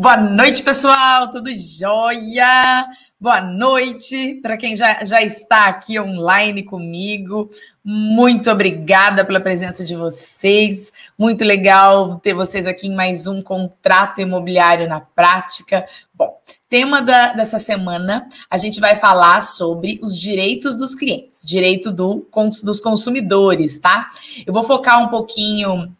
Boa 0.00 0.16
noite, 0.16 0.62
pessoal, 0.62 1.30
tudo 1.30 1.54
jóia? 1.54 2.86
Boa 3.20 3.38
noite 3.38 4.36
para 4.40 4.56
quem 4.56 4.74
já, 4.74 5.04
já 5.04 5.20
está 5.20 5.66
aqui 5.66 6.00
online 6.00 6.62
comigo. 6.62 7.50
Muito 7.84 8.50
obrigada 8.50 9.26
pela 9.26 9.40
presença 9.40 9.84
de 9.84 9.94
vocês. 9.94 10.90
Muito 11.18 11.44
legal 11.44 12.18
ter 12.18 12.32
vocês 12.32 12.66
aqui 12.66 12.86
em 12.86 12.94
mais 12.94 13.26
um 13.26 13.42
contrato 13.42 14.22
imobiliário 14.22 14.88
na 14.88 15.02
prática. 15.02 15.86
Bom, 16.14 16.34
tema 16.66 17.02
da, 17.02 17.34
dessa 17.34 17.58
semana, 17.58 18.26
a 18.50 18.56
gente 18.56 18.80
vai 18.80 18.96
falar 18.96 19.42
sobre 19.42 20.00
os 20.02 20.18
direitos 20.18 20.78
dos 20.78 20.94
clientes, 20.94 21.42
direito 21.44 21.92
do, 21.92 22.26
dos 22.64 22.80
consumidores, 22.80 23.78
tá? 23.78 24.08
Eu 24.46 24.54
vou 24.54 24.64
focar 24.64 25.02
um 25.02 25.08
pouquinho 25.08 25.94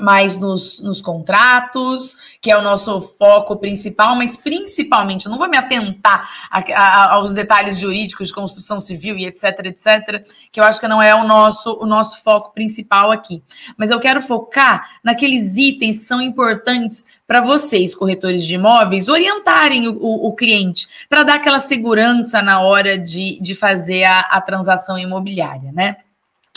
mais 0.00 0.36
nos, 0.36 0.80
nos, 0.80 1.00
contratos, 1.00 2.16
que 2.40 2.50
é 2.50 2.56
o 2.56 2.62
nosso 2.62 3.00
foco 3.18 3.56
principal, 3.56 4.14
mas 4.14 4.36
principalmente, 4.36 5.26
eu 5.26 5.30
não 5.30 5.38
vou 5.38 5.48
me 5.48 5.56
atentar 5.56 6.28
a, 6.50 6.60
a, 6.60 7.12
aos 7.14 7.32
detalhes 7.32 7.78
jurídicos 7.78 8.28
de 8.28 8.34
construção 8.34 8.80
civil 8.80 9.16
e 9.16 9.26
etc, 9.26 9.44
etc, 9.64 10.26
que 10.50 10.60
eu 10.60 10.64
acho 10.64 10.80
que 10.80 10.88
não 10.88 11.00
é 11.00 11.14
o 11.14 11.26
nosso, 11.26 11.78
o 11.80 11.86
nosso 11.86 12.22
foco 12.22 12.52
principal 12.52 13.10
aqui. 13.10 13.42
Mas 13.76 13.90
eu 13.90 14.00
quero 14.00 14.20
focar 14.20 14.98
naqueles 15.02 15.56
itens 15.56 15.98
que 15.98 16.04
são 16.04 16.20
importantes 16.20 17.06
para 17.26 17.40
vocês, 17.40 17.94
corretores 17.94 18.44
de 18.44 18.54
imóveis, 18.54 19.08
orientarem 19.08 19.88
o, 19.88 19.96
o, 19.96 20.28
o 20.28 20.34
cliente, 20.34 20.88
para 21.08 21.22
dar 21.22 21.34
aquela 21.36 21.60
segurança 21.60 22.42
na 22.42 22.60
hora 22.60 22.98
de, 22.98 23.40
de 23.40 23.54
fazer 23.54 24.04
a, 24.04 24.20
a 24.20 24.40
transação 24.40 24.98
imobiliária, 24.98 25.72
né? 25.72 25.96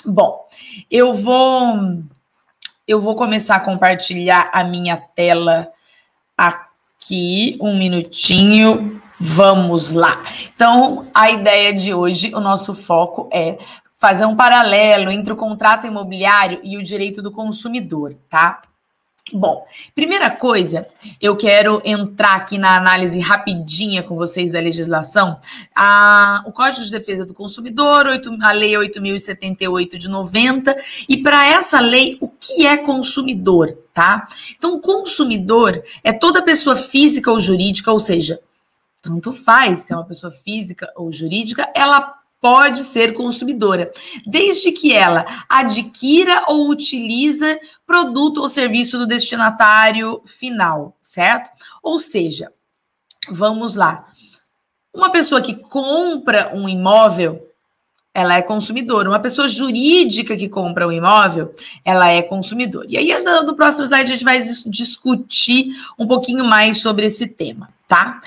Bom, 0.06 0.48
eu 0.90 1.14
vou 1.14 2.04
eu 2.88 3.02
vou 3.02 3.16
começar 3.16 3.58
a 3.58 3.60
compartilhar 3.60 4.50
a 4.54 4.64
minha 4.64 4.96
tela 4.96 5.68
aqui, 6.38 7.58
um 7.60 7.78
minutinho. 7.78 9.02
Vamos 9.20 9.92
lá. 9.92 10.24
Então, 10.56 11.06
a 11.14 11.30
ideia 11.30 11.74
de 11.74 11.94
hoje, 11.94 12.34
o 12.34 12.40
nosso 12.40 12.74
foco 12.74 13.28
é 13.34 13.58
fazer 14.00 14.26
um 14.26 14.36
paralelo 14.36 15.10
entre 15.12 15.34
o 15.34 15.36
contrato 15.36 15.88
imobiliário 15.88 16.60
e 16.64 16.78
o 16.78 16.84
direito 16.84 17.22
do 17.22 17.32
consumidor, 17.32 18.14
tá? 18.30 18.62
Bom, 19.34 19.66
primeira 19.94 20.30
coisa, 20.30 20.88
eu 21.22 21.36
quero 21.36 21.82
entrar 21.84 22.36
aqui 22.36 22.58
na 22.58 22.78
análise 22.78 23.20
rapidinha 23.20 24.02
com 24.02 24.16
vocês 24.16 24.52
da 24.52 24.60
legislação. 24.60 25.40
O 26.46 26.52
Código 26.52 26.86
de 26.86 26.92
Defesa 26.92 27.26
do 27.26 27.34
Consumidor, 27.34 28.06
8, 28.08 28.38
a 28.42 28.52
Lei 28.54 28.72
8.078 28.74 29.98
de 29.98 30.08
90, 30.08 30.78
e 31.10 31.18
para 31.18 31.46
essa 31.46 31.80
lei, 31.80 32.18
o 32.22 32.30
que 32.30 32.66
é 32.66 32.78
consumidor, 32.78 33.78
tá? 33.94 34.28
Então, 34.58 34.80
consumidor 34.80 35.84
é 36.04 36.14
toda 36.14 36.42
pessoa 36.42 36.78
física 36.78 37.30
ou 37.30 37.40
jurídica, 37.40 37.92
ou 37.92 38.00
seja, 38.00 38.40
tanto 39.02 39.34
faz 39.34 39.82
se 39.82 39.94
é 39.94 39.96
uma 39.96 40.06
pessoa 40.06 40.32
física 40.32 40.92
ou 40.96 41.12
jurídica, 41.12 41.70
ela 41.76 42.17
pode 42.40 42.84
ser 42.84 43.14
consumidora, 43.14 43.92
desde 44.26 44.72
que 44.72 44.94
ela 44.94 45.26
adquira 45.50 46.46
ou 46.48 46.70
utiliza 46.70 47.60
produto 47.86 48.42
ou 48.42 48.48
serviço 48.48 48.98
do 48.98 49.08
destinatário 49.08 50.22
final, 50.26 50.98
certo? 51.02 51.50
Ou 51.82 52.00
seja, 52.00 52.52
vamos 53.30 53.76
lá. 53.76 54.08
Uma 54.94 55.12
pessoa 55.12 55.42
que 55.42 55.56
compra 55.56 56.52
um 56.56 56.68
imóvel, 56.68 57.47
ela 58.18 58.34
é 58.34 58.42
consumidora. 58.42 59.08
Uma 59.08 59.20
pessoa 59.20 59.48
jurídica 59.48 60.36
que 60.36 60.50
compra 60.50 60.88
um 60.88 60.92
imóvel, 60.92 61.54
ela 61.86 62.10
é 62.10 62.24
consumidora. 62.24 62.88
E 62.90 62.98
aí, 62.98 63.14
no 63.46 63.56
próximo 63.56 63.86
slide, 63.86 64.12
a 64.12 64.16
gente 64.16 64.24
vai 64.24 64.42
discutir 64.66 65.68
um 66.00 66.08
pouquinho 66.08 66.44
mais 66.44 66.80
sobre 66.80 67.06
esse 67.06 67.28
tema 67.28 67.70
tá? 67.88 68.20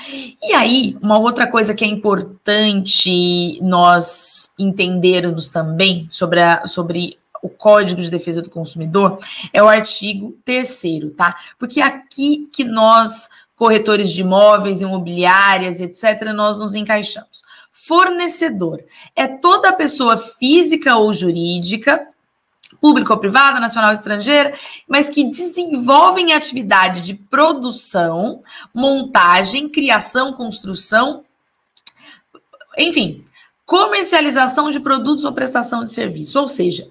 E 0.42 0.54
aí, 0.54 0.96
uma 1.02 1.18
outra 1.18 1.46
coisa 1.46 1.74
que 1.74 1.84
é 1.84 1.86
importante 1.86 3.60
nós 3.60 4.48
entendermos 4.58 5.48
também 5.48 6.06
sobre, 6.08 6.40
a, 6.40 6.66
sobre 6.66 7.18
o 7.42 7.48
Código 7.50 8.00
de 8.00 8.10
Defesa 8.10 8.40
do 8.40 8.48
Consumidor 8.48 9.18
é 9.52 9.62
o 9.62 9.68
artigo 9.68 10.34
3 10.46 10.82
tá? 11.14 11.36
Porque 11.58 11.78
é 11.78 11.84
aqui 11.84 12.48
que 12.50 12.64
nós, 12.64 13.28
corretores 13.54 14.10
de 14.10 14.22
imóveis, 14.22 14.80
imobiliárias, 14.80 15.78
etc., 15.78 16.32
nós 16.32 16.58
nos 16.58 16.74
encaixamos. 16.74 17.42
Fornecedor 17.86 18.82
é 19.14 19.26
toda 19.26 19.72
pessoa 19.72 20.16
física 20.16 20.96
ou 20.96 21.12
jurídica 21.12 22.06
pública 22.80 23.12
ou 23.12 23.18
privada, 23.18 23.60
nacional 23.60 23.91
ou 23.91 23.94
estrangeira, 23.94 24.54
mas 24.88 25.08
que 25.08 25.24
desenvolvem 25.24 26.32
atividade 26.32 27.02
de 27.02 27.14
produção, 27.14 28.42
montagem, 28.72 29.68
criação, 29.68 30.32
construção, 30.32 31.24
enfim, 32.78 33.24
comercialização 33.66 34.70
de 34.70 34.80
produtos 34.80 35.24
ou 35.24 35.32
prestação 35.32 35.84
de 35.84 35.92
serviço. 35.92 36.41
Ou 36.41 36.48
seja, 36.48 36.91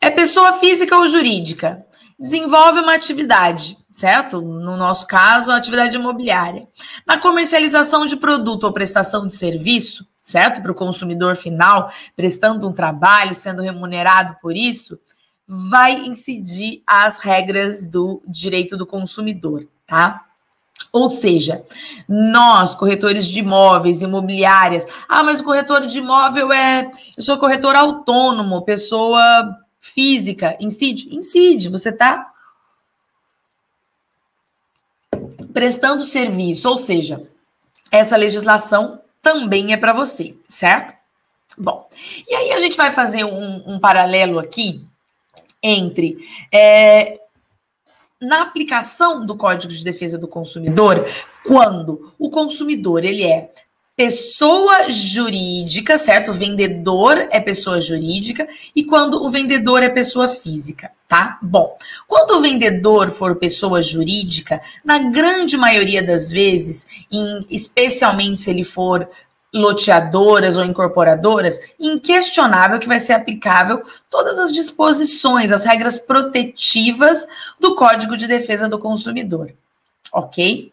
é 0.00 0.10
pessoa 0.10 0.54
física 0.54 0.96
ou 0.96 1.06
jurídica, 1.06 1.84
desenvolve 2.18 2.80
uma 2.80 2.94
atividade, 2.94 3.76
certo? 3.92 4.40
No 4.40 4.76
nosso 4.76 5.06
caso, 5.06 5.52
a 5.52 5.56
atividade 5.56 5.94
imobiliária. 5.94 6.66
Na 7.06 7.18
comercialização 7.18 8.06
de 8.06 8.16
produto 8.16 8.64
ou 8.64 8.72
prestação 8.72 9.26
de 9.26 9.34
serviço, 9.34 10.06
certo? 10.22 10.62
Para 10.62 10.72
o 10.72 10.74
consumidor 10.74 11.36
final, 11.36 11.92
prestando 12.16 12.66
um 12.66 12.72
trabalho, 12.72 13.34
sendo 13.34 13.62
remunerado 13.62 14.36
por 14.40 14.56
isso, 14.56 14.98
vai 15.46 16.06
incidir 16.06 16.82
as 16.86 17.18
regras 17.18 17.86
do 17.86 18.22
direito 18.26 18.76
do 18.76 18.86
consumidor, 18.86 19.68
tá? 19.86 20.24
Ou 20.90 21.08
seja, 21.08 21.64
nós, 22.08 22.74
corretores 22.74 23.26
de 23.26 23.40
imóveis, 23.40 24.02
imobiliárias, 24.02 24.86
ah, 25.08 25.22
mas 25.22 25.40
o 25.40 25.44
corretor 25.44 25.86
de 25.86 25.98
imóvel 25.98 26.52
é. 26.52 26.90
Eu 27.16 27.22
sou 27.22 27.38
corretor 27.38 27.74
autônomo, 27.74 28.62
pessoa 28.62 29.56
física, 29.80 30.56
incide? 30.60 31.14
Incide, 31.14 31.68
você 31.68 31.88
está 31.88 32.31
prestando 35.52 36.04
serviço, 36.04 36.68
ou 36.68 36.76
seja, 36.76 37.22
essa 37.90 38.16
legislação 38.16 39.00
também 39.20 39.72
é 39.72 39.76
para 39.76 39.92
você, 39.92 40.34
certo? 40.48 40.94
Bom, 41.56 41.86
e 42.28 42.34
aí 42.34 42.52
a 42.52 42.58
gente 42.58 42.76
vai 42.76 42.92
fazer 42.92 43.24
um, 43.24 43.74
um 43.74 43.78
paralelo 43.78 44.38
aqui 44.38 44.84
entre 45.62 46.18
é, 46.52 47.20
na 48.20 48.42
aplicação 48.42 49.26
do 49.26 49.36
Código 49.36 49.72
de 49.72 49.84
Defesa 49.84 50.16
do 50.16 50.26
Consumidor, 50.26 51.06
quando 51.44 52.14
o 52.18 52.30
consumidor 52.30 53.04
ele 53.04 53.24
é 53.24 53.52
pessoa 53.94 54.90
jurídica, 54.90 55.98
certo? 55.98 56.30
O 56.30 56.34
vendedor 56.34 57.28
é 57.30 57.38
pessoa 57.40 57.80
jurídica 57.80 58.48
e 58.74 58.84
quando 58.84 59.22
o 59.22 59.30
vendedor 59.30 59.82
é 59.82 59.88
pessoa 59.88 60.28
física, 60.28 60.90
tá? 61.12 61.38
Bom, 61.42 61.76
quando 62.08 62.38
o 62.38 62.40
vendedor 62.40 63.10
for 63.10 63.36
pessoa 63.36 63.82
jurídica, 63.82 64.62
na 64.82 64.98
grande 64.98 65.58
maioria 65.58 66.02
das 66.02 66.30
vezes, 66.30 66.86
em, 67.12 67.46
especialmente 67.50 68.40
se 68.40 68.48
ele 68.48 68.64
for 68.64 69.06
loteadoras 69.52 70.56
ou 70.56 70.64
incorporadoras, 70.64 71.60
inquestionável 71.78 72.80
que 72.80 72.88
vai 72.88 72.98
ser 72.98 73.12
aplicável 73.12 73.82
todas 74.08 74.38
as 74.38 74.50
disposições, 74.50 75.52
as 75.52 75.66
regras 75.66 75.98
protetivas 75.98 77.28
do 77.60 77.74
Código 77.74 78.16
de 78.16 78.26
Defesa 78.26 78.66
do 78.66 78.78
Consumidor. 78.78 79.52
Ok? 80.10 80.72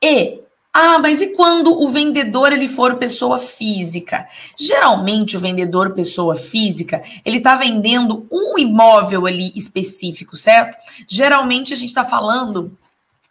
E 0.00 0.40
ah, 0.72 0.98
mas 0.98 1.20
e 1.20 1.28
quando 1.28 1.72
o 1.72 1.88
vendedor 1.88 2.52
ele 2.52 2.68
for 2.68 2.96
pessoa 2.96 3.38
física? 3.38 4.26
Geralmente 4.56 5.36
o 5.36 5.40
vendedor 5.40 5.94
pessoa 5.94 6.36
física, 6.36 7.02
ele 7.24 7.38
está 7.38 7.56
vendendo 7.56 8.26
um 8.30 8.58
imóvel 8.58 9.26
ali 9.26 9.52
específico, 9.56 10.36
certo? 10.36 10.76
Geralmente 11.08 11.72
a 11.72 11.76
gente 11.76 11.88
está 11.88 12.04
falando 12.04 12.76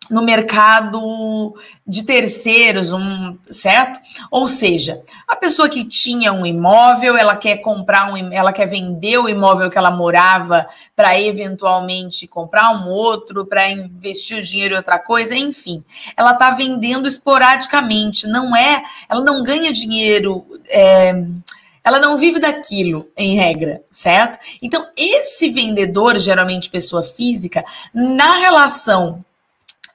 no 0.10 0.22
mercado 0.22 1.56
de 1.86 2.04
terceiros, 2.04 2.92
um, 2.92 3.38
certo? 3.50 4.00
Ou 4.30 4.48
seja, 4.48 5.02
a 5.28 5.36
pessoa 5.36 5.70
que 5.70 5.86
tinha 5.86 6.34
um 6.34 6.46
imóvel, 6.46 7.18
ela 7.18 7.36
quer 7.36 7.58
comprar 7.58 8.12
um, 8.12 8.32
ela 8.32 8.52
quer 8.52 8.68
vender 8.68 9.18
o 9.18 9.30
imóvel 9.30 9.70
que 9.70 9.78
ela 9.78 9.92
morava 9.92 10.68
para 10.96 11.20
eventualmente 11.20 12.28
comprar 12.28 12.72
um 12.72 12.90
outro, 12.90 13.46
para 13.46 13.70
investir 13.70 14.38
o 14.38 14.42
dinheiro 14.42 14.74
em 14.74 14.78
outra 14.78 15.00
coisa, 15.00 15.36
enfim, 15.36 15.84
ela 16.16 16.34
está 16.34 16.52
vendendo 16.52 17.08
esporadicamente, 17.08 18.28
não 18.28 18.56
é, 18.56 18.84
ela 19.10 19.24
não 19.24 19.44
ganha 19.44 19.72
dinheiro. 19.72 20.46
É, 20.70 21.16
ela 21.84 22.00
não 22.00 22.18
vive 22.18 22.38
daquilo, 22.38 23.10
em 23.16 23.38
regra, 23.38 23.82
certo? 23.90 24.38
Então, 24.62 24.86
esse 24.98 25.50
vendedor, 25.50 26.20
geralmente 26.20 26.70
pessoa 26.70 27.02
física, 27.02 27.64
na 27.94 28.40
relação 28.40 29.24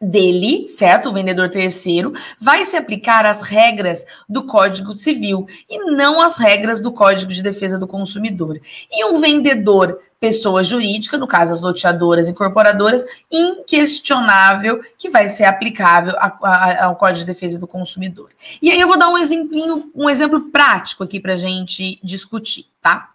dele, 0.03 0.67
certo? 0.69 1.09
O 1.09 1.13
vendedor 1.13 1.49
terceiro, 1.49 2.13
vai 2.41 2.65
se 2.65 2.77
aplicar 2.77 3.25
as 3.25 3.43
regras 3.43 4.05
do 4.29 4.45
Código 4.45 4.95
Civil 4.95 5.47
e 5.71 5.79
não 5.95 6.21
as 6.21 6.37
regras 6.37 6.81
do 6.81 6.91
Código 6.91 7.33
de 7.33 7.43
Defesa 7.43 7.79
do 7.79 7.87
Consumidor. 7.87 8.61
E 8.91 9.05
um 9.05 9.21
vendedor 9.21 10.01
pessoa 10.19 10.63
jurídica, 10.63 11.19
no 11.19 11.27
caso 11.27 11.53
as 11.53 11.61
loteadoras 11.61 12.29
e 12.29 12.31
incorporadoras, 12.31 13.05
inquestionável 13.31 14.81
que 14.97 15.11
vai 15.11 15.27
ser 15.27 15.45
aplicável 15.45 16.15
a, 16.17 16.39
a, 16.43 16.85
ao 16.85 16.97
Código 16.97 17.21
de 17.21 17.33
Defesa 17.33 17.59
do 17.59 17.67
Consumidor. 17.67 18.31
E 18.61 18.71
aí 18.71 18.81
eu 18.81 18.87
vou 18.87 18.99
dar 18.99 19.09
um 19.09 19.19
exemplinho, 19.19 19.91
um 19.95 20.09
exemplo 20.09 20.51
prático 20.51 21.03
aqui 21.03 21.19
para 21.19 21.37
gente 21.37 21.99
discutir, 22.05 22.67
tá? 22.81 23.11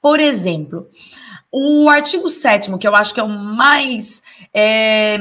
Por 0.00 0.18
exemplo, 0.18 0.88
o 1.52 1.90
artigo 1.90 2.30
7 2.30 2.76
que 2.78 2.88
eu 2.88 2.94
acho 2.94 3.12
que 3.12 3.20
é 3.20 3.22
o 3.22 3.28
mais 3.28 4.22
é, 4.54 5.18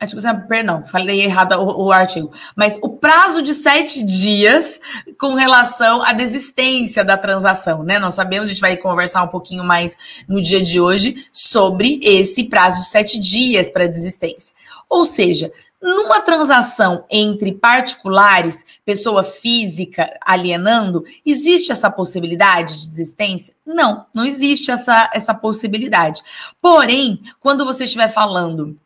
Artigo, 0.00 0.22
perdão, 0.46 0.86
falei 0.86 1.22
errado 1.22 1.54
o, 1.54 1.86
o, 1.86 1.92
artigo. 1.92 2.30
Mas 2.54 2.78
o 2.80 2.88
prazo 2.88 3.42
de 3.42 3.52
sete 3.52 4.00
dias 4.04 4.80
com 5.18 5.34
relação 5.34 6.02
à 6.04 6.12
desistência 6.12 7.04
da 7.04 7.16
transação, 7.16 7.82
né? 7.82 7.98
Nós 7.98 8.14
sabemos, 8.14 8.46
a 8.46 8.52
gente 8.52 8.60
vai 8.60 8.76
conversar 8.76 9.24
um 9.24 9.28
pouquinho 9.28 9.64
mais 9.64 10.24
no 10.28 10.40
dia 10.40 10.62
de 10.62 10.80
hoje 10.80 11.26
sobre 11.32 11.98
esse 12.00 12.44
prazo 12.44 12.78
de 12.78 12.86
sete 12.86 13.18
dias 13.18 13.68
para 13.68 13.88
desistência. 13.88 14.54
Ou 14.88 15.04
seja, 15.04 15.52
numa 15.82 16.20
transação 16.20 17.04
entre 17.10 17.50
particulares, 17.50 18.64
pessoa 18.84 19.24
física 19.24 20.16
alienando, 20.24 21.04
existe 21.26 21.72
essa 21.72 21.90
possibilidade 21.90 22.74
de 22.74 22.88
desistência? 22.88 23.52
Não, 23.66 24.06
não 24.14 24.24
existe 24.24 24.70
essa, 24.70 25.10
essa 25.12 25.34
possibilidade. 25.34 26.22
Porém, 26.62 27.20
quando 27.40 27.64
você 27.64 27.84
estiver 27.84 28.08
falando 28.08 28.78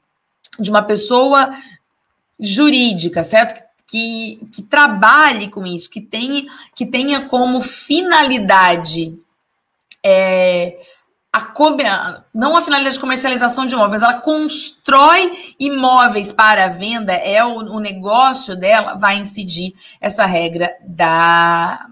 de 0.58 0.70
uma 0.70 0.82
pessoa 0.82 1.54
jurídica, 2.38 3.22
certo? 3.24 3.62
Que, 3.86 4.40
que 4.54 4.62
trabalhe 4.62 5.48
com 5.48 5.66
isso, 5.66 5.90
que 5.90 6.00
tenha, 6.00 6.44
que 6.74 6.86
tenha 6.86 7.22
como 7.22 7.60
finalidade 7.60 9.14
é, 10.02 10.78
a, 11.32 12.22
não 12.34 12.56
a 12.56 12.62
finalidade 12.62 12.94
de 12.94 13.00
comercialização 13.00 13.64
de 13.64 13.74
imóveis, 13.74 14.02
ela 14.02 14.20
constrói 14.20 15.54
imóveis 15.58 16.32
para 16.32 16.68
venda, 16.68 17.12
é 17.14 17.42
o, 17.42 17.56
o 17.56 17.80
negócio 17.80 18.54
dela, 18.54 18.94
vai 18.94 19.16
incidir 19.16 19.74
essa 20.00 20.26
regra 20.26 20.76
da, 20.82 21.88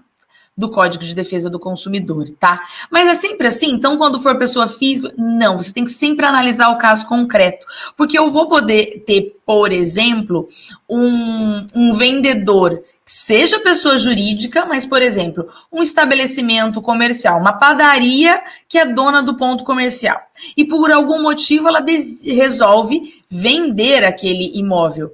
do 0.61 0.69
Código 0.69 1.03
de 1.03 1.13
Defesa 1.13 1.49
do 1.49 1.59
Consumidor, 1.59 2.29
tá? 2.39 2.61
Mas 2.89 3.09
é 3.09 3.15
sempre 3.15 3.47
assim? 3.47 3.71
Então, 3.71 3.97
quando 3.97 4.21
for 4.21 4.37
pessoa 4.37 4.67
física, 4.67 5.13
não, 5.17 5.57
você 5.57 5.73
tem 5.73 5.83
que 5.83 5.91
sempre 5.91 6.25
analisar 6.25 6.69
o 6.69 6.77
caso 6.77 7.07
concreto. 7.07 7.65
Porque 7.97 8.17
eu 8.17 8.31
vou 8.31 8.47
poder 8.47 9.03
ter, 9.05 9.35
por 9.45 9.71
exemplo, 9.71 10.47
um, 10.87 11.67
um 11.75 11.93
vendedor 11.95 12.83
seja 13.13 13.59
pessoa 13.59 13.97
jurídica, 13.97 14.65
mas, 14.65 14.85
por 14.85 15.01
exemplo, 15.01 15.49
um 15.69 15.83
estabelecimento 15.83 16.81
comercial, 16.81 17.39
uma 17.39 17.51
padaria 17.51 18.41
que 18.69 18.77
é 18.77 18.85
dona 18.85 19.21
do 19.21 19.35
ponto 19.35 19.65
comercial. 19.65 20.17
E 20.55 20.63
por 20.63 20.89
algum 20.89 21.21
motivo 21.21 21.67
ela 21.67 21.83
resolve 22.23 23.01
vender 23.29 24.05
aquele 24.05 24.57
imóvel. 24.57 25.11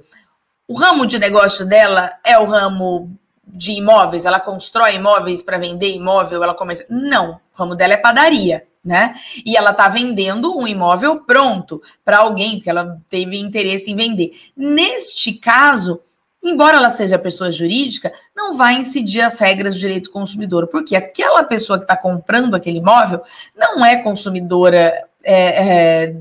O 0.68 0.74
ramo 0.74 1.06
de 1.06 1.18
negócio 1.18 1.66
dela 1.66 2.12
é 2.24 2.38
o 2.38 2.44
ramo 2.44 3.10
de 3.48 3.72
imóveis, 3.72 4.26
ela 4.26 4.38
constrói 4.38 4.96
imóveis 4.96 5.42
para 5.42 5.58
vender 5.58 5.94
imóvel, 5.94 6.42
ela 6.42 6.54
começa. 6.54 6.84
Não, 6.88 7.32
o 7.32 7.58
ramo 7.58 7.74
dela 7.74 7.94
é 7.94 7.96
padaria, 7.96 8.66
né? 8.84 9.14
E 9.44 9.56
ela 9.56 9.70
está 9.70 9.88
vendendo 9.88 10.56
um 10.56 10.66
imóvel 10.66 11.20
pronto 11.20 11.82
para 12.04 12.18
alguém, 12.18 12.60
que 12.60 12.68
ela 12.70 13.00
teve 13.08 13.38
interesse 13.38 13.90
em 13.90 13.96
vender. 13.96 14.30
Neste 14.56 15.32
caso, 15.32 16.00
embora 16.42 16.76
ela 16.76 16.90
seja 16.90 17.18
pessoa 17.18 17.50
jurídica, 17.50 18.12
não 18.36 18.56
vai 18.56 18.74
incidir 18.74 19.22
as 19.22 19.38
regras 19.38 19.74
do 19.74 19.80
direito 19.80 20.10
consumidor, 20.10 20.68
porque 20.68 20.94
aquela 20.94 21.42
pessoa 21.44 21.78
que 21.78 21.84
está 21.84 21.96
comprando 21.96 22.54
aquele 22.54 22.78
imóvel 22.78 23.22
não 23.56 23.84
é 23.84 23.96
consumidora. 23.96 25.06
É, 25.24 26.04
é, 26.04 26.16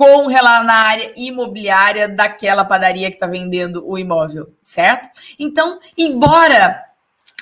com 0.00 0.28
na 0.28 0.72
área 0.72 1.12
imobiliária 1.14 2.08
daquela 2.08 2.64
padaria 2.64 3.10
que 3.10 3.16
está 3.16 3.26
vendendo 3.26 3.86
o 3.86 3.98
imóvel, 3.98 4.48
certo? 4.62 5.10
Então, 5.38 5.78
embora 5.94 6.82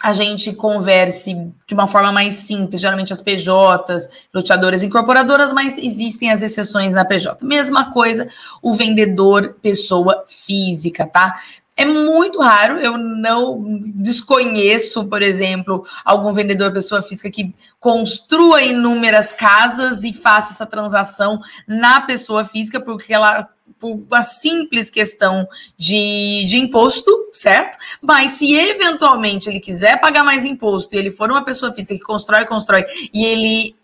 a 0.02 0.12
gente 0.12 0.52
converse 0.52 1.34
de 1.68 1.74
uma 1.74 1.86
forma 1.86 2.10
mais 2.10 2.34
simples, 2.34 2.80
geralmente 2.80 3.12
as 3.12 3.20
PJs, 3.20 4.10
loteadoras 4.34 4.82
incorporadoras, 4.82 5.52
mas 5.52 5.78
existem 5.78 6.32
as 6.32 6.42
exceções 6.42 6.94
na 6.94 7.04
PJ. 7.04 7.44
Mesma 7.44 7.92
coisa, 7.92 8.28
o 8.60 8.74
vendedor 8.74 9.56
pessoa 9.62 10.24
física, 10.26 11.06
tá? 11.06 11.38
É 11.78 11.84
muito 11.86 12.40
raro, 12.40 12.80
eu 12.80 12.98
não 12.98 13.80
desconheço, 13.94 15.04
por 15.06 15.22
exemplo, 15.22 15.86
algum 16.04 16.32
vendedor 16.32 16.72
pessoa 16.72 17.00
física 17.00 17.30
que 17.30 17.54
construa 17.78 18.60
inúmeras 18.60 19.32
casas 19.32 20.02
e 20.02 20.12
faça 20.12 20.52
essa 20.52 20.66
transação 20.66 21.40
na 21.68 22.00
pessoa 22.00 22.44
física, 22.44 22.80
porque 22.80 23.14
ela 23.14 23.48
por 23.78 23.92
uma 23.92 24.24
simples 24.24 24.90
questão 24.90 25.46
de, 25.76 26.44
de 26.48 26.56
imposto, 26.56 27.10
certo? 27.32 27.78
Mas 28.02 28.32
se 28.32 28.52
eventualmente 28.56 29.48
ele 29.48 29.60
quiser 29.60 30.00
pagar 30.00 30.24
mais 30.24 30.44
imposto 30.44 30.96
e 30.96 30.98
ele 30.98 31.12
for 31.12 31.30
uma 31.30 31.44
pessoa 31.44 31.72
física 31.72 31.94
que 31.94 32.00
constrói, 32.00 32.44
constrói, 32.44 32.84
e 33.14 33.24
ele 33.24 33.76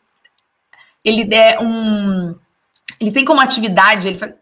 ele 1.05 1.25
der 1.25 1.61
um. 1.61 2.35
Ele 2.99 3.13
tem 3.13 3.25
como 3.25 3.41
atividade, 3.41 4.09
ele 4.09 4.19
faz, 4.19 4.35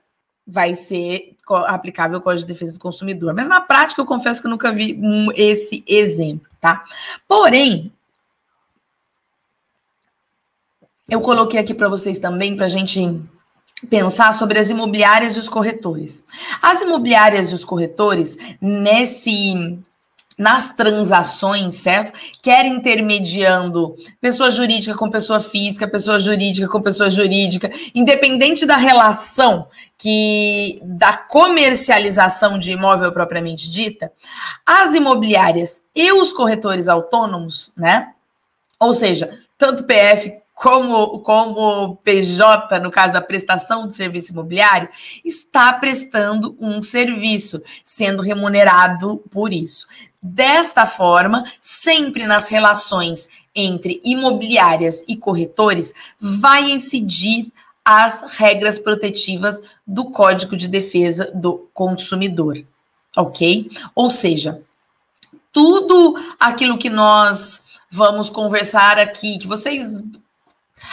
vai 0.47 0.75
ser 0.75 1.32
aplicável 1.67 2.19
o 2.19 2.21
Código 2.21 2.47
de 2.47 2.53
Defesa 2.53 2.73
do 2.75 2.79
Consumidor. 2.79 3.35
Mas 3.35 3.49
na 3.49 3.61
prática, 3.61 4.01
eu 4.01 4.07
confesso 4.07 4.41
que 4.41 4.47
eu 4.47 4.51
nunca 4.51 4.73
vi 4.73 4.99
um, 5.03 5.29
esse 5.35 5.85
exemplo, 5.87 6.49
tá? 6.61 6.83
Porém, 7.27 7.93
eu 11.09 11.21
coloquei 11.21 11.61
aqui 11.61 11.75
para 11.75 11.89
vocês 11.89 12.19
também, 12.19 12.57
para 12.57 12.67
a 12.67 12.69
gente 12.69 13.21
pensar 13.91 14.33
sobre 14.33 14.59
as 14.59 14.71
imobiliárias 14.71 15.37
e 15.37 15.39
os 15.39 15.49
corretores. 15.49 16.25
As 16.61 16.81
imobiliárias 16.83 17.51
e 17.51 17.55
os 17.55 17.65
corretores, 17.65 18.37
nesse 18.61 19.79
nas 20.43 20.75
transações, 20.75 21.77
certo? 21.77 22.13
Quer 22.43 22.67
intermediando 22.67 23.95
pessoa 24.21 24.51
jurídica 24.51 24.97
com 24.97 25.09
pessoa 25.09 25.39
física, 25.39 25.87
pessoa 25.87 26.19
jurídica 26.19 26.67
com 26.67 26.83
pessoa 26.83 27.09
jurídica, 27.09 27.71
independente 27.95 28.67
da 28.67 28.77
relação 28.77 29.69
que 29.97 30.81
da 30.83 31.17
comercialização 31.17 32.59
de 32.59 32.73
imóvel 32.73 33.13
propriamente 33.13 33.71
dita, 33.71 34.11
as 34.67 34.95
imobiliárias 34.95 35.81
e 35.95 36.11
os 36.13 36.33
corretores 36.33 36.89
autônomos, 36.89 37.71
né? 37.77 38.13
Ou 38.81 38.93
seja, 38.93 39.39
tanto 39.57 39.85
PF 39.85 40.43
como, 40.63 41.21
como 41.21 41.97
PJ, 42.05 42.81
no 42.81 42.91
caso 42.91 43.13
da 43.13 43.21
prestação 43.21 43.87
de 43.87 43.95
serviço 43.95 44.33
imobiliário, 44.33 44.89
está 45.25 45.73
prestando 45.73 46.57
um 46.61 46.83
serviço, 46.83 47.63
sendo 47.85 48.23
remunerado 48.23 49.19
por 49.31 49.53
isso. 49.53 49.87
Desta 50.23 50.87
forma, 50.87 51.45
sempre 51.61 52.27
nas 52.27 52.49
relações 52.49 53.29
entre 53.55 54.01
imobiliárias 54.05 55.05
e 55.09 55.17
corretores, 55.17 55.93
vai 56.21 56.71
incidir 56.71 57.53
as 57.85 58.37
regras 58.37 58.79
protetivas 58.79 59.61
do 59.85 60.05
Código 60.05 60.57
de 60.57 60.69
Defesa 60.69 61.31
do 61.35 61.69
Consumidor, 61.75 62.65
ok? 63.17 63.69
Ou 63.97 64.09
seja, 64.11 64.63
tudo 65.53 66.15
aquilo 66.39 66.79
que 66.79 66.89
nós 66.89 67.63
vamos 67.91 68.31
conversar 68.31 69.01
aqui, 69.01 69.39
que 69.39 69.49
vocês 69.49 70.05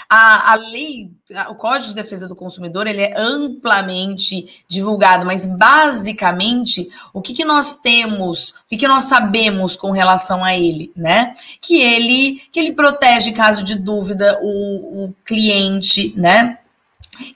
a, 0.09 0.53
a 0.53 0.55
lei, 0.55 1.11
o 1.49 1.55
Código 1.55 1.89
de 1.89 1.95
Defesa 1.95 2.27
do 2.27 2.35
Consumidor, 2.35 2.87
ele 2.87 3.01
é 3.01 3.13
amplamente 3.17 4.63
divulgado, 4.67 5.25
mas 5.25 5.45
basicamente 5.45 6.89
o 7.13 7.21
que, 7.21 7.33
que 7.33 7.45
nós 7.45 7.75
temos, 7.75 8.51
o 8.51 8.69
que, 8.69 8.77
que 8.77 8.87
nós 8.87 9.05
sabemos 9.05 9.75
com 9.75 9.91
relação 9.91 10.43
a 10.43 10.55
ele, 10.55 10.91
né? 10.95 11.33
Que 11.61 11.81
ele, 11.81 12.41
que 12.51 12.59
ele 12.59 12.73
protege, 12.73 13.29
em 13.29 13.33
caso 13.33 13.63
de 13.63 13.75
dúvida, 13.75 14.39
o, 14.41 15.05
o 15.05 15.15
cliente, 15.25 16.13
né? 16.17 16.57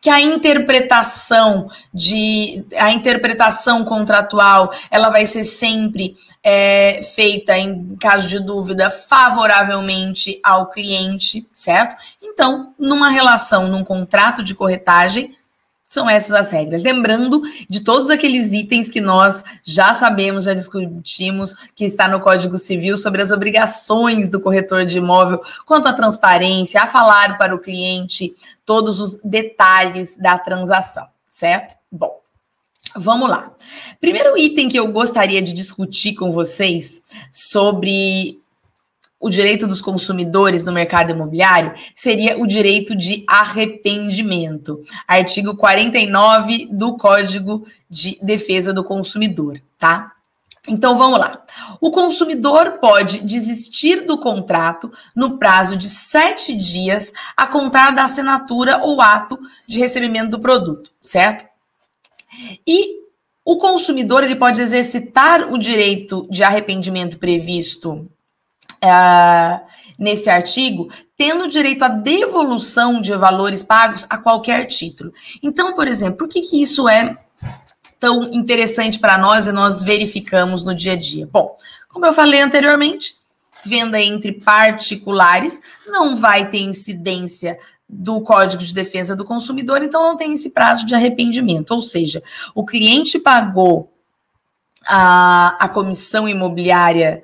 Que 0.02 0.10
a 0.10 0.20
interpretação 0.20 1.70
de 1.94 2.64
a 2.78 2.92
interpretação 2.92 3.84
contratual 3.84 4.72
ela 4.90 5.10
vai 5.10 5.26
ser 5.26 5.44
sempre 5.44 6.16
é, 6.44 7.02
feita 7.16 7.58
em 7.58 7.96
caso 7.96 8.28
de 8.28 8.40
dúvida 8.40 8.90
favoravelmente 8.90 10.40
ao 10.44 10.70
cliente, 10.70 11.48
certo? 11.54 11.96
Então, 12.22 12.74
numa 12.78 13.10
relação, 13.10 13.68
num 13.68 13.84
contrato 13.84 14.44
de 14.44 14.56
corretagem, 14.56 15.36
são 15.94 16.10
essas 16.10 16.34
as 16.34 16.50
regras. 16.50 16.82
Lembrando 16.82 17.44
de 17.70 17.82
todos 17.82 18.10
aqueles 18.10 18.52
itens 18.52 18.90
que 18.90 19.00
nós 19.00 19.44
já 19.64 19.94
sabemos, 19.94 20.46
já 20.46 20.54
discutimos, 20.56 21.54
que 21.76 21.86
está 21.86 22.08
no 22.08 22.20
Código 22.20 22.58
Civil 22.58 22.98
sobre 22.98 23.22
as 23.22 23.32
obrigações 23.32 24.28
do 24.28 24.40
corretor 24.40 24.86
de 24.86 24.98
imóvel 24.98 25.40
quanto 25.68 25.88
à 25.88 25.94
transparência, 25.94 26.82
a 26.82 26.88
falar 26.88 27.38
para 27.38 27.54
o 27.54 27.60
cliente 27.60 28.34
todos 28.66 29.00
os 29.00 29.20
detalhes 29.24 30.18
da 30.18 30.36
transação, 30.40 31.06
certo? 31.30 31.76
Bom, 31.92 32.24
Vamos 32.96 33.28
lá. 33.28 33.52
Primeiro 34.00 34.38
item 34.38 34.70
que 34.70 34.78
eu 34.78 34.88
gostaria 34.92 35.42
de 35.42 35.52
discutir 35.52 36.14
com 36.14 36.32
vocês 36.32 37.02
sobre 37.32 38.40
o 39.24 39.30
direito 39.30 39.66
dos 39.66 39.80
consumidores 39.80 40.66
no 40.66 40.74
mercado 40.74 41.12
imobiliário 41.12 41.74
seria 41.96 42.38
o 42.38 42.46
direito 42.46 42.94
de 42.94 43.24
arrependimento. 43.26 44.82
Artigo 45.08 45.56
49 45.56 46.68
do 46.70 46.98
Código 46.98 47.66
de 47.90 48.20
Defesa 48.22 48.74
do 48.74 48.84
Consumidor, 48.84 49.62
tá? 49.80 50.12
Então 50.68 50.98
vamos 50.98 51.20
lá. 51.20 51.42
O 51.80 51.90
consumidor 51.90 52.80
pode 52.82 53.22
desistir 53.22 54.06
do 54.06 54.18
contrato 54.18 54.92
no 55.16 55.38
prazo 55.38 55.78
de 55.78 55.88
sete 55.88 56.54
dias 56.54 57.14
a 57.38 57.48
contar 57.48 57.92
da 57.92 58.04
assinatura 58.04 58.82
ou 58.84 59.02
ato 59.02 59.40
de 59.66 59.80
recebimento 59.80 60.32
do 60.32 60.40
produto, 60.40 60.92
certo? 61.00 61.46
E 62.68 63.04
o 63.46 63.58
consumidor 63.58 64.22
ele 64.24 64.36
pode 64.36 64.62
exercitar 64.62 65.52
o 65.52 65.58
direito 65.58 66.28
de 66.30 66.44
arrependimento 66.44 67.18
previsto 67.18 68.10
uh, 68.84 69.66
nesse 69.98 70.30
artigo, 70.30 70.90
tendo 71.18 71.48
direito 71.48 71.84
à 71.84 71.88
devolução 71.88 73.02
de 73.02 73.16
valores 73.16 73.64
pagos 73.64 74.06
a 74.10 74.18
qualquer 74.18 74.66
título. 74.66 75.14
Então, 75.42 75.74
por 75.74 75.88
exemplo, 75.88 76.18
por 76.18 76.28
que, 76.28 76.42
que 76.42 76.62
isso 76.62 76.90
é 76.90 77.18
tão 78.00 78.24
interessante 78.34 79.00
para 79.00 79.18
nós 79.18 79.48
e 79.48 79.52
nós 79.52 79.82
verificamos 79.82 80.64
no 80.64 80.76
dia 80.76 80.94
a 80.94 80.98
dia? 80.98 81.28
Bom, 81.32 81.56
como 81.88 82.06
eu 82.06 82.14
falei 82.14 82.42
anteriormente, 82.42 83.16
venda 83.66 84.02
entre 84.02 84.34
particulares 84.34 85.62
não 85.88 86.18
vai 86.18 86.50
ter 86.50 86.60
incidência 86.60 87.58
do 87.88 88.20
Código 88.22 88.64
de 88.64 88.74
Defesa 88.74 89.16
do 89.16 89.24
Consumidor, 89.24 89.84
então 89.84 90.02
não 90.02 90.18
tem 90.18 90.34
esse 90.34 90.50
prazo 90.50 90.86
de 90.86 90.96
arrependimento. 90.96 91.72
Ou 91.72 91.82
seja, 91.82 92.24
o 92.56 92.66
cliente 92.66 93.20
pagou 93.20 93.94
a, 94.88 95.56
a 95.60 95.70
comissão 95.70 96.28
imobiliária 96.28 97.24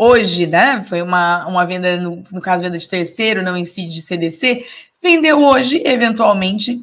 hoje, 0.00 0.46
né? 0.46 0.82
Foi 0.88 1.02
uma, 1.02 1.46
uma 1.46 1.66
venda, 1.66 1.98
no, 1.98 2.24
no 2.32 2.40
caso, 2.40 2.62
venda 2.62 2.78
de 2.78 2.88
terceiro, 2.88 3.42
não 3.42 3.54
incide 3.54 3.92
de 3.92 4.00
CDC, 4.00 4.64
vendeu 5.02 5.44
hoje, 5.44 5.82
eventualmente, 5.84 6.82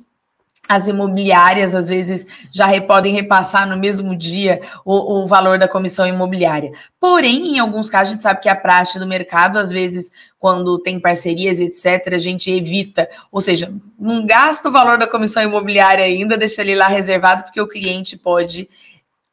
as 0.70 0.88
imobiliárias 0.88 1.74
às 1.74 1.88
vezes 1.88 2.28
já 2.52 2.80
podem 2.82 3.14
repassar 3.14 3.68
no 3.68 3.76
mesmo 3.76 4.16
dia 4.16 4.62
o, 4.86 5.24
o, 5.24 5.28
valor 5.28 5.58
da 5.58 5.68
comissão 5.68 6.06
imobiliária. 6.06 6.74
Porém, 7.00 7.56
em 7.56 7.60
alguns 7.60 7.90
casos, 7.90 8.10
a 8.10 8.14
gente 8.14 8.24
sabe 8.24 8.42
que 8.42 8.50
a 8.50 8.56
praxe 8.56 9.00
do 9.00 9.08
mercado, 9.08 9.58
às 9.58 9.72
vezes, 9.72 10.12
quando 10.38 10.78
tem 10.78 11.00
parcerias, 11.00 11.60
etc., 11.60 12.14
a 12.14 12.20
gente 12.20 12.52
evita, 12.52 13.10
ou 13.32 13.42
seja, 13.42 13.74
não 13.98 14.26
gasta 14.28 14.70
o 14.70 14.72
valor 14.72 14.98
da 14.98 15.08
comissão 15.08 15.42
imobiliária 15.42 16.04
ainda, 16.04 16.38
deixa 16.38 16.62
ele 16.62 16.76
lá 16.76 16.88
reservado, 16.88 17.44
porque 17.44 17.62
o 17.62 17.68
cliente 17.68 18.16
pode 18.16 18.70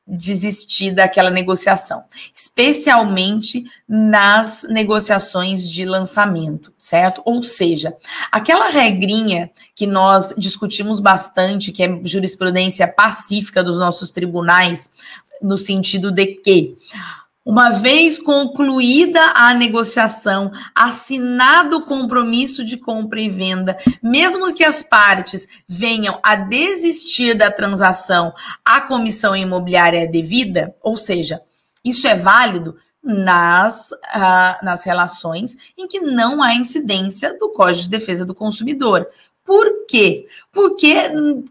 desistir 0.06 0.90
daquela 0.92 1.30
negociação, 1.30 2.04
especialmente 2.34 3.64
nas 3.88 4.62
negociações 4.68 5.68
de 5.68 5.84
lançamento, 5.86 6.74
certo? 6.76 7.22
Ou 7.24 7.42
seja, 7.42 7.96
aquela 8.30 8.68
regrinha 8.68 9.50
que 9.74 9.86
nós 9.86 10.34
discutimos 10.36 11.00
bastante, 11.00 11.72
que 11.72 11.82
é 11.82 12.00
jurisprudência 12.04 12.86
pacífica 12.86 13.64
dos 13.64 13.78
nossos 13.78 14.10
tribunais, 14.10 14.90
no 15.40 15.56
sentido 15.56 16.10
de 16.10 16.26
que 16.26 16.76
uma 17.44 17.70
vez 17.70 18.18
concluída 18.18 19.20
a 19.34 19.52
negociação, 19.52 20.50
assinado 20.74 21.76
o 21.76 21.82
compromisso 21.82 22.64
de 22.64 22.78
compra 22.78 23.20
e 23.20 23.28
venda, 23.28 23.76
mesmo 24.02 24.54
que 24.54 24.64
as 24.64 24.82
partes 24.82 25.46
venham 25.68 26.18
a 26.22 26.36
desistir 26.36 27.34
da 27.34 27.50
transação, 27.50 28.32
a 28.64 28.80
comissão 28.80 29.36
imobiliária 29.36 30.02
é 30.02 30.06
devida, 30.06 30.74
ou 30.82 30.96
seja, 30.96 31.42
isso 31.84 32.06
é 32.06 32.16
válido 32.16 32.76
nas, 33.02 33.90
uh, 33.90 34.64
nas 34.64 34.82
relações 34.84 35.56
em 35.76 35.86
que 35.86 36.00
não 36.00 36.42
há 36.42 36.54
incidência 36.54 37.38
do 37.38 37.50
Código 37.50 37.82
de 37.82 37.90
Defesa 37.90 38.24
do 38.24 38.34
Consumidor. 38.34 39.06
Por 39.44 39.84
quê? 39.86 40.26
Porque 40.50 40.94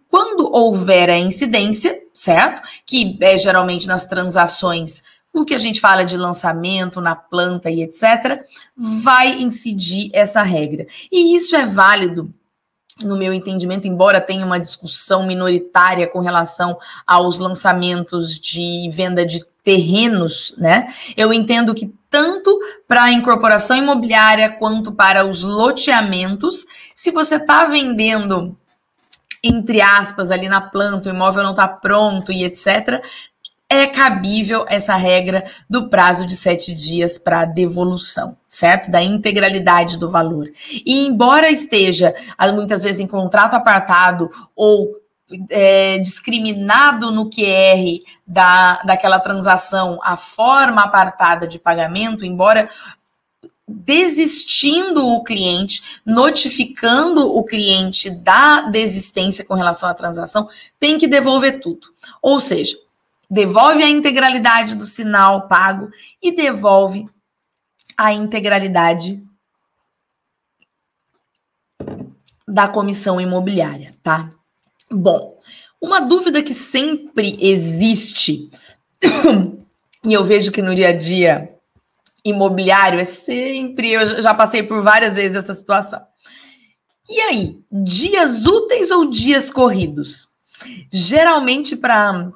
quando 0.09 0.51
houver 0.51 1.11
a 1.11 1.19
incidência, 1.19 2.01
certo? 2.11 2.67
Que 2.87 3.15
é 3.21 3.37
geralmente 3.37 3.85
nas 3.85 4.07
transações 4.07 5.03
o 5.33 5.43
que 5.43 5.55
a 5.55 5.57
gente 5.57 5.81
fala 5.81 6.05
de 6.05 6.15
lançamento 6.15 7.01
na 7.01 7.15
planta 7.15 7.71
e 7.71 7.81
etc., 7.81 8.45
vai 8.77 9.41
incidir 9.41 10.09
essa 10.13 10.43
regra. 10.43 10.85
E 11.11 11.35
isso 11.35 11.55
é 11.55 11.65
válido 11.65 12.31
no 13.01 13.17
meu 13.17 13.33
entendimento, 13.33 13.87
embora 13.87 14.21
tenha 14.21 14.45
uma 14.45 14.59
discussão 14.59 15.25
minoritária 15.25 16.07
com 16.07 16.19
relação 16.19 16.77
aos 17.07 17.39
lançamentos 17.39 18.37
de 18.37 18.87
venda 18.91 19.25
de 19.25 19.43
terrenos, 19.63 20.53
né? 20.57 20.93
Eu 21.17 21.33
entendo 21.33 21.73
que 21.73 21.91
tanto 22.09 22.59
para 22.87 23.03
a 23.03 23.11
incorporação 23.11 23.75
imobiliária 23.75 24.51
quanto 24.51 24.91
para 24.91 25.25
os 25.25 25.41
loteamentos, 25.41 26.65
se 26.93 27.09
você 27.09 27.37
está 27.37 27.65
vendendo 27.65 28.55
entre 29.43 29.81
aspas 29.81 30.31
ali 30.31 30.47
na 30.47 30.61
planta, 30.61 31.09
o 31.09 31.13
imóvel 31.13 31.43
não 31.43 31.51
está 31.51 31.67
pronto 31.67 32.31
e 32.31 32.45
etc, 32.45 33.03
é 33.73 33.87
cabível 33.87 34.65
essa 34.69 34.95
regra 34.95 35.45
do 35.67 35.89
prazo 35.89 36.25
de 36.27 36.35
sete 36.35 36.73
dias 36.73 37.17
para 37.17 37.45
devolução, 37.45 38.37
certo? 38.47 38.91
Da 38.91 39.01
integralidade 39.01 39.97
do 39.97 40.09
valor. 40.09 40.51
E 40.85 41.05
embora 41.05 41.49
esteja 41.49 42.13
muitas 42.53 42.83
vezes 42.83 42.99
em 42.99 43.07
contrato 43.07 43.55
apartado 43.55 44.29
ou 44.55 44.95
é, 45.49 45.97
discriminado 45.97 47.11
no 47.11 47.29
QR 47.29 47.99
da, 48.27 48.81
daquela 48.83 49.19
transação 49.19 49.99
a 50.03 50.15
forma 50.15 50.83
apartada 50.83 51.47
de 51.47 51.57
pagamento, 51.57 52.23
embora 52.23 52.69
desistindo 53.67 55.07
o 55.07 55.23
cliente, 55.23 56.01
notificando 56.05 57.35
o 57.35 57.43
cliente 57.43 58.09
da 58.09 58.61
desistência 58.61 59.43
com 59.43 59.55
relação 59.55 59.89
à 59.89 59.93
transação, 59.93 60.47
tem 60.79 60.97
que 60.97 61.07
devolver 61.07 61.59
tudo. 61.59 61.87
Ou 62.21 62.39
seja, 62.39 62.77
devolve 63.33 63.81
a 63.81 63.89
integralidade 63.89 64.75
do 64.75 64.85
sinal 64.85 65.47
pago 65.47 65.89
e 66.21 66.31
devolve 66.31 67.09
a 67.97 68.13
integralidade 68.13 69.23
da 72.47 72.67
comissão 72.67 73.19
imobiliária, 73.19 73.91
tá? 74.03 74.29
Bom, 74.91 75.39
uma 75.81 75.99
dúvida 75.99 76.43
que 76.43 76.53
sempre 76.53 77.35
existe, 77.41 78.51
e 80.05 80.13
eu 80.13 80.23
vejo 80.23 80.51
que 80.51 80.61
no 80.61 80.75
dia 80.75 80.89
a 80.89 80.93
dia 80.93 81.49
imobiliário 82.23 82.99
é 82.99 83.05
sempre, 83.05 83.91
eu 83.91 84.21
já 84.21 84.33
passei 84.33 84.61
por 84.61 84.81
várias 84.83 85.15
vezes 85.15 85.35
essa 85.35 85.53
situação. 85.53 86.01
E 87.09 87.19
aí, 87.19 87.59
dias 87.71 88.45
úteis 88.45 88.91
ou 88.91 89.09
dias 89.09 89.49
corridos? 89.49 90.29
Geralmente, 90.91 91.75
para 91.75 92.31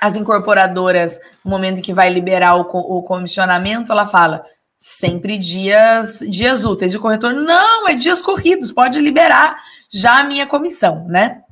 as 0.00 0.16
incorporadoras, 0.16 1.20
no 1.44 1.50
momento 1.50 1.78
em 1.78 1.82
que 1.82 1.92
vai 1.92 2.10
liberar 2.10 2.56
o, 2.56 2.60
o 2.60 3.02
comissionamento, 3.02 3.92
ela 3.92 4.06
fala 4.06 4.44
sempre 4.78 5.38
dias 5.38 6.20
dias 6.28 6.64
úteis. 6.64 6.92
E 6.92 6.96
o 6.96 7.00
corretor, 7.00 7.32
não, 7.32 7.88
é 7.88 7.94
dias 7.94 8.22
corridos, 8.22 8.70
pode 8.70 9.00
liberar 9.00 9.56
já 9.92 10.20
a 10.20 10.24
minha 10.24 10.46
comissão, 10.46 11.04
né? 11.08 11.42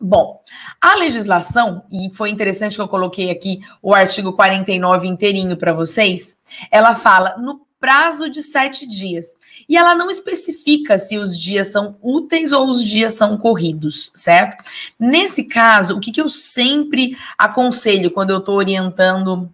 Bom, 0.00 0.40
a 0.80 0.96
legislação, 0.96 1.84
e 1.92 2.12
foi 2.12 2.30
interessante 2.30 2.74
que 2.74 2.82
eu 2.82 2.88
coloquei 2.88 3.30
aqui 3.30 3.60
o 3.80 3.94
artigo 3.94 4.32
49 4.32 5.06
inteirinho 5.06 5.56
para 5.56 5.72
vocês, 5.72 6.36
ela 6.72 6.96
fala 6.96 7.36
no 7.38 7.60
prazo 7.82 8.30
de 8.30 8.44
sete 8.44 8.86
dias. 8.86 9.36
E 9.68 9.76
ela 9.76 9.96
não 9.96 10.08
especifica 10.08 10.96
se 10.96 11.18
os 11.18 11.36
dias 11.36 11.66
são 11.66 11.96
úteis 12.00 12.52
ou 12.52 12.70
os 12.70 12.84
dias 12.84 13.14
são 13.14 13.36
corridos, 13.36 14.12
certo? 14.14 14.62
Nesse 14.96 15.44
caso, 15.44 15.96
o 15.96 16.00
que, 16.00 16.12
que 16.12 16.20
eu 16.20 16.28
sempre 16.28 17.18
aconselho 17.36 18.12
quando 18.12 18.30
eu 18.30 18.38
estou 18.38 18.54
orientando 18.54 19.52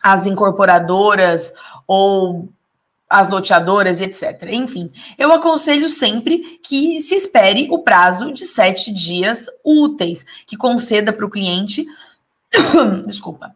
as 0.00 0.24
incorporadoras 0.24 1.52
ou 1.84 2.48
as 3.10 3.28
loteadoras, 3.28 4.00
etc. 4.00 4.50
Enfim, 4.52 4.88
eu 5.18 5.32
aconselho 5.32 5.90
sempre 5.90 6.60
que 6.62 7.00
se 7.00 7.16
espere 7.16 7.66
o 7.72 7.80
prazo 7.80 8.32
de 8.32 8.46
sete 8.46 8.92
dias 8.92 9.46
úteis, 9.64 10.24
que 10.46 10.56
conceda 10.56 11.12
para 11.12 11.26
o 11.26 11.30
cliente. 11.30 11.84
Desculpa 13.04 13.52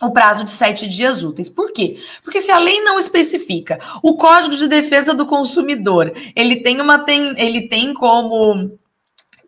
o 0.00 0.10
prazo 0.10 0.44
de 0.44 0.50
sete 0.50 0.88
dias 0.88 1.22
úteis. 1.22 1.48
Por 1.48 1.72
quê? 1.72 1.98
Porque 2.22 2.40
se 2.40 2.50
a 2.50 2.58
lei 2.58 2.80
não 2.80 2.98
especifica, 2.98 3.78
o 4.02 4.16
Código 4.16 4.56
de 4.56 4.68
Defesa 4.68 5.14
do 5.14 5.26
Consumidor, 5.26 6.12
ele 6.34 6.56
tem 6.56 6.80
uma 6.80 6.98
tem, 6.98 7.34
ele 7.38 7.68
tem 7.68 7.94
como 7.94 8.78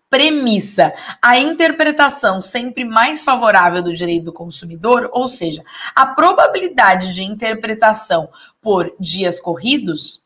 premissa 0.09 0.93
a 1.21 1.39
interpretação 1.39 2.41
sempre 2.41 2.85
mais 2.85 3.25
favorável 3.25 3.83
do 3.83 3.93
direito 3.93 4.25
do 4.25 4.33
consumidor, 4.33 5.11
ou 5.13 5.29
seja, 5.29 5.63
a 5.95 6.07
probabilidade 6.07 7.13
de 7.13 7.25
interpretação 7.25 8.29
por 8.61 8.95
dias 9.01 9.41
corridos 9.41 10.26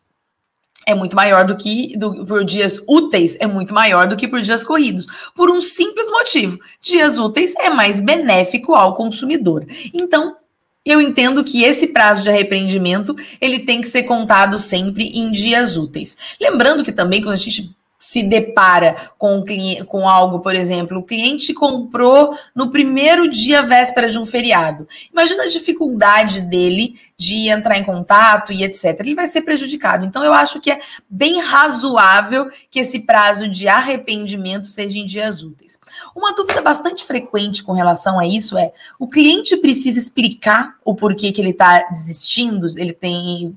é 0.86 0.94
muito 0.94 1.14
maior 1.14 1.46
do 1.46 1.56
que 1.56 1.96
do, 1.96 2.24
por 2.24 2.44
dias 2.44 2.80
úteis, 2.88 3.36
é 3.38 3.46
muito 3.46 3.74
maior 3.74 4.08
do 4.08 4.16
que 4.16 4.26
por 4.26 4.40
dias 4.40 4.64
corridos, 4.64 5.06
por 5.34 5.50
um 5.50 5.60
simples 5.60 6.08
motivo: 6.08 6.58
dias 6.82 7.18
úteis 7.18 7.54
é 7.56 7.70
mais 7.70 8.00
benéfico 8.00 8.74
ao 8.74 8.94
consumidor. 8.94 9.66
Então, 9.92 10.36
eu 10.84 11.00
entendo 11.00 11.44
que 11.44 11.62
esse 11.62 11.88
prazo 11.88 12.22
de 12.22 12.30
arrependimento 12.30 13.14
ele 13.40 13.60
tem 13.60 13.80
que 13.80 13.88
ser 13.88 14.04
contado 14.04 14.58
sempre 14.58 15.08
em 15.08 15.30
dias 15.30 15.76
úteis. 15.76 16.16
Lembrando 16.40 16.82
que 16.82 16.92
também 16.92 17.20
quando 17.20 17.34
a 17.34 17.36
gente 17.36 17.74
se 18.02 18.22
depara 18.22 19.10
com, 19.18 19.44
com 19.86 20.08
algo, 20.08 20.40
por 20.40 20.54
exemplo, 20.54 20.98
o 20.98 21.02
cliente 21.02 21.52
comprou 21.52 22.34
no 22.54 22.70
primeiro 22.70 23.28
dia 23.28 23.60
véspera 23.60 24.08
de 24.08 24.18
um 24.18 24.24
feriado. 24.24 24.88
Imagina 25.12 25.42
a 25.44 25.48
dificuldade 25.48 26.40
dele 26.40 26.98
de 27.18 27.50
entrar 27.50 27.76
em 27.76 27.84
contato 27.84 28.50
e 28.50 28.64
etc. 28.64 28.98
Ele 29.00 29.14
vai 29.14 29.26
ser 29.26 29.42
prejudicado. 29.42 30.06
Então, 30.06 30.24
eu 30.24 30.32
acho 30.32 30.58
que 30.58 30.70
é 30.70 30.80
bem 31.10 31.38
razoável 31.40 32.48
que 32.70 32.80
esse 32.80 33.00
prazo 33.00 33.46
de 33.46 33.68
arrependimento 33.68 34.66
seja 34.66 34.98
em 34.98 35.04
dias 35.04 35.42
úteis. 35.42 35.78
Uma 36.16 36.32
dúvida 36.34 36.62
bastante 36.62 37.04
frequente 37.04 37.62
com 37.62 37.72
relação 37.72 38.18
a 38.18 38.26
isso 38.26 38.56
é: 38.56 38.72
o 38.98 39.06
cliente 39.06 39.54
precisa 39.58 39.98
explicar 39.98 40.76
o 40.82 40.94
porquê 40.94 41.30
que 41.30 41.42
ele 41.42 41.50
está 41.50 41.86
desistindo, 41.90 42.66
ele 42.78 42.96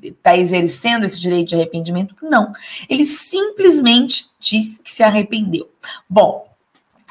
está 0.03 0.35
exercendo 0.35 1.05
esse 1.05 1.17
direito 1.17 1.49
de 1.49 1.55
arrependimento? 1.55 2.13
Não. 2.21 2.51
Ele 2.89 3.05
simplesmente 3.05 4.32
diz 4.43 4.77
que 4.77 4.91
se 4.91 5.01
arrependeu. 5.01 5.69
Bom, 6.09 6.45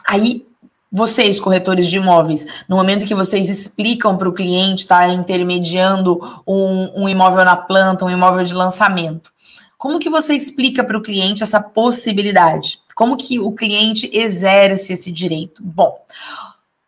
aí 0.06 0.46
vocês, 0.90 1.40
corretores 1.40 1.88
de 1.88 1.96
imóveis, 1.96 2.46
no 2.68 2.76
momento 2.76 3.06
que 3.06 3.14
vocês 3.14 3.48
explicam 3.48 4.18
para 4.18 4.28
o 4.28 4.32
cliente, 4.32 4.86
tá 4.86 5.08
intermediando 5.08 6.20
um, 6.46 7.04
um, 7.04 7.08
imóvel 7.08 7.44
na 7.46 7.56
planta, 7.56 8.04
um 8.04 8.10
imóvel 8.10 8.44
de 8.44 8.52
lançamento, 8.52 9.32
como 9.78 9.98
que 9.98 10.10
você 10.10 10.34
explica 10.34 10.84
para 10.84 10.96
o 10.96 11.02
cliente 11.02 11.42
essa 11.42 11.60
possibilidade? 11.60 12.78
Como 12.94 13.16
que 13.16 13.40
o 13.40 13.50
cliente 13.50 14.08
exerce 14.12 14.92
esse 14.92 15.10
direito? 15.10 15.60
Bom, 15.64 15.98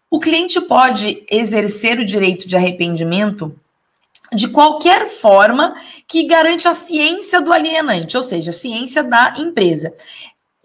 o 0.08 0.20
cliente 0.20 0.60
pode 0.60 1.24
exercer 1.28 1.98
o 1.98 2.04
direito 2.04 2.46
de 2.46 2.54
arrependimento 2.54 3.52
de 4.32 4.48
qualquer 4.48 5.08
forma 5.08 5.74
que 6.06 6.24
garante 6.24 6.68
a 6.68 6.74
ciência 6.74 7.40
do 7.40 7.52
alienante, 7.52 8.16
ou 8.16 8.22
seja, 8.22 8.50
a 8.50 8.54
ciência 8.54 9.02
da 9.02 9.34
empresa. 9.38 9.92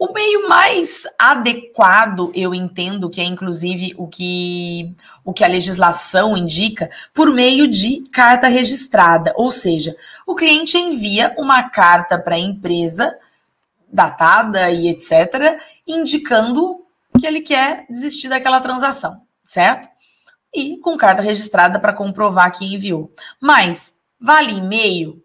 O 0.00 0.14
meio 0.14 0.48
mais 0.48 1.06
adequado, 1.18 2.32
eu 2.34 2.54
entendo 2.54 3.10
que 3.10 3.20
é 3.20 3.24
inclusive 3.24 3.94
o 3.98 4.08
que, 4.08 4.96
o 5.22 5.30
que 5.30 5.44
a 5.44 5.46
legislação 5.46 6.34
indica, 6.34 6.90
por 7.12 7.30
meio 7.30 7.68
de 7.68 8.00
carta 8.10 8.48
registrada. 8.48 9.34
Ou 9.36 9.50
seja, 9.50 9.94
o 10.26 10.34
cliente 10.34 10.78
envia 10.78 11.34
uma 11.36 11.68
carta 11.68 12.18
para 12.18 12.36
a 12.36 12.38
empresa, 12.38 13.14
datada 13.92 14.70
e 14.70 14.88
etc., 14.88 15.60
indicando 15.86 16.82
que 17.18 17.26
ele 17.26 17.42
quer 17.42 17.84
desistir 17.90 18.30
daquela 18.30 18.60
transação, 18.60 19.20
certo? 19.44 19.86
E 20.54 20.78
com 20.78 20.96
carta 20.96 21.20
registrada 21.20 21.78
para 21.78 21.92
comprovar 21.92 22.50
que 22.56 22.64
enviou. 22.64 23.12
Mas 23.38 23.94
vale 24.18 24.54
e-mail? 24.54 25.22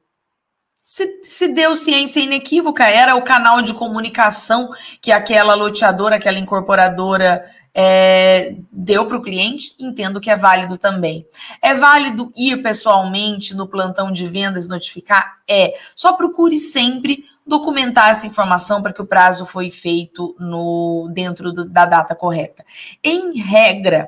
Se, 0.88 1.20
se 1.24 1.48
deu 1.48 1.76
ciência 1.76 2.20
inequívoca, 2.20 2.88
era 2.88 3.16
o 3.16 3.24
canal 3.24 3.60
de 3.60 3.74
comunicação 3.74 4.70
que 5.02 5.12
aquela 5.12 5.56
loteadora, 5.56 6.18
aquela 6.18 6.38
incorporadora 6.38 7.44
é, 7.74 8.54
deu 8.72 9.08
para 9.08 9.18
o 9.18 9.22
cliente, 9.22 9.74
entendo 9.80 10.22
que 10.22 10.30
é 10.30 10.36
válido 10.36 10.78
também. 10.78 11.26
É 11.60 11.74
válido 11.74 12.32
ir 12.38 12.62
pessoalmente 12.62 13.56
no 13.56 13.68
plantão 13.68 14.12
de 14.12 14.28
vendas 14.28 14.70
notificar? 14.70 15.40
É. 15.48 15.74
Só 15.96 16.14
procure 16.14 16.60
sempre 16.60 17.26
documentar 17.48 18.12
essa 18.12 18.28
informação 18.28 18.80
para 18.84 18.94
que 18.94 19.02
o 19.02 19.08
prazo 19.08 19.44
foi 19.44 19.72
feito 19.72 20.36
no 20.40 21.10
dentro 21.12 21.52
do, 21.52 21.66
da 21.66 21.88
data 21.88 22.14
correta. 22.14 22.64
Em 23.04 23.40
regra, 23.40 24.08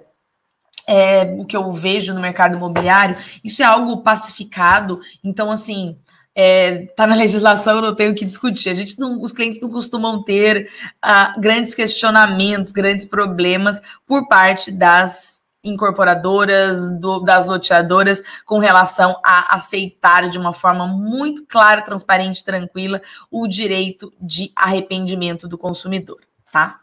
é, 0.86 1.24
o 1.40 1.44
que 1.44 1.58
eu 1.58 1.72
vejo 1.72 2.14
no 2.14 2.22
mercado 2.22 2.56
imobiliário, 2.56 3.18
isso 3.44 3.64
é 3.64 3.66
algo 3.66 3.98
pacificado. 4.04 5.02
Então, 5.24 5.50
assim, 5.50 5.98
é, 6.40 6.86
tá 6.96 7.08
na 7.08 7.16
legislação, 7.16 7.82
não 7.82 7.96
tenho 7.96 8.12
o 8.12 8.16
que 8.16 8.24
discutir. 8.24 8.70
A 8.70 8.76
gente 8.76 9.00
não, 9.00 9.20
os 9.20 9.32
clientes 9.32 9.60
não 9.60 9.72
costumam 9.72 10.24
ter 10.24 10.70
uh, 11.04 11.42
grandes 11.42 11.74
questionamentos, 11.74 12.72
grandes 12.72 13.08
problemas 13.08 13.82
por 14.06 14.28
parte 14.28 14.72
das 14.72 15.42
incorporadoras, 15.64 16.92
do, 17.00 17.22
das 17.22 17.48
loteadoras, 17.48 18.22
com 18.46 18.60
relação 18.60 19.20
a 19.26 19.56
aceitar 19.56 20.30
de 20.30 20.38
uma 20.38 20.54
forma 20.54 20.86
muito 20.86 21.44
clara, 21.48 21.82
transparente, 21.82 22.46
tranquila 22.46 23.02
o 23.32 23.48
direito 23.48 24.14
de 24.22 24.52
arrependimento 24.56 25.48
do 25.48 25.58
consumidor, 25.58 26.20
tá? 26.52 26.82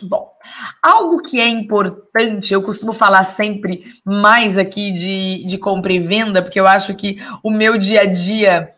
Bom, 0.00 0.30
algo 0.80 1.22
que 1.22 1.40
é 1.40 1.48
importante, 1.48 2.52
eu 2.52 2.62
costumo 2.62 2.92
falar 2.92 3.24
sempre 3.24 3.84
mais 4.04 4.58
aqui 4.58 4.92
de, 4.92 5.44
de 5.44 5.58
compra 5.58 5.92
e 5.92 5.98
venda, 5.98 6.40
porque 6.40 6.60
eu 6.60 6.66
acho 6.66 6.94
que 6.94 7.18
o 7.42 7.50
meu 7.50 7.78
dia 7.78 8.02
a 8.02 8.06
dia 8.06 8.75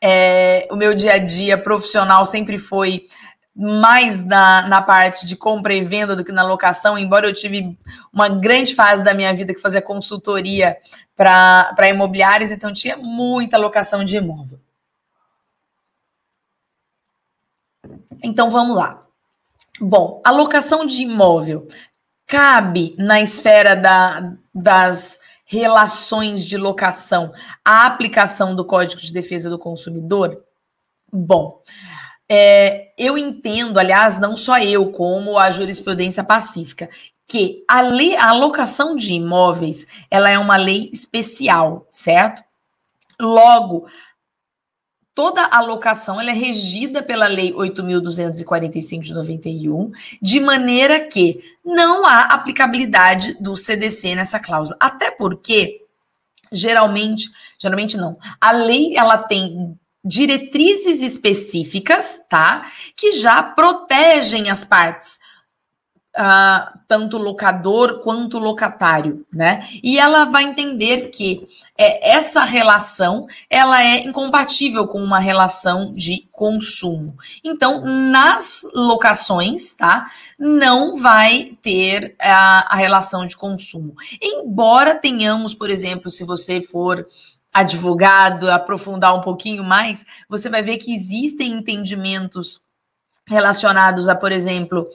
é, 0.00 0.66
o 0.70 0.76
meu 0.76 0.94
dia 0.94 1.14
a 1.14 1.18
dia 1.18 1.56
profissional 1.56 2.24
sempre 2.26 2.58
foi 2.58 3.06
mais 3.54 4.22
na, 4.22 4.68
na 4.68 4.82
parte 4.82 5.24
de 5.24 5.34
compra 5.34 5.72
e 5.72 5.82
venda 5.82 6.14
do 6.14 6.22
que 6.22 6.30
na 6.30 6.42
locação, 6.42 6.98
embora 6.98 7.26
eu 7.26 7.32
tive 7.32 7.76
uma 8.12 8.28
grande 8.28 8.74
fase 8.74 9.02
da 9.02 9.14
minha 9.14 9.32
vida 9.32 9.54
que 9.54 9.60
fazia 9.60 9.80
consultoria 9.80 10.76
para 11.16 11.88
imobiliários, 11.88 12.50
então 12.50 12.72
tinha 12.74 12.98
muita 12.98 13.56
locação 13.56 14.04
de 14.04 14.16
imóvel. 14.16 14.60
Então 18.22 18.50
vamos 18.50 18.76
lá. 18.76 19.02
Bom, 19.80 20.20
a 20.24 20.30
locação 20.30 20.84
de 20.84 21.02
imóvel 21.02 21.66
cabe 22.26 22.94
na 22.98 23.20
esfera 23.20 23.74
da, 23.74 24.32
das 24.54 25.18
relações 25.46 26.44
de 26.44 26.58
locação, 26.58 27.32
a 27.64 27.86
aplicação 27.86 28.54
do 28.54 28.64
Código 28.64 29.00
de 29.00 29.12
Defesa 29.12 29.48
do 29.48 29.58
Consumidor? 29.58 30.42
Bom, 31.10 31.62
é, 32.28 32.92
eu 32.98 33.16
entendo, 33.16 33.78
aliás, 33.78 34.18
não 34.18 34.36
só 34.36 34.58
eu, 34.58 34.90
como 34.90 35.38
a 35.38 35.50
jurisprudência 35.50 36.24
pacífica, 36.24 36.90
que 37.28 37.64
a 37.68 37.80
lei, 37.80 38.16
a 38.16 38.30
alocação 38.30 38.96
de 38.96 39.12
imóveis, 39.12 39.86
ela 40.10 40.28
é 40.28 40.38
uma 40.38 40.56
lei 40.56 40.90
especial, 40.92 41.86
certo? 41.90 42.42
Logo, 43.18 43.86
toda 45.16 45.46
alocação 45.46 46.20
ela 46.20 46.30
é 46.30 46.34
regida 46.34 47.02
pela 47.02 47.26
Lei 47.26 47.50
8.245 47.54 49.00
de 49.00 49.14
91, 49.14 49.90
de 50.20 50.38
maneira 50.38 51.00
que 51.00 51.40
não 51.64 52.04
há 52.04 52.24
aplicabilidade 52.24 53.34
do 53.40 53.56
CDC 53.56 54.14
nessa 54.14 54.38
cláusula. 54.38 54.76
Até 54.78 55.10
porque, 55.10 55.80
geralmente, 56.52 57.30
geralmente 57.58 57.96
não, 57.96 58.18
a 58.38 58.52
lei 58.52 58.94
ela 58.94 59.16
tem 59.16 59.74
diretrizes 60.04 61.00
específicas, 61.00 62.20
tá? 62.28 62.70
Que 62.94 63.12
já 63.12 63.42
protegem 63.42 64.50
as 64.50 64.66
partes 64.66 65.18
uh, 66.16 66.78
tanto 66.88 67.18
locador 67.18 68.00
quanto 68.00 68.38
locatário, 68.38 69.26
né? 69.32 69.66
E 69.82 69.98
ela 69.98 70.24
vai 70.24 70.44
entender 70.44 71.10
que 71.10 71.46
é, 71.76 72.14
essa 72.14 72.44
relação 72.44 73.26
ela 73.50 73.82
é 73.82 74.04
incompatível 74.04 74.86
com 74.86 75.02
uma 75.02 75.18
relação 75.18 75.94
de 75.94 76.26
consumo. 76.32 77.16
Então, 77.44 77.84
nas 77.84 78.66
locações, 78.74 79.74
tá? 79.74 80.10
Não 80.38 80.96
vai 80.96 81.56
ter 81.62 82.16
a, 82.18 82.74
a 82.74 82.76
relação 82.76 83.26
de 83.26 83.36
consumo. 83.36 83.94
Embora 84.20 84.94
tenhamos, 84.94 85.54
por 85.54 85.70
exemplo, 85.70 86.10
se 86.10 86.24
você 86.24 86.62
for 86.62 87.06
advogado, 87.52 88.50
aprofundar 88.50 89.14
um 89.14 89.22
pouquinho 89.22 89.64
mais, 89.64 90.04
você 90.28 90.48
vai 90.48 90.62
ver 90.62 90.76
que 90.76 90.94
existem 90.94 91.52
entendimentos 91.52 92.65
relacionados 93.28 94.08
a, 94.08 94.14
por 94.14 94.30
exemplo, 94.30 94.88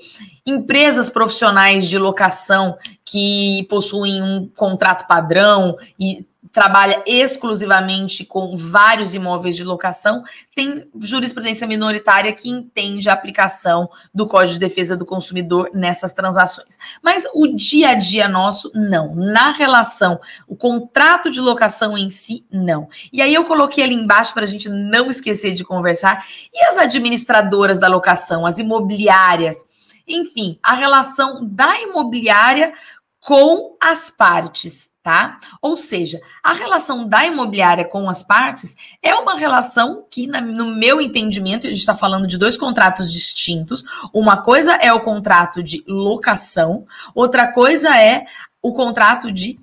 empresas 0.46 1.10
profissionais 1.10 1.88
de 1.88 1.98
locação 1.98 2.78
que 3.04 3.66
possuem 3.70 4.22
um 4.22 4.48
contrato 4.56 5.08
padrão 5.08 5.78
e 6.00 6.26
trabalha 6.52 7.04
exclusivamente 7.06 8.26
com 8.26 8.58
vários 8.58 9.14
imóveis 9.14 9.56
de 9.56 9.64
locação, 9.64 10.24
tem 10.56 10.90
jurisprudência 11.00 11.68
minoritária 11.68 12.34
que 12.34 12.50
entende 12.50 13.10
a 13.10 13.14
aplicação 13.14 13.90
do 14.14 14.28
Código 14.28 14.54
de 14.54 14.60
Defesa 14.60 14.98
do 14.98 15.06
Consumidor 15.06 15.70
nessas 15.74 16.14
transações. 16.14 16.78
Mas 17.02 17.26
o 17.34 17.48
dia 17.56 17.90
a 17.90 17.96
dia 17.96 18.28
nosso, 18.28 18.72
não. 18.74 19.16
Na 19.16 19.52
relação, 19.52 20.20
o 20.48 20.56
contrato 20.56 21.30
de 21.30 21.40
locação 21.40 21.98
em 21.98 22.10
si, 22.10 22.46
não. 22.52 22.90
E 23.14 23.22
aí 23.22 23.34
eu 23.34 23.46
coloquei 23.46 23.84
ali 23.84 23.96
embaixo 23.96 24.34
para 24.34 24.44
a 24.44 24.48
gente 24.48 24.68
não 24.68 25.10
esquecer 25.10 25.54
de 25.54 25.64
conversar. 25.64 26.26
E 26.54 26.66
as 26.66 26.78
administradoras 26.78 27.80
da 27.80 27.88
locação, 27.88 28.46
as 28.46 28.58
imobiliárias, 28.58 29.64
enfim, 30.08 30.60
a 30.62 30.74
relação 30.74 31.48
da 31.48 31.80
imobiliária 31.80 32.74
com 33.20 33.78
as 33.80 34.10
partes 34.10 34.91
tá? 35.04 35.40
Ou 35.62 35.76
seja, 35.76 36.20
a 36.44 36.54
relação 36.54 37.08
da 37.08 37.26
imobiliária 37.26 37.86
com 37.86 38.10
as 38.10 38.22
partes 38.22 38.76
é 39.02 39.16
uma 39.16 39.36
relação 39.36 40.06
que, 40.10 40.28
no 40.28 40.76
meu 40.76 41.02
entendimento, 41.02 41.66
a 41.66 41.70
gente 41.70 41.80
está 41.80 41.96
falando 41.96 42.28
de 42.28 42.38
dois 42.38 42.56
contratos 42.56 43.12
distintos. 43.12 43.84
Uma 44.14 44.38
coisa 44.42 44.76
é 44.76 44.94
o 44.94 45.00
contrato 45.00 45.64
de 45.64 45.84
locação, 45.88 46.86
outra 47.16 47.52
coisa 47.52 47.98
é 47.98 48.26
o 48.62 48.74
contrato 48.74 49.32
de 49.32 49.60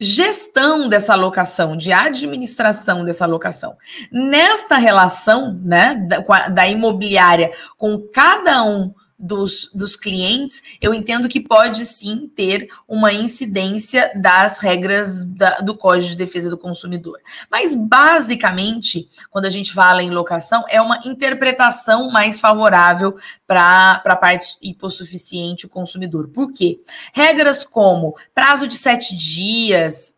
gestão 0.00 0.88
dessa 0.88 1.14
locação, 1.14 1.76
de 1.76 1.92
administração 1.92 3.04
dessa 3.04 3.26
locação. 3.26 3.76
Nesta 4.12 4.76
relação, 4.76 5.58
né, 5.62 5.94
da, 5.94 6.48
da 6.48 6.68
imobiliária 6.68 7.52
com 7.76 7.98
cada 8.12 8.62
um 8.62 8.92
dos, 9.18 9.70
dos 9.72 9.96
clientes, 9.96 10.62
eu 10.80 10.92
entendo 10.92 11.28
que 11.28 11.40
pode 11.40 11.84
sim 11.86 12.30
ter 12.34 12.68
uma 12.86 13.12
incidência 13.12 14.12
das 14.14 14.58
regras 14.58 15.24
da, 15.24 15.58
do 15.58 15.76
Código 15.76 16.08
de 16.08 16.16
Defesa 16.16 16.50
do 16.50 16.58
Consumidor. 16.58 17.18
Mas, 17.50 17.74
basicamente, 17.74 19.08
quando 19.30 19.46
a 19.46 19.50
gente 19.50 19.72
fala 19.72 20.02
em 20.02 20.10
locação, 20.10 20.64
é 20.68 20.80
uma 20.80 21.00
interpretação 21.04 22.10
mais 22.10 22.40
favorável 22.40 23.16
para 23.46 24.02
a 24.04 24.16
parte 24.16 24.56
hipossuficiente, 24.60 25.66
o 25.66 25.70
consumidor. 25.70 26.28
Por 26.28 26.52
quê? 26.52 26.80
Regras 27.12 27.64
como 27.64 28.16
prazo 28.34 28.66
de 28.66 28.76
sete 28.76 29.14
dias 29.16 30.14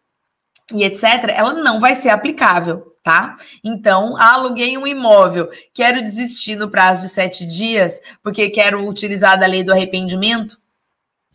e 0.72 0.82
etc., 0.82 1.28
ela 1.28 1.52
não 1.52 1.78
vai 1.78 1.94
ser 1.94 2.08
aplicável 2.08 2.95
tá? 3.06 3.36
Então, 3.62 4.20
aluguei 4.20 4.76
um 4.76 4.84
imóvel, 4.84 5.48
quero 5.72 6.02
desistir 6.02 6.56
no 6.56 6.68
prazo 6.68 7.02
de 7.02 7.08
sete 7.08 7.46
dias, 7.46 8.00
porque 8.20 8.50
quero 8.50 8.84
utilizar 8.84 9.38
da 9.38 9.46
lei 9.46 9.62
do 9.62 9.70
arrependimento, 9.70 10.58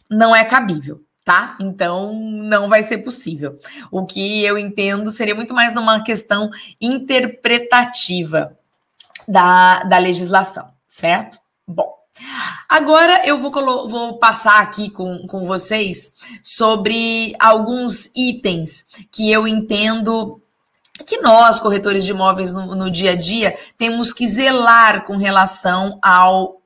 não 0.10 0.36
é 0.36 0.44
cabível, 0.44 1.02
tá? 1.24 1.56
Então, 1.62 2.14
não 2.14 2.68
vai 2.68 2.84
ser 2.84 2.98
possível. 2.98 3.58
O 3.90 4.06
que 4.06 4.44
eu 4.44 4.58
entendo 4.58 5.12
seria 5.12 5.34
muito 5.34 5.54
mais 5.54 5.74
numa 5.74 6.04
questão 6.04 6.50
interpretativa 6.82 8.58
da, 9.26 9.84
da 9.84 9.98
legislação, 9.98 10.74
certo? 10.90 11.40
Bom. 11.66 11.90
Agora 12.68 13.26
eu 13.26 13.40
vou, 13.40 13.50
vou 13.88 14.20
passar 14.20 14.60
aqui 14.60 14.90
com, 14.90 15.26
com 15.26 15.46
vocês 15.46 16.12
sobre 16.44 17.34
alguns 17.40 18.12
itens 18.14 18.86
que 19.10 19.32
eu 19.32 19.48
entendo 19.48 20.41
que 21.04 21.22
nós, 21.22 21.60
corretores 21.60 22.04
de 22.04 22.12
imóveis 22.12 22.54
no, 22.54 22.76
no 22.76 22.92
dia 22.92 23.12
a 23.12 23.16
dia, 23.16 23.58
temos 23.78 24.14
que 24.14 24.28
zelar 24.28 25.06
com 25.06 25.18
relação 25.18 26.00
ao 26.02 26.62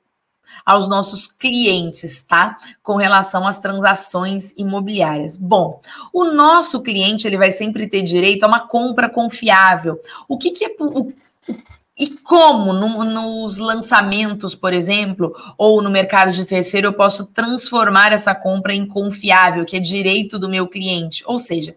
aos 0.66 0.88
nossos 0.88 1.28
clientes, 1.28 2.24
tá? 2.24 2.56
Com 2.82 2.96
relação 2.96 3.46
às 3.46 3.60
transações 3.60 4.52
imobiliárias. 4.58 5.38
Bom, 5.38 5.80
o 6.12 6.26
nosso 6.26 6.82
cliente 6.82 7.28
ele 7.28 7.38
vai 7.38 7.52
sempre 7.52 7.88
ter 7.88 8.02
direito 8.02 8.44
a 8.44 8.48
uma 8.48 8.68
compra 8.68 9.08
confiável. 9.08 10.02
O 10.28 10.40
que, 10.40 10.50
que 10.50 10.66
é 10.66 10.76
o, 10.80 11.14
e 11.98 12.10
como 12.10 12.74
no, 12.74 13.06
nos 13.06 13.58
lançamentos, 13.58 14.54
por 14.54 14.74
exemplo, 14.74 15.34
ou 15.58 15.82
no 15.82 15.90
mercado 15.90 16.32
de 16.32 16.44
terceiro, 16.44 16.88
eu 16.88 16.94
posso 16.94 17.26
transformar 17.28 18.12
essa 18.12 18.36
compra 18.36 18.74
em 18.74 18.86
confiável, 18.86 19.64
que 19.64 19.78
é 19.78 19.80
direito 19.80 20.38
do 20.38 20.50
meu 20.50 20.68
cliente? 20.68 21.24
Ou 21.26 21.40
seja, 21.40 21.76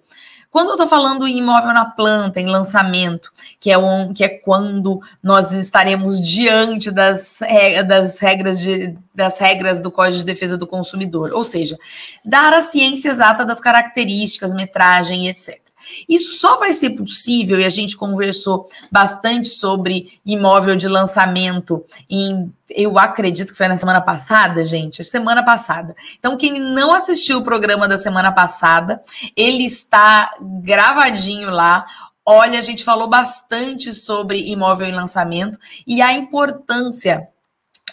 quando 0.59 0.71
eu 0.71 0.75
estou 0.75 0.88
falando 0.88 1.25
em 1.25 1.38
imóvel 1.38 1.73
na 1.73 1.85
planta, 1.85 2.40
em 2.40 2.47
lançamento, 2.47 3.33
que 3.61 3.71
é, 3.71 3.79
um, 3.79 4.12
que 4.12 4.25
é 4.25 4.29
quando 4.29 5.01
nós 5.23 5.53
estaremos 5.53 6.21
diante 6.21 6.90
das, 6.90 7.38
das, 7.87 8.18
regras 8.18 8.59
de, 8.59 8.99
das 9.14 9.38
regras 9.38 9.79
do 9.79 9.88
Código 9.88 10.18
de 10.18 10.25
Defesa 10.25 10.59
do 10.59 10.66
Consumidor, 10.66 11.31
ou 11.33 11.44
seja, 11.44 11.79
dar 12.25 12.53
a 12.53 12.61
ciência 12.61 13.09
exata 13.09 13.44
das 13.44 13.61
características, 13.61 14.53
metragem 14.53 15.27
e 15.27 15.29
etc. 15.29 15.61
Isso 16.09 16.33
só 16.33 16.57
vai 16.57 16.72
ser 16.72 16.90
possível, 16.90 17.59
e 17.61 17.64
a 17.64 17.70
gente 17.70 17.96
conversou 17.96 18.68
bastante 18.90 19.48
sobre 19.48 20.20
imóvel 20.24 20.77
de 20.77 20.88
lançamento 20.88 21.85
em, 22.09 22.53
eu 22.70 22.98
acredito 22.98 23.53
que 23.53 23.59
foi 23.59 23.68
na 23.68 23.77
semana 23.77 24.01
passada, 24.01 24.64
gente, 24.64 25.03
semana 25.03 25.44
passada. 25.44 25.94
Então, 26.18 26.37
quem 26.37 26.59
não 26.59 26.92
assistiu 26.92 27.38
o 27.38 27.44
programa 27.44 27.88
da 27.88 27.98
semana 27.98 28.33
passada, 28.33 29.03
ele 29.37 29.64
está 29.64 30.31
gravadinho 30.40 31.51
lá. 31.51 31.87
Olha, 32.24 32.59
a 32.59 32.62
gente 32.62 32.85
falou 32.85 33.09
bastante 33.09 33.92
sobre 33.92 34.51
imóvel 34.51 34.87
em 34.87 34.92
lançamento 34.92 35.59
e 35.87 36.03
a 36.03 36.12
importância 36.12 37.29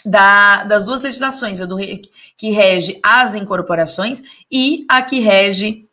da, 0.06 0.62
das 0.62 0.84
duas 0.84 1.02
legislações, 1.02 1.60
a 1.60 1.66
do 1.66 1.76
que 2.36 2.50
rege 2.50 3.00
as 3.02 3.34
incorporações 3.34 4.22
e 4.50 4.86
a 4.88 5.02
que 5.02 5.18
rege 5.18 5.85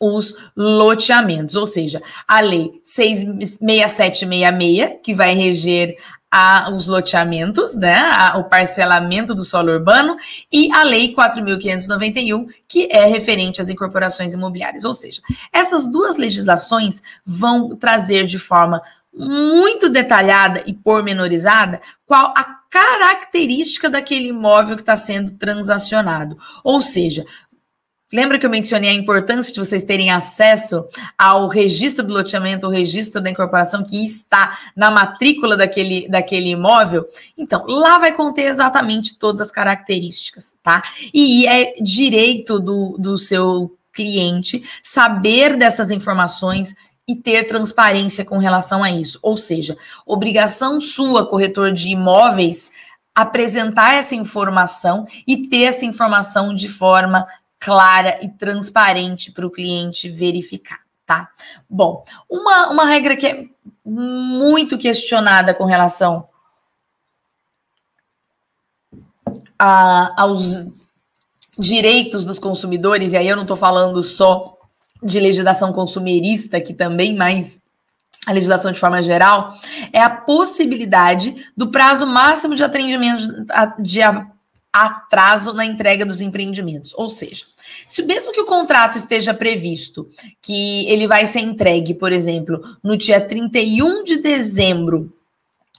os 0.00 0.34
loteamentos, 0.56 1.54
ou 1.54 1.66
seja, 1.66 2.02
a 2.26 2.40
lei 2.40 2.80
6766, 2.82 4.98
que 5.02 5.14
vai 5.14 5.34
reger 5.34 5.94
a, 6.30 6.70
os 6.70 6.86
loteamentos, 6.86 7.74
né, 7.74 7.98
a, 7.98 8.38
o 8.38 8.44
parcelamento 8.44 9.34
do 9.34 9.42
solo 9.42 9.72
urbano, 9.72 10.16
e 10.50 10.72
a 10.72 10.84
Lei 10.84 11.12
4.591, 11.12 12.46
que 12.68 12.88
é 12.90 13.04
referente 13.04 13.60
às 13.60 13.68
incorporações 13.68 14.32
imobiliárias. 14.32 14.84
Ou 14.84 14.94
seja, 14.94 15.20
essas 15.52 15.90
duas 15.90 16.16
legislações 16.16 17.02
vão 17.26 17.74
trazer 17.74 18.26
de 18.26 18.38
forma 18.38 18.80
muito 19.12 19.88
detalhada 19.88 20.62
e 20.66 20.72
pormenorizada 20.72 21.80
qual 22.06 22.32
a 22.36 22.44
característica 22.70 23.90
daquele 23.90 24.28
imóvel 24.28 24.76
que 24.76 24.82
está 24.82 24.96
sendo 24.96 25.32
transacionado. 25.32 26.38
Ou 26.62 26.80
seja, 26.80 27.26
Lembra 28.12 28.38
que 28.38 28.46
eu 28.46 28.50
mencionei 28.50 28.90
a 28.90 28.94
importância 28.94 29.52
de 29.52 29.60
vocês 29.60 29.84
terem 29.84 30.10
acesso 30.10 30.84
ao 31.16 31.46
registro 31.46 32.04
do 32.04 32.12
loteamento, 32.12 32.66
o 32.66 32.70
registro 32.70 33.20
da 33.20 33.30
incorporação 33.30 33.84
que 33.84 34.04
está 34.04 34.58
na 34.74 34.90
matrícula 34.90 35.56
daquele, 35.56 36.08
daquele 36.08 36.50
imóvel? 36.50 37.06
Então, 37.38 37.64
lá 37.68 37.98
vai 37.98 38.12
conter 38.12 38.46
exatamente 38.46 39.16
todas 39.16 39.40
as 39.40 39.52
características, 39.52 40.56
tá? 40.60 40.82
E 41.14 41.46
é 41.46 41.74
direito 41.80 42.58
do, 42.58 42.96
do 42.98 43.16
seu 43.16 43.76
cliente 43.92 44.64
saber 44.82 45.56
dessas 45.56 45.92
informações 45.92 46.74
e 47.06 47.14
ter 47.14 47.44
transparência 47.44 48.24
com 48.24 48.38
relação 48.38 48.82
a 48.82 48.90
isso. 48.90 49.18
Ou 49.22 49.36
seja, 49.36 49.76
obrigação 50.04 50.80
sua, 50.80 51.26
corretor 51.26 51.72
de 51.72 51.88
imóveis, 51.88 52.72
apresentar 53.14 53.94
essa 53.94 54.14
informação 54.14 55.06
e 55.26 55.48
ter 55.48 55.64
essa 55.64 55.84
informação 55.84 56.54
de 56.54 56.68
forma 56.68 57.26
clara 57.60 58.18
e 58.24 58.28
transparente 58.30 59.30
para 59.30 59.46
o 59.46 59.50
cliente 59.50 60.08
verificar, 60.08 60.80
tá? 61.04 61.28
Bom, 61.68 62.02
uma, 62.28 62.68
uma 62.70 62.86
regra 62.86 63.14
que 63.14 63.26
é 63.26 63.44
muito 63.84 64.78
questionada 64.78 65.52
com 65.52 65.66
relação 65.66 66.26
a, 69.58 70.22
aos 70.22 70.66
direitos 71.58 72.24
dos 72.24 72.38
consumidores, 72.38 73.12
e 73.12 73.18
aí 73.18 73.28
eu 73.28 73.36
não 73.36 73.42
estou 73.42 73.56
falando 73.56 74.02
só 74.02 74.56
de 75.02 75.20
legislação 75.20 75.70
consumerista, 75.70 76.60
que 76.60 76.72
também, 76.72 77.14
mas 77.14 77.60
a 78.26 78.32
legislação 78.32 78.72
de 78.72 78.78
forma 78.78 79.02
geral, 79.02 79.54
é 79.92 80.00
a 80.00 80.10
possibilidade 80.10 81.50
do 81.56 81.70
prazo 81.70 82.06
máximo 82.06 82.54
de 82.54 82.64
atendimento 82.64 83.46
de 83.78 84.00
atraso 84.72 85.52
na 85.52 85.64
entrega 85.64 86.06
dos 86.06 86.20
empreendimentos. 86.20 86.92
Ou 86.96 87.10
seja, 87.10 87.44
se 87.88 88.02
mesmo 88.02 88.32
que 88.32 88.40
o 88.40 88.46
contrato 88.46 88.96
esteja 88.96 89.34
previsto 89.34 90.08
que 90.40 90.86
ele 90.88 91.06
vai 91.06 91.26
ser 91.26 91.40
entregue, 91.40 91.94
por 91.94 92.12
exemplo, 92.12 92.60
no 92.82 92.96
dia 92.96 93.20
31 93.20 94.04
de 94.04 94.18
dezembro 94.18 95.12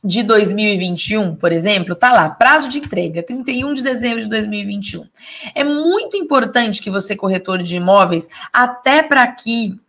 de 0.04 0.24
2021, 0.24 1.36
por 1.36 1.52
exemplo, 1.52 1.96
tá 1.96 2.12
lá, 2.12 2.30
prazo 2.30 2.68
de 2.68 2.80
entrega, 2.80 3.22
31 3.22 3.76
de 3.76 3.84
dezembro 3.84 4.22
de 4.22 4.30
2021. 4.30 5.08
É 5.54 5.64
muito 5.64 6.18
importante 6.18 6.82
que 6.82 6.90
você, 6.90 7.16
corretor 7.16 7.62
de 7.62 7.76
imóveis, 7.76 8.28
até 8.52 9.04
para 9.04 9.28
que 9.28 9.80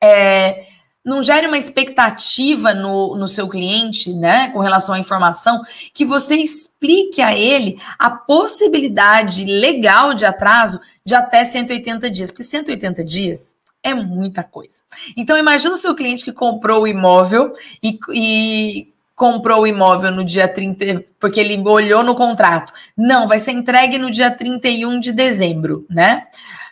é, 0.00 0.66
não 1.04 1.22
gere 1.22 1.46
uma 1.46 1.56
expectativa 1.58 2.74
no, 2.74 3.16
no 3.16 3.26
seu 3.26 3.48
cliente, 3.48 4.12
né, 4.12 4.48
com 4.48 4.58
relação 4.58 4.94
à 4.94 4.98
informação, 4.98 5.62
que 5.94 6.04
você 6.04 6.36
explique 6.36 7.22
a 7.22 7.36
ele 7.36 7.80
a 7.98 8.10
possibilidade 8.10 9.44
legal 9.44 10.12
de 10.12 10.26
atraso 10.26 10.80
de 11.04 11.14
até 11.14 11.44
180 11.44 12.10
dias, 12.10 12.30
porque 12.30 12.44
180 12.44 13.02
dias 13.04 13.56
é 13.82 13.94
muita 13.94 14.42
coisa. 14.42 14.82
Então, 15.16 15.38
imagina 15.38 15.74
o 15.74 15.78
seu 15.78 15.94
cliente 15.94 16.24
que 16.24 16.32
comprou 16.32 16.82
o 16.82 16.86
imóvel 16.86 17.52
e, 17.82 17.98
e 18.12 18.92
comprou 19.16 19.62
o 19.62 19.66
imóvel 19.66 20.10
no 20.10 20.24
dia 20.24 20.46
30, 20.46 21.04
porque 21.18 21.40
ele 21.40 21.58
olhou 21.66 22.02
no 22.02 22.14
contrato. 22.14 22.72
Não, 22.96 23.26
vai 23.26 23.38
ser 23.38 23.52
entregue 23.52 23.98
no 23.98 24.10
dia 24.10 24.30
31 24.30 25.00
de 25.00 25.12
dezembro, 25.12 25.86
né? 25.88 26.26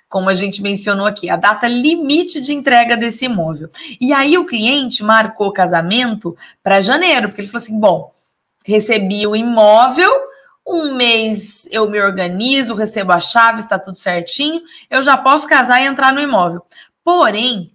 Como 0.08 0.28
a 0.28 0.34
gente 0.34 0.62
mencionou 0.62 1.06
aqui, 1.06 1.28
a 1.28 1.36
data 1.36 1.68
limite 1.68 2.40
de 2.40 2.54
entrega 2.54 2.96
desse 2.96 3.26
imóvel. 3.26 3.70
E 4.00 4.12
aí 4.12 4.38
o 4.38 4.46
cliente 4.46 5.04
marcou 5.04 5.52
casamento 5.52 6.36
para 6.62 6.80
janeiro, 6.80 7.28
porque 7.28 7.42
ele 7.42 7.48
falou 7.48 7.62
assim: 7.62 7.78
bom, 7.78 8.12
recebi 8.64 9.26
o 9.26 9.36
imóvel, 9.36 10.10
um 10.66 10.94
mês 10.94 11.68
eu 11.70 11.88
me 11.90 12.00
organizo, 12.00 12.74
recebo 12.74 13.12
a 13.12 13.20
chave, 13.20 13.60
está 13.60 13.78
tudo 13.78 13.96
certinho, 13.96 14.62
eu 14.90 15.02
já 15.02 15.16
posso 15.16 15.48
casar 15.48 15.80
e 15.80 15.86
entrar 15.86 16.12
no 16.12 16.20
imóvel. 16.20 16.62
Porém, 17.04 17.70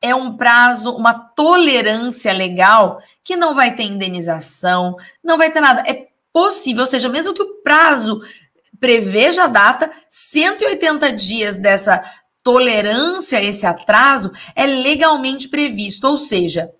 é 0.00 0.14
um 0.14 0.36
prazo, 0.36 0.96
uma 0.96 1.12
tolerância 1.12 2.32
legal 2.32 3.02
que 3.22 3.36
não 3.36 3.54
vai 3.54 3.74
ter 3.74 3.82
indenização, 3.82 4.96
não 5.22 5.36
vai 5.36 5.50
ter 5.50 5.60
nada. 5.60 5.82
É 5.86 6.08
possível, 6.32 6.82
ou 6.82 6.86
seja, 6.86 7.08
mesmo 7.08 7.34
que 7.34 7.42
o 7.42 7.54
prazo 7.62 8.22
preveja 8.78 9.44
a 9.44 9.48
data, 9.48 9.90
180 10.08 11.12
dias 11.12 11.56
dessa 11.56 12.02
tolerância 12.42 13.38
a 13.38 13.42
esse 13.42 13.66
atraso 13.66 14.32
é 14.54 14.66
legalmente 14.66 15.48
previsto, 15.48 16.06
ou 16.06 16.16
seja, 16.16 16.70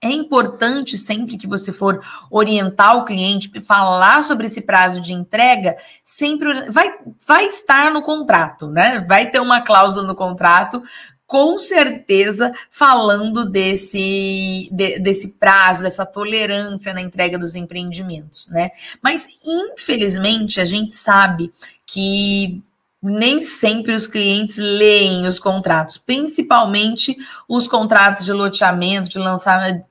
é 0.00 0.10
importante 0.10 0.96
sempre 0.96 1.36
que 1.36 1.46
você 1.46 1.72
for 1.72 2.00
orientar 2.30 2.96
o 2.96 3.04
cliente, 3.04 3.50
falar 3.60 4.22
sobre 4.22 4.46
esse 4.46 4.60
prazo 4.60 5.00
de 5.00 5.12
entrega, 5.12 5.76
sempre 6.04 6.70
vai, 6.70 6.90
vai 7.26 7.46
estar 7.46 7.92
no 7.92 8.00
contrato, 8.00 8.68
né? 8.68 9.04
Vai 9.08 9.28
ter 9.28 9.40
uma 9.40 9.60
cláusula 9.60 10.06
no 10.06 10.14
contrato 10.14 10.82
com 11.28 11.58
certeza 11.58 12.54
falando 12.70 13.44
desse, 13.44 14.66
de, 14.72 14.98
desse 14.98 15.28
prazo, 15.32 15.82
dessa 15.82 16.06
tolerância 16.06 16.94
na 16.94 17.02
entrega 17.02 17.38
dos 17.38 17.54
empreendimentos, 17.54 18.48
né? 18.48 18.70
Mas 19.02 19.28
infelizmente 19.44 20.58
a 20.58 20.64
gente 20.64 20.94
sabe 20.94 21.52
que 21.84 22.62
nem 23.00 23.42
sempre 23.42 23.92
os 23.92 24.06
clientes 24.06 24.56
leem 24.56 25.28
os 25.28 25.38
contratos, 25.38 25.98
principalmente 25.98 27.14
os 27.46 27.68
contratos 27.68 28.24
de 28.24 28.32
loteamento, 28.32 29.10
de 29.10 29.18
lançamento 29.18 29.84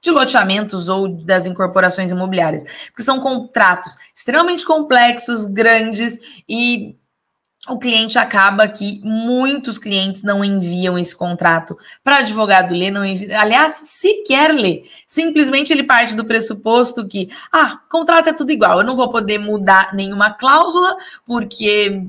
de 0.00 0.10
loteamentos 0.10 0.88
ou 0.88 1.06
das 1.06 1.44
incorporações 1.44 2.10
imobiliárias, 2.10 2.64
porque 2.86 3.02
são 3.02 3.20
contratos 3.20 3.98
extremamente 4.14 4.64
complexos, 4.64 5.44
grandes 5.44 6.18
e 6.48 6.96
o 7.68 7.78
cliente 7.78 8.18
acaba 8.18 8.66
que 8.66 9.00
muitos 9.04 9.78
clientes 9.78 10.22
não 10.22 10.42
enviam 10.42 10.98
esse 10.98 11.14
contrato 11.14 11.78
para 12.02 12.18
advogado 12.18 12.74
ler, 12.74 12.90
não 12.90 13.04
envia, 13.04 13.38
aliás, 13.38 13.72
sequer 13.72 14.52
ler. 14.54 14.84
Simplesmente 15.06 15.70
ele 15.70 15.82
parte 15.82 16.14
do 16.14 16.24
pressuposto 16.24 17.06
que, 17.06 17.30
ah, 17.52 17.78
contrato 17.90 18.30
é 18.30 18.32
tudo 18.32 18.50
igual, 18.50 18.78
eu 18.78 18.84
não 18.84 18.96
vou 18.96 19.10
poder 19.10 19.38
mudar 19.38 19.94
nenhuma 19.94 20.30
cláusula, 20.30 20.96
porque 21.26 22.02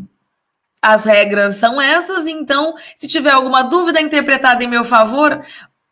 as 0.82 1.04
regras 1.04 1.56
são 1.56 1.82
essas, 1.82 2.28
então, 2.28 2.74
se 2.96 3.08
tiver 3.08 3.32
alguma 3.32 3.62
dúvida 3.62 4.02
interpretada 4.02 4.64
em 4.64 4.68
meu 4.68 4.86
favor, 4.86 5.44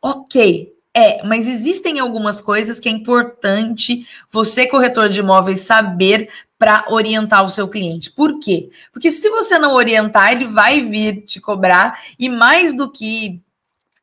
ok, 0.02 0.74
é, 1.00 1.24
mas 1.24 1.48
existem 1.48 1.98
algumas 1.98 2.42
coisas 2.42 2.78
que 2.78 2.90
é 2.90 2.92
importante 2.92 4.06
você, 4.30 4.68
corretor 4.68 5.08
de 5.08 5.22
imóveis, 5.22 5.62
saber 5.62 6.30
para 6.58 6.84
orientar 6.90 7.46
o 7.46 7.50
seu 7.50 7.70
cliente. 7.70 8.12
Por 8.12 8.38
quê? 8.38 8.70
Porque 8.92 9.10
se 9.10 9.30
você 9.30 9.58
não 9.58 9.74
orientar, 9.74 10.34
ele 10.34 10.46
vai 10.46 10.82
vir 10.82 11.22
te 11.22 11.40
cobrar, 11.40 11.98
e 12.20 12.28
mais 12.28 12.74
do 12.76 12.92
que 12.92 13.42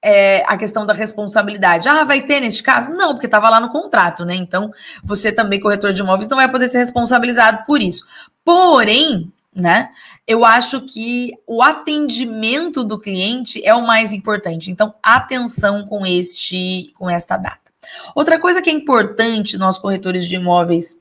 é, 0.01 0.43
a 0.47 0.57
questão 0.57 0.87
da 0.87 0.95
responsabilidade. 0.95 1.87
Ah, 1.87 2.03
vai 2.05 2.23
ter 2.23 2.41
neste 2.41 2.63
caso? 2.63 2.91
Não, 2.91 3.13
porque 3.13 3.27
estava 3.27 3.51
lá 3.51 3.61
no 3.61 3.69
contrato, 3.69 4.25
né? 4.25 4.35
Então, 4.35 4.73
você 5.05 5.31
também, 5.31 5.61
corretor 5.61 5.93
de 5.93 6.01
imóveis, 6.01 6.31
não 6.31 6.39
vai 6.39 6.51
poder 6.51 6.69
ser 6.69 6.79
responsabilizado 6.79 7.65
por 7.67 7.83
isso. 7.83 8.07
Porém, 8.43 9.31
né? 9.57 9.91
Eu 10.27 10.45
acho 10.45 10.83
que 10.83 11.33
o 11.47 11.63
atendimento 11.63 12.85
do 12.85 12.99
cliente 12.99 13.65
é 13.65 13.75
o 13.75 13.87
mais 13.87 14.13
importante. 14.13 14.71
Então, 14.71 14.95
atenção 15.03 15.87
com 15.87 16.05
este 16.05 16.93
com 16.99 17.09
esta 17.09 17.39
data. 17.39 17.73
Outra 18.15 18.39
coisa 18.39 18.61
que 18.61 18.69
é 18.69 18.73
importante 18.73 19.57
nós 19.57 19.79
corretores 19.79 20.27
de 20.27 20.35
imóveis 20.35 21.01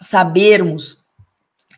sabermos 0.00 0.98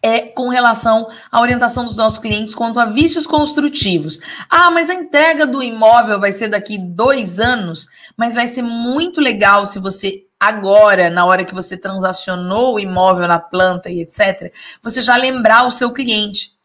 é 0.03 0.21
com 0.21 0.49
relação 0.49 1.11
à 1.31 1.41
orientação 1.43 1.85
dos 1.85 1.99
nossos 1.99 2.19
clientes 2.19 2.55
quanto 2.55 2.81
a 2.81 2.87
vícios 2.87 3.27
construtivos. 3.27 4.19
Ah, 4.49 4.71
mas 4.71 4.89
a 4.89 4.95
entrega 4.95 5.47
do 5.47 5.63
imóvel 5.63 6.19
vai 6.19 6.33
ser 6.33 6.49
daqui 6.49 6.79
dois 6.79 7.39
anos, 7.39 7.89
mas 8.17 8.35
vai 8.35 8.47
ser 8.47 8.63
muito 8.63 9.21
legal 9.21 9.67
se 9.67 9.79
você 9.79 10.25
agora, 10.41 11.11
na 11.11 11.27
hora 11.27 11.45
que 11.45 11.55
você 11.55 11.77
transacionou 11.77 12.75
o 12.75 12.81
imóvel 12.81 13.29
na 13.29 13.39
planta 13.39 13.91
e 13.91 14.01
etc., 14.01 14.51
você 14.83 15.03
já 15.03 15.15
lembrar 15.17 15.67
o 15.67 15.71
seu 15.71 15.93
cliente. 15.93 16.59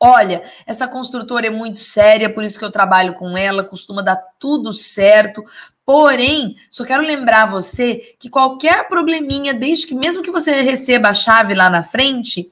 Olha, 0.00 0.42
essa 0.66 0.88
construtora 0.88 1.46
é 1.46 1.50
muito 1.50 1.78
séria, 1.78 2.32
por 2.32 2.42
isso 2.42 2.58
que 2.58 2.64
eu 2.64 2.72
trabalho 2.72 3.14
com 3.14 3.36
ela, 3.36 3.62
costuma 3.62 4.02
dar 4.02 4.16
tudo 4.38 4.72
certo. 4.72 5.44
Porém, 5.84 6.56
só 6.70 6.84
quero 6.84 7.02
lembrar 7.02 7.46
você 7.46 8.16
que 8.18 8.30
qualquer 8.30 8.88
probleminha, 8.88 9.54
desde 9.54 9.86
que 9.86 9.94
mesmo 9.94 10.22
que 10.22 10.30
você 10.30 10.62
receba 10.62 11.10
a 11.10 11.14
chave 11.14 11.54
lá 11.54 11.70
na 11.70 11.84
frente, 11.84 12.50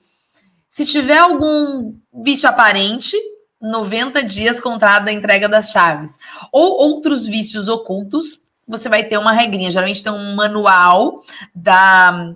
se 0.68 0.84
tiver 0.84 1.18
algum 1.18 1.94
vício 2.12 2.48
aparente, 2.48 3.16
90 3.60 4.22
dias 4.22 4.60
contrato 4.60 5.06
da 5.06 5.12
entrega 5.12 5.48
das 5.48 5.70
chaves. 5.70 6.18
Ou 6.52 6.78
outros 6.78 7.26
vícios 7.26 7.66
ocultos, 7.66 8.40
você 8.70 8.88
vai 8.88 9.04
ter 9.04 9.18
uma 9.18 9.32
regrinha. 9.32 9.70
Geralmente 9.70 10.02
tem 10.02 10.12
um 10.12 10.34
manual 10.34 11.22
da. 11.54 12.32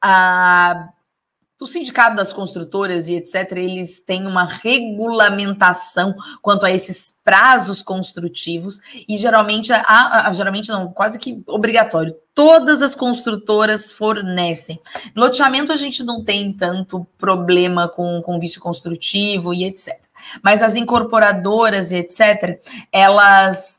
A, 0.00 0.90
do 1.58 1.66
sindicato 1.66 2.14
das 2.14 2.32
construtoras 2.32 3.08
e 3.08 3.14
etc., 3.14 3.50
eles 3.56 3.98
têm 3.98 4.28
uma 4.28 4.44
regulamentação 4.44 6.14
quanto 6.40 6.64
a 6.64 6.70
esses 6.70 7.12
prazos 7.24 7.82
construtivos 7.82 8.80
e 9.08 9.16
geralmente, 9.16 9.72
a, 9.72 10.28
a, 10.28 10.32
geralmente 10.32 10.68
não, 10.68 10.92
quase 10.92 11.18
que 11.18 11.42
obrigatório. 11.48 12.14
Todas 12.32 12.80
as 12.80 12.94
construtoras 12.94 13.92
fornecem. 13.92 14.80
Loteamento 15.16 15.72
a 15.72 15.76
gente 15.76 16.04
não 16.04 16.22
tem 16.22 16.52
tanto 16.52 17.04
problema 17.18 17.88
com, 17.88 18.22
com 18.22 18.38
vício 18.38 18.60
construtivo 18.60 19.52
e 19.52 19.64
etc. 19.64 19.98
Mas 20.40 20.62
as 20.62 20.76
incorporadoras 20.76 21.90
e 21.90 21.96
etc., 21.96 22.60
elas 22.92 23.77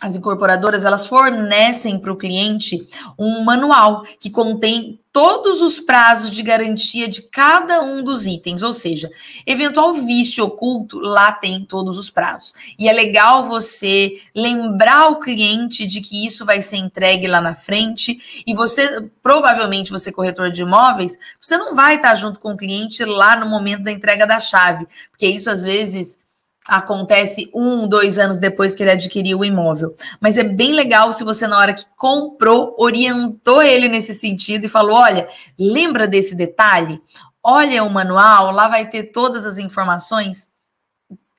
as 0.00 0.16
incorporadoras 0.16 0.84
elas 0.84 1.06
fornecem 1.06 1.98
para 1.98 2.12
o 2.12 2.16
cliente 2.16 2.88
um 3.18 3.44
manual 3.44 4.02
que 4.18 4.30
contém 4.30 4.98
todos 5.12 5.60
os 5.60 5.80
prazos 5.80 6.30
de 6.30 6.42
garantia 6.42 7.08
de 7.08 7.22
cada 7.22 7.82
um 7.82 8.02
dos 8.02 8.26
itens, 8.26 8.62
ou 8.62 8.72
seja, 8.72 9.10
eventual 9.44 9.92
vício 9.92 10.44
oculto, 10.44 11.00
lá 11.00 11.32
tem 11.32 11.64
todos 11.64 11.98
os 11.98 12.08
prazos. 12.08 12.54
E 12.78 12.88
é 12.88 12.92
legal 12.92 13.44
você 13.44 14.20
lembrar 14.34 15.08
o 15.08 15.18
cliente 15.18 15.84
de 15.84 16.00
que 16.00 16.24
isso 16.24 16.46
vai 16.46 16.62
ser 16.62 16.76
entregue 16.76 17.26
lá 17.26 17.40
na 17.40 17.56
frente, 17.56 18.44
e 18.46 18.54
você, 18.54 19.04
provavelmente, 19.20 19.90
você 19.90 20.12
corretor 20.12 20.50
de 20.50 20.62
imóveis, 20.62 21.18
você 21.40 21.58
não 21.58 21.74
vai 21.74 21.96
estar 21.96 22.14
junto 22.14 22.38
com 22.38 22.52
o 22.52 22.56
cliente 22.56 23.04
lá 23.04 23.34
no 23.34 23.46
momento 23.46 23.82
da 23.82 23.90
entrega 23.90 24.24
da 24.26 24.38
chave, 24.38 24.86
porque 25.10 25.26
isso 25.26 25.50
às 25.50 25.64
vezes 25.64 26.20
acontece 26.66 27.50
um, 27.54 27.86
dois 27.86 28.18
anos 28.18 28.38
depois 28.38 28.74
que 28.74 28.82
ele 28.82 28.90
adquiriu 28.90 29.40
o 29.40 29.44
imóvel. 29.44 29.94
Mas 30.20 30.36
é 30.38 30.44
bem 30.44 30.72
legal 30.72 31.12
se 31.12 31.24
você, 31.24 31.46
na 31.46 31.58
hora 31.58 31.74
que 31.74 31.84
comprou, 31.96 32.74
orientou 32.78 33.62
ele 33.62 33.88
nesse 33.88 34.14
sentido 34.14 34.64
e 34.64 34.68
falou: 34.68 34.96
olha, 34.96 35.28
lembra 35.58 36.06
desse 36.06 36.34
detalhe? 36.34 37.00
Olha 37.42 37.82
o 37.82 37.90
manual, 37.90 38.50
lá 38.50 38.68
vai 38.68 38.88
ter 38.88 39.04
todas 39.04 39.46
as 39.46 39.58
informações. 39.58 40.50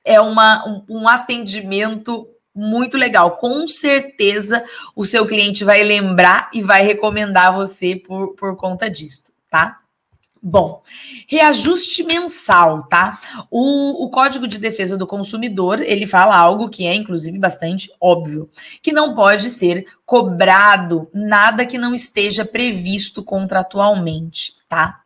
É 0.04 0.20
uma, 0.20 0.66
um, 0.66 1.00
um 1.00 1.08
atendimento 1.08 2.28
muito 2.54 2.96
legal. 2.96 3.32
Com 3.32 3.66
certeza 3.68 4.64
o 4.94 5.04
seu 5.04 5.24
cliente 5.26 5.64
vai 5.64 5.82
lembrar 5.82 6.50
e 6.52 6.60
vai 6.60 6.82
recomendar 6.82 7.54
você 7.54 7.96
por, 7.96 8.34
por 8.34 8.56
conta 8.56 8.90
disso, 8.90 9.32
tá? 9.48 9.81
Bom, 10.44 10.82
reajuste 11.28 12.02
mensal, 12.02 12.82
tá? 12.88 13.20
O, 13.48 14.04
o 14.04 14.10
Código 14.10 14.48
de 14.48 14.58
Defesa 14.58 14.96
do 14.96 15.06
Consumidor, 15.06 15.80
ele 15.80 16.04
fala 16.04 16.36
algo 16.36 16.68
que 16.68 16.84
é, 16.84 16.92
inclusive, 16.92 17.38
bastante 17.38 17.88
óbvio, 18.00 18.50
que 18.82 18.90
não 18.92 19.14
pode 19.14 19.48
ser 19.48 19.86
cobrado 20.04 21.08
nada 21.14 21.64
que 21.64 21.78
não 21.78 21.94
esteja 21.94 22.44
previsto 22.44 23.22
contratualmente, 23.22 24.54
tá? 24.68 25.02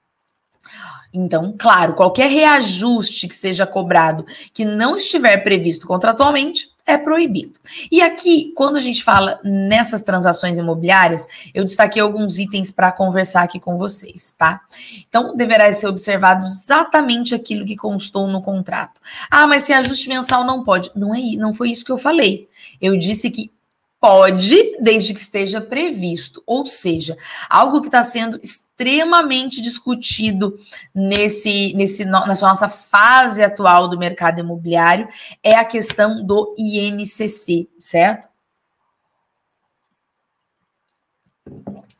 Então, 1.13 1.55
claro, 1.59 1.93
qualquer 1.93 2.31
reajuste 2.31 3.29
que 3.29 3.35
seja 3.35 3.67
cobrado 3.67 4.25
que 4.55 4.65
não 4.65 4.97
estiver 4.97 5.37
previsto 5.45 5.87
contratualmente, 5.87 6.71
é 6.87 6.97
proibido. 6.97 7.59
E 7.91 8.01
aqui, 8.01 8.53
quando 8.55 8.77
a 8.77 8.81
gente 8.81 9.03
fala 9.03 9.41
nessas 9.43 10.03
transações 10.03 10.57
imobiliárias, 10.57 11.27
eu 11.53 11.65
destaquei 11.65 12.01
alguns 12.01 12.39
itens 12.39 12.71
para 12.71 12.93
conversar 12.93 13.43
aqui 13.43 13.59
com 13.59 13.77
vocês, 13.77 14.33
tá? 14.39 14.61
Então, 15.09 15.37
deverá 15.37 15.71
ser 15.73 15.89
observado 15.89 16.47
exatamente 16.47 17.35
aquilo 17.35 17.67
que 17.67 17.77
constou 17.77 18.29
no 18.29 18.41
contrato. 18.41 19.01
Ah, 19.29 19.47
mas 19.47 19.65
se 19.65 19.73
ajuste 19.73 20.09
mensal 20.09 20.45
não 20.45 20.63
pode. 20.63 20.91
Não 20.95 21.13
é, 21.13 21.21
não 21.37 21.53
foi 21.53 21.71
isso 21.71 21.85
que 21.85 21.93
eu 21.93 21.99
falei. 21.99 22.49
Eu 22.81 22.97
disse 22.97 23.29
que 23.31 23.51
Pode, 23.99 24.77
desde 24.79 25.15
que 25.15 25.19
esteja 25.19 25.61
previsto. 25.61 26.43
Ou 26.47 26.67
seja, 26.67 27.17
algo 27.49 27.81
que 27.81 27.89
está 27.89 28.03
sendo 28.03 28.39
extremamente 28.77 29.63
discutido 29.63 30.55
nesse, 30.95 31.73
nesse, 31.75 32.05
nessa 32.05 32.47
nossa 32.47 32.69
fase 32.69 33.43
atual 33.43 33.89
do 33.89 33.99
mercado 33.99 34.39
imobiliário 34.39 35.09
é 35.43 35.55
a 35.55 35.65
questão 35.65 36.25
do 36.25 36.55
INCC, 36.59 37.69
certo? 37.81 38.29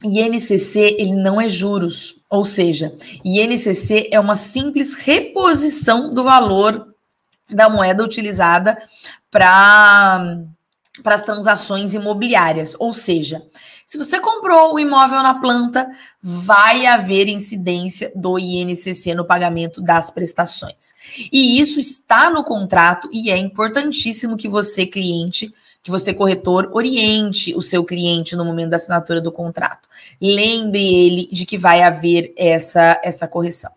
INCC 0.05 0.97
ele 0.99 1.15
não 1.15 1.41
é 1.41 1.49
juros, 1.49 2.21
ou 2.29 2.45
seja, 2.45 2.95
INCC 3.25 4.11
é 4.13 4.21
uma 4.21 4.37
simples 4.37 4.93
reposição 4.93 6.11
do 6.11 6.23
valor 6.23 6.87
da 7.49 7.71
moeda 7.71 8.05
utilizada 8.05 8.77
para 9.31 10.45
para 11.03 11.15
as 11.15 11.23
transações 11.23 11.95
imobiliárias, 11.95 12.75
ou 12.79 12.93
seja, 12.95 13.43
se 13.87 13.97
você 13.97 14.19
comprou 14.19 14.75
o 14.75 14.81
imóvel 14.81 15.23
na 15.23 15.35
planta, 15.35 15.89
vai 16.23 16.87
haver 16.87 17.29
incidência 17.29 18.11
do 18.15 18.39
INCC 18.39 19.15
no 19.15 19.25
pagamento 19.25 19.81
das 19.81 20.11
prestações. 20.11 20.95
E 21.33 21.61
isso 21.61 21.79
está 21.79 22.29
no 22.29 22.43
contrato 22.43 23.09
e 23.13 23.31
é 23.31 23.37
importantíssimo 23.37 24.37
que 24.37 24.49
você, 24.49 24.87
cliente, 24.87 25.55
que 25.83 25.91
você, 25.91 26.13
corretor, 26.13 26.69
oriente 26.73 27.55
o 27.55 27.63
seu 27.63 27.85
cliente 27.85 28.35
no 28.35 28.45
momento 28.45 28.71
da 28.71 28.77
assinatura 28.77 29.21
do 29.21 29.31
contrato. 29.31 29.89
Lembre 30.21 30.83
ele 30.83 31.29
de 31.31 31.47
que 31.47 31.57
vai 31.57 31.83
haver 31.83 32.33
essa, 32.37 33.01
essa 33.05 33.29
correção. 33.29 33.71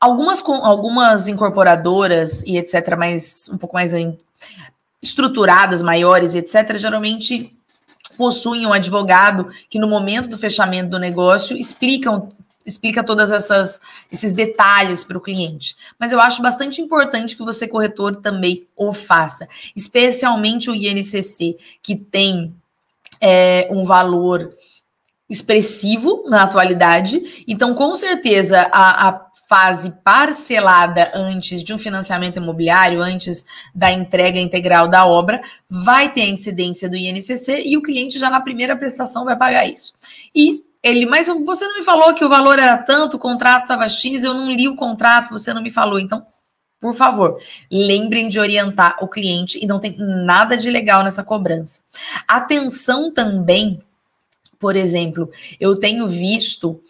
Algumas, 0.00 0.40
algumas 0.62 1.26
incorporadoras 1.26 2.42
e 2.42 2.56
etc., 2.56 2.96
mais 2.96 3.48
um 3.52 3.58
pouco 3.58 3.74
mais 3.74 3.92
estruturadas, 5.00 5.82
maiores, 5.82 6.34
etc., 6.34 6.76
geralmente 6.76 7.54
possuem 8.16 8.66
um 8.66 8.72
advogado 8.72 9.48
que, 9.70 9.78
no 9.78 9.86
momento 9.86 10.28
do 10.28 10.38
fechamento 10.38 10.90
do 10.90 10.98
negócio, 10.98 11.56
explicam 11.56 12.30
explica 12.66 13.02
todas 13.02 13.32
essas 13.32 13.80
esses 14.12 14.32
detalhes 14.32 15.02
para 15.02 15.16
o 15.16 15.20
cliente. 15.22 15.74
Mas 15.98 16.12
eu 16.12 16.20
acho 16.20 16.42
bastante 16.42 16.82
importante 16.82 17.34
que 17.34 17.42
você 17.42 17.66
corretor 17.66 18.16
também 18.16 18.66
o 18.76 18.92
faça, 18.92 19.48
especialmente 19.74 20.68
o 20.68 20.74
INCC 20.74 21.56
que 21.82 21.96
tem 21.96 22.54
é, 23.20 23.68
um 23.70 23.84
valor 23.84 24.54
expressivo 25.28 26.24
na 26.28 26.42
atualidade. 26.42 27.44
Então, 27.46 27.74
com 27.74 27.94
certeza, 27.94 28.68
a, 28.72 29.08
a 29.08 29.27
fase 29.48 29.90
parcelada 30.04 31.10
antes 31.14 31.62
de 31.62 31.72
um 31.72 31.78
financiamento 31.78 32.36
imobiliário, 32.36 33.00
antes 33.00 33.46
da 33.74 33.90
entrega 33.90 34.38
integral 34.38 34.86
da 34.86 35.06
obra, 35.06 35.40
vai 35.70 36.12
ter 36.12 36.22
a 36.22 36.28
incidência 36.28 36.88
do 36.88 36.96
INCC 36.96 37.62
e 37.64 37.76
o 37.76 37.82
cliente 37.82 38.18
já 38.18 38.28
na 38.28 38.42
primeira 38.42 38.76
prestação 38.76 39.24
vai 39.24 39.36
pagar 39.36 39.66
isso. 39.66 39.94
E 40.34 40.62
ele, 40.82 41.06
mas 41.06 41.28
você 41.28 41.66
não 41.66 41.78
me 41.78 41.84
falou 41.84 42.14
que 42.14 42.24
o 42.24 42.28
valor 42.28 42.58
era 42.58 42.76
tanto, 42.76 43.16
o 43.16 43.20
contrato 43.20 43.62
estava 43.62 43.88
X, 43.88 44.22
eu 44.22 44.34
não 44.34 44.50
li 44.50 44.68
o 44.68 44.76
contrato, 44.76 45.30
você 45.30 45.52
não 45.54 45.62
me 45.62 45.70
falou. 45.70 45.98
Então, 45.98 46.26
por 46.78 46.94
favor, 46.94 47.40
lembrem 47.72 48.28
de 48.28 48.38
orientar 48.38 48.96
o 49.00 49.08
cliente 49.08 49.58
e 49.60 49.66
não 49.66 49.80
tem 49.80 49.96
nada 49.98 50.56
de 50.56 50.70
legal 50.70 51.02
nessa 51.02 51.24
cobrança. 51.24 51.80
Atenção 52.28 53.10
também, 53.10 53.82
por 54.58 54.76
exemplo, 54.76 55.30
eu 55.58 55.74
tenho 55.76 56.06
visto 56.06 56.80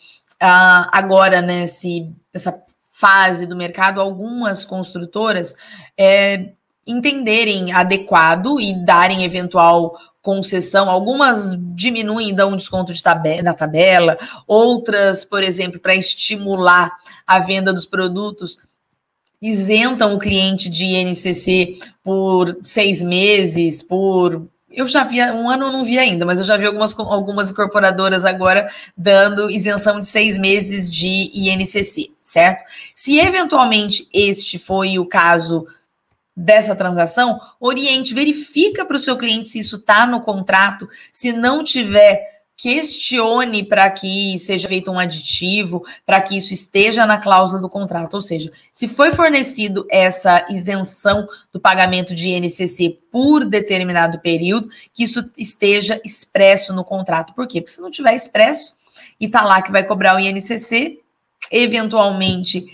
uh, 0.42 0.88
agora 0.92 1.40
nesse, 1.40 2.10
nessa 2.38 2.62
fase 2.92 3.46
do 3.46 3.56
mercado 3.56 4.00
algumas 4.00 4.64
construtoras 4.64 5.54
é, 5.98 6.52
entenderem 6.86 7.72
adequado 7.72 8.60
e 8.60 8.72
darem 8.84 9.24
eventual 9.24 9.98
concessão, 10.22 10.88
algumas 10.88 11.56
diminuem 11.74 12.30
e 12.30 12.32
dão 12.32 12.52
um 12.52 12.56
desconto 12.56 12.92
de 12.92 13.02
tabela, 13.02 13.42
na 13.42 13.54
tabela, 13.54 14.18
outras, 14.46 15.24
por 15.24 15.42
exemplo, 15.42 15.80
para 15.80 15.94
estimular 15.94 16.92
a 17.26 17.38
venda 17.38 17.72
dos 17.72 17.86
produtos, 17.86 18.58
isentam 19.40 20.14
o 20.14 20.18
cliente 20.18 20.68
de 20.68 20.84
INCC 20.84 21.78
por 22.02 22.58
seis 22.62 23.02
meses, 23.02 23.82
por. 23.82 24.46
Eu 24.78 24.86
já 24.86 25.02
vi, 25.02 25.20
um 25.20 25.50
ano 25.50 25.66
eu 25.66 25.72
não 25.72 25.84
vi 25.84 25.98
ainda, 25.98 26.24
mas 26.24 26.38
eu 26.38 26.44
já 26.44 26.56
vi 26.56 26.64
algumas, 26.64 26.96
algumas 26.96 27.50
incorporadoras 27.50 28.24
agora 28.24 28.70
dando 28.96 29.50
isenção 29.50 29.98
de 29.98 30.06
seis 30.06 30.38
meses 30.38 30.88
de 30.88 31.32
INCC, 31.34 32.12
certo? 32.22 32.62
Se 32.94 33.18
eventualmente 33.18 34.06
este 34.14 34.56
foi 34.56 34.96
o 34.96 35.04
caso 35.04 35.66
dessa 36.36 36.76
transação, 36.76 37.40
oriente, 37.58 38.14
verifica 38.14 38.84
para 38.84 38.96
o 38.96 39.00
seu 39.00 39.18
cliente 39.18 39.48
se 39.48 39.58
isso 39.58 39.74
está 39.74 40.06
no 40.06 40.20
contrato. 40.20 40.88
Se 41.12 41.32
não 41.32 41.64
tiver, 41.64 42.37
questione 42.58 43.62
para 43.62 43.88
que 43.88 44.36
seja 44.40 44.66
feito 44.66 44.90
um 44.90 44.98
aditivo, 44.98 45.86
para 46.04 46.20
que 46.20 46.36
isso 46.36 46.52
esteja 46.52 47.06
na 47.06 47.16
cláusula 47.16 47.62
do 47.62 47.68
contrato. 47.68 48.14
Ou 48.14 48.20
seja, 48.20 48.50
se 48.72 48.88
foi 48.88 49.12
fornecido 49.12 49.86
essa 49.88 50.44
isenção 50.50 51.28
do 51.52 51.60
pagamento 51.60 52.16
de 52.16 52.30
INCC 52.30 52.98
por 53.12 53.44
determinado 53.44 54.18
período, 54.18 54.68
que 54.92 55.04
isso 55.04 55.30
esteja 55.38 56.00
expresso 56.04 56.74
no 56.74 56.84
contrato. 56.84 57.32
Por 57.32 57.46
quê? 57.46 57.60
Porque 57.60 57.74
se 57.74 57.80
não 57.80 57.92
tiver 57.92 58.14
expresso 58.14 58.74
e 59.20 59.26
está 59.26 59.42
lá 59.42 59.62
que 59.62 59.70
vai 59.70 59.84
cobrar 59.84 60.16
o 60.16 60.18
INCC, 60.18 60.98
eventualmente 61.52 62.66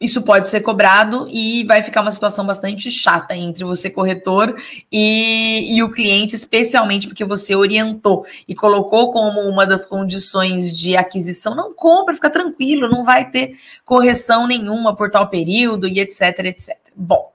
isso 0.00 0.22
pode 0.22 0.48
ser 0.48 0.60
cobrado 0.60 1.26
e 1.30 1.64
vai 1.64 1.82
ficar 1.82 2.02
uma 2.02 2.10
situação 2.10 2.44
bastante 2.44 2.90
chata 2.90 3.34
entre 3.34 3.64
você, 3.64 3.88
corretor, 3.88 4.54
e, 4.90 5.76
e 5.76 5.82
o 5.82 5.90
cliente, 5.90 6.34
especialmente 6.34 7.06
porque 7.06 7.24
você 7.24 7.54
orientou 7.54 8.26
e 8.46 8.54
colocou 8.54 9.12
como 9.12 9.40
uma 9.40 9.64
das 9.64 9.86
condições 9.86 10.76
de 10.76 10.96
aquisição. 10.96 11.54
Não 11.54 11.72
compra, 11.72 12.14
fica 12.14 12.28
tranquilo, 12.28 12.88
não 12.88 13.04
vai 13.04 13.30
ter 13.30 13.52
correção 13.84 14.46
nenhuma 14.46 14.94
por 14.94 15.10
tal 15.10 15.28
período 15.28 15.86
e 15.86 16.00
etc, 16.00 16.38
etc. 16.40 16.76
Bom, 16.94 17.32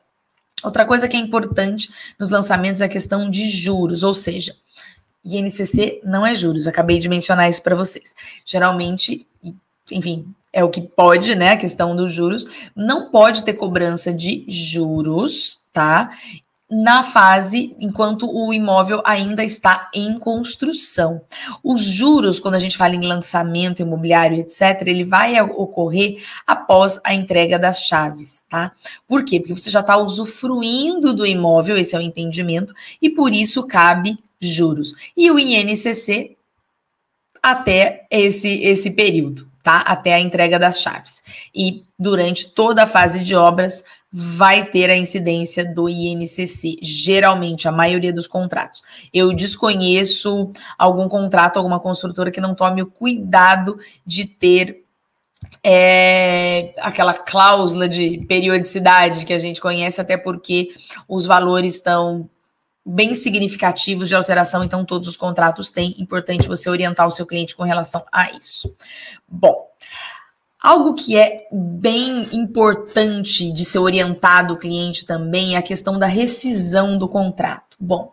outra 0.61 0.85
coisa 0.85 1.07
que 1.07 1.15
é 1.15 1.19
importante 1.19 1.89
nos 2.19 2.29
lançamentos 2.29 2.81
é 2.81 2.85
a 2.85 2.89
questão 2.89 3.29
de 3.29 3.49
juros, 3.49 4.03
ou 4.03 4.13
seja, 4.13 4.53
INCC 5.25 6.01
não 6.03 6.25
é 6.25 6.35
juros, 6.35 6.67
acabei 6.67 6.99
de 6.99 7.09
mencionar 7.09 7.49
isso 7.49 7.61
para 7.61 7.75
vocês. 7.75 8.13
Geralmente, 8.45 9.25
enfim, 9.91 10.25
é 10.51 10.63
o 10.63 10.69
que 10.69 10.81
pode, 10.81 11.35
né? 11.35 11.51
A 11.51 11.57
questão 11.57 11.95
dos 11.95 12.13
juros. 12.13 12.45
Não 12.75 13.09
pode 13.09 13.43
ter 13.43 13.53
cobrança 13.53 14.13
de 14.13 14.45
juros, 14.47 15.59
tá? 15.71 16.09
Na 16.71 17.01
fase 17.01 17.75
enquanto 17.79 18.29
o 18.29 18.53
imóvel 18.53 19.01
ainda 19.03 19.43
está 19.43 19.89
em 19.93 20.19
construção. 20.19 21.21
Os 21.63 21.81
juros, 21.81 22.39
quando 22.39 22.55
a 22.55 22.59
gente 22.59 22.77
fala 22.77 22.93
em 22.95 23.07
lançamento 23.07 23.81
imobiliário, 23.81 24.37
etc., 24.37 24.81
ele 24.85 25.03
vai 25.03 25.41
ocorrer 25.41 26.23
após 26.45 26.99
a 27.03 27.13
entrega 27.13 27.57
das 27.57 27.85
chaves, 27.85 28.43
tá? 28.47 28.71
Por 29.07 29.23
quê? 29.23 29.39
Porque 29.39 29.57
você 29.57 29.71
já 29.71 29.79
está 29.79 29.97
usufruindo 29.97 31.11
do 31.11 31.25
imóvel, 31.25 31.75
esse 31.75 31.95
é 31.95 31.99
o 31.99 32.03
entendimento, 32.03 32.71
e 33.01 33.09
por 33.09 33.33
isso 33.33 33.63
cabe 33.63 34.17
juros. 34.39 34.93
E 35.17 35.31
o 35.31 35.39
INCC 35.39 36.37
até 37.41 38.05
esse, 38.11 38.61
esse 38.61 38.91
período 38.91 39.48
tá? 39.63 39.79
Até 39.81 40.13
a 40.13 40.19
entrega 40.19 40.57
das 40.57 40.81
chaves. 40.81 41.21
E 41.53 41.83
durante 41.97 42.49
toda 42.49 42.83
a 42.83 42.87
fase 42.87 43.23
de 43.23 43.35
obras 43.35 43.83
vai 44.11 44.65
ter 44.65 44.89
a 44.89 44.97
incidência 44.97 45.63
do 45.63 45.87
INCC, 45.87 46.79
geralmente 46.81 47.67
a 47.67 47.71
maioria 47.71 48.11
dos 48.11 48.27
contratos. 48.27 48.81
Eu 49.13 49.33
desconheço 49.33 50.51
algum 50.77 51.07
contrato, 51.07 51.57
alguma 51.57 51.79
construtora 51.79 52.31
que 52.31 52.41
não 52.41 52.55
tome 52.55 52.81
o 52.81 52.87
cuidado 52.87 53.77
de 54.05 54.25
ter 54.25 54.83
é, 55.63 56.73
aquela 56.79 57.13
cláusula 57.13 57.87
de 57.87 58.19
periodicidade 58.27 59.25
que 59.25 59.33
a 59.33 59.39
gente 59.39 59.61
conhece, 59.61 60.01
até 60.01 60.17
porque 60.17 60.71
os 61.07 61.25
valores 61.25 61.75
estão 61.75 62.29
bem 62.89 63.13
significativos 63.13 64.09
de 64.09 64.15
alteração, 64.15 64.63
então 64.63 64.83
todos 64.83 65.07
os 65.07 65.15
contratos 65.15 65.69
têm. 65.69 65.95
Importante 65.99 66.47
você 66.47 66.69
orientar 66.69 67.07
o 67.07 67.11
seu 67.11 67.25
cliente 67.25 67.55
com 67.55 67.63
relação 67.63 68.03
a 68.11 68.31
isso. 68.31 68.75
Bom, 69.27 69.69
algo 70.61 70.95
que 70.95 71.15
é 71.15 71.47
bem 71.51 72.27
importante 72.31 73.51
de 73.51 73.63
ser 73.63 73.79
orientado 73.79 74.55
o 74.55 74.57
cliente 74.57 75.05
também 75.05 75.55
é 75.55 75.57
a 75.57 75.63
questão 75.63 75.99
da 75.99 76.07
rescisão 76.07 76.97
do 76.97 77.07
contrato. 77.07 77.77
Bom, 77.79 78.11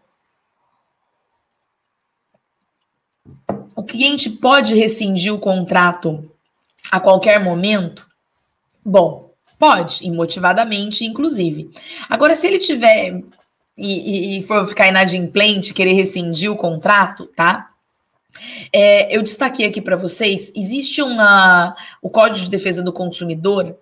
o 3.75 3.83
cliente 3.83 4.29
pode 4.29 4.75
rescindir 4.75 5.33
o 5.33 5.39
contrato 5.39 6.31
a 6.91 7.01
qualquer 7.01 7.43
momento? 7.43 8.07
Bom, 8.85 9.31
pode, 9.59 10.07
imotivadamente, 10.07 11.05
inclusive. 11.05 11.71
Agora, 12.09 12.35
se 12.35 12.47
ele 12.47 12.59
tiver 12.59 13.23
e, 13.77 14.39
e, 14.39 14.43
for 14.43 14.67
ficar 14.67 14.89
inadimplente, 14.89 15.75
querer 15.75 15.93
rescindir 15.93 16.51
o 16.51 16.57
contrato, 16.57 17.27
tá? 17.37 17.71
É, 18.73 19.15
eu 19.15 19.23
destaquei 19.23 19.67
aqui 19.67 19.81
para 19.81 19.97
vocês, 19.97 20.53
existe 20.55 21.03
uma 21.03 21.75
o 22.03 22.11
Código 22.11 22.45
de 22.45 22.51
Defesa 22.51 22.83
do 22.83 22.93
Consumidor, 22.93 23.77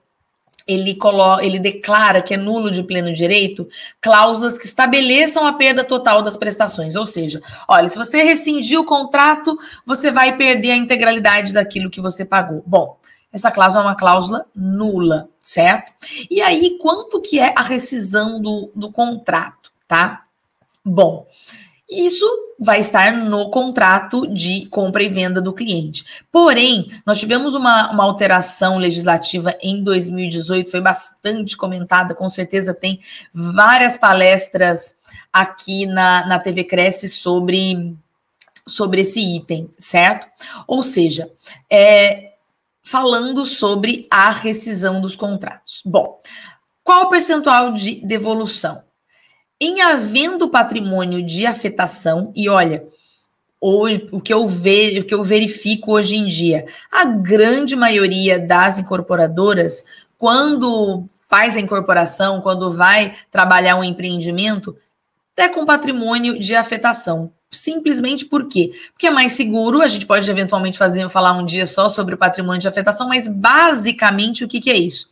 ele 0.66 0.94
coloca, 0.94 1.44
ele 1.44 1.58
declara 1.58 2.22
que 2.22 2.34
é 2.34 2.36
nulo 2.36 2.70
de 2.70 2.82
pleno 2.82 3.12
direito 3.12 3.68
cláusulas 4.00 4.56
que 4.56 4.64
estabeleçam 4.64 5.46
a 5.46 5.52
perda 5.52 5.84
total 5.84 6.22
das 6.22 6.36
prestações. 6.36 6.96
Ou 6.96 7.04
seja, 7.04 7.42
olha, 7.68 7.88
se 7.88 7.98
você 7.98 8.22
rescindir 8.22 8.80
o 8.80 8.84
contrato, 8.84 9.58
você 9.84 10.10
vai 10.10 10.36
perder 10.36 10.70
a 10.70 10.76
integralidade 10.76 11.52
daquilo 11.52 11.90
que 11.90 12.00
você 12.00 12.24
pagou. 12.24 12.62
Bom, 12.66 12.96
essa 13.32 13.50
cláusula 13.50 13.84
é 13.84 13.86
uma 13.88 13.96
cláusula 13.96 14.46
nula, 14.54 15.28
certo? 15.42 15.92
E 16.30 16.40
aí, 16.40 16.78
quanto 16.80 17.20
que 17.20 17.38
é 17.38 17.52
a 17.56 17.62
rescisão 17.62 18.40
do, 18.40 18.70
do 18.74 18.90
contrato? 18.90 19.73
Tá? 19.86 20.24
Bom, 20.84 21.26
isso 21.90 22.24
vai 22.58 22.80
estar 22.80 23.12
no 23.12 23.50
contrato 23.50 24.26
de 24.26 24.66
compra 24.66 25.02
e 25.02 25.08
venda 25.08 25.40
do 25.40 25.52
cliente. 25.52 26.24
Porém, 26.30 26.88
nós 27.04 27.18
tivemos 27.18 27.54
uma, 27.54 27.90
uma 27.90 28.04
alteração 28.04 28.78
legislativa 28.78 29.54
em 29.60 29.82
2018, 29.82 30.70
foi 30.70 30.80
bastante 30.80 31.56
comentada, 31.56 32.14
com 32.14 32.28
certeza 32.28 32.72
tem 32.72 33.00
várias 33.32 33.96
palestras 33.96 34.96
aqui 35.32 35.86
na, 35.86 36.26
na 36.26 36.38
TV 36.38 36.64
Cresce 36.64 37.08
sobre, 37.08 37.94
sobre 38.66 39.02
esse 39.02 39.20
item, 39.20 39.68
certo? 39.78 40.26
Ou 40.66 40.82
seja, 40.82 41.30
é, 41.70 42.32
falando 42.82 43.44
sobre 43.44 44.06
a 44.10 44.30
rescisão 44.30 45.00
dos 45.00 45.16
contratos. 45.16 45.82
Bom, 45.84 46.20
qual 46.82 47.04
o 47.04 47.08
percentual 47.08 47.72
de 47.72 47.96
devolução? 47.96 48.82
Em 49.60 49.80
havendo 49.80 50.48
patrimônio 50.48 51.22
de 51.22 51.46
afetação, 51.46 52.32
e 52.34 52.48
olha, 52.48 52.84
hoje, 53.60 54.08
o 54.10 54.20
que 54.20 54.34
eu 54.34 54.46
vejo, 54.46 55.00
o 55.00 55.04
que 55.04 55.14
eu 55.14 55.24
verifico 55.24 55.92
hoje 55.92 56.16
em 56.16 56.26
dia, 56.26 56.66
a 56.90 57.04
grande 57.04 57.76
maioria 57.76 58.38
das 58.38 58.78
incorporadoras, 58.78 59.84
quando 60.18 61.06
faz 61.28 61.56
a 61.56 61.60
incorporação, 61.60 62.40
quando 62.40 62.72
vai 62.72 63.14
trabalhar 63.30 63.76
um 63.76 63.84
empreendimento, 63.84 64.76
é 65.36 65.48
com 65.48 65.64
patrimônio 65.64 66.38
de 66.38 66.54
afetação. 66.54 67.32
Simplesmente 67.50 68.24
por 68.24 68.48
quê? 68.48 68.72
Porque 68.92 69.06
é 69.06 69.10
mais 69.10 69.32
seguro, 69.32 69.80
a 69.80 69.86
gente 69.86 70.06
pode 70.06 70.28
eventualmente 70.28 70.76
fazer 70.76 71.08
falar 71.08 71.32
um 71.32 71.44
dia 71.44 71.66
só 71.66 71.88
sobre 71.88 72.14
o 72.14 72.18
patrimônio 72.18 72.60
de 72.60 72.68
afetação, 72.68 73.08
mas 73.08 73.28
basicamente 73.28 74.44
o 74.44 74.48
que, 74.48 74.60
que 74.60 74.70
é 74.70 74.76
isso? 74.76 75.08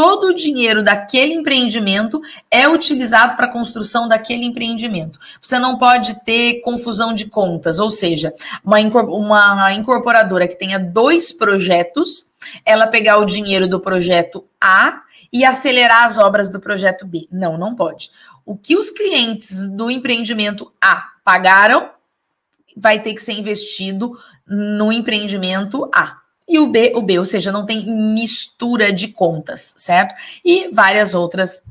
Todo 0.00 0.28
o 0.28 0.34
dinheiro 0.34 0.82
daquele 0.82 1.34
empreendimento 1.34 2.22
é 2.50 2.66
utilizado 2.66 3.36
para 3.36 3.44
a 3.44 3.52
construção 3.52 4.08
daquele 4.08 4.46
empreendimento. 4.46 5.18
Você 5.42 5.58
não 5.58 5.76
pode 5.76 6.24
ter 6.24 6.62
confusão 6.62 7.12
de 7.12 7.26
contas, 7.26 7.78
ou 7.78 7.90
seja, 7.90 8.32
uma, 8.64 9.74
incorporadora 9.74 10.48
que 10.48 10.58
tenha 10.58 10.78
dois 10.78 11.32
projetos, 11.32 12.26
ela 12.64 12.86
pegar 12.86 13.18
o 13.18 13.26
dinheiro 13.26 13.68
do 13.68 13.78
projeto 13.78 14.42
A 14.58 15.02
e 15.30 15.44
acelerar 15.44 16.04
as 16.04 16.16
obras 16.16 16.48
do 16.48 16.58
projeto 16.58 17.06
B. 17.06 17.28
Não, 17.30 17.58
não 17.58 17.74
pode. 17.74 18.10
O 18.46 18.56
que 18.56 18.76
os 18.76 18.88
clientes 18.88 19.68
do 19.68 19.90
empreendimento 19.90 20.72
A 20.80 21.10
pagaram 21.22 21.90
vai 22.74 23.00
ter 23.00 23.12
que 23.12 23.22
ser 23.22 23.32
investido 23.32 24.18
no 24.46 24.90
empreendimento 24.90 25.90
A. 25.94 26.20
E 26.50 26.58
o 26.58 26.66
B, 26.66 26.92
o 26.96 27.00
B, 27.00 27.16
ou 27.16 27.24
seja, 27.24 27.52
não 27.52 27.64
tem 27.64 27.86
mistura 27.86 28.92
de 28.92 29.06
contas, 29.06 29.72
certo? 29.76 30.12
E 30.44 30.68
várias 30.72 31.14
outras 31.14 31.62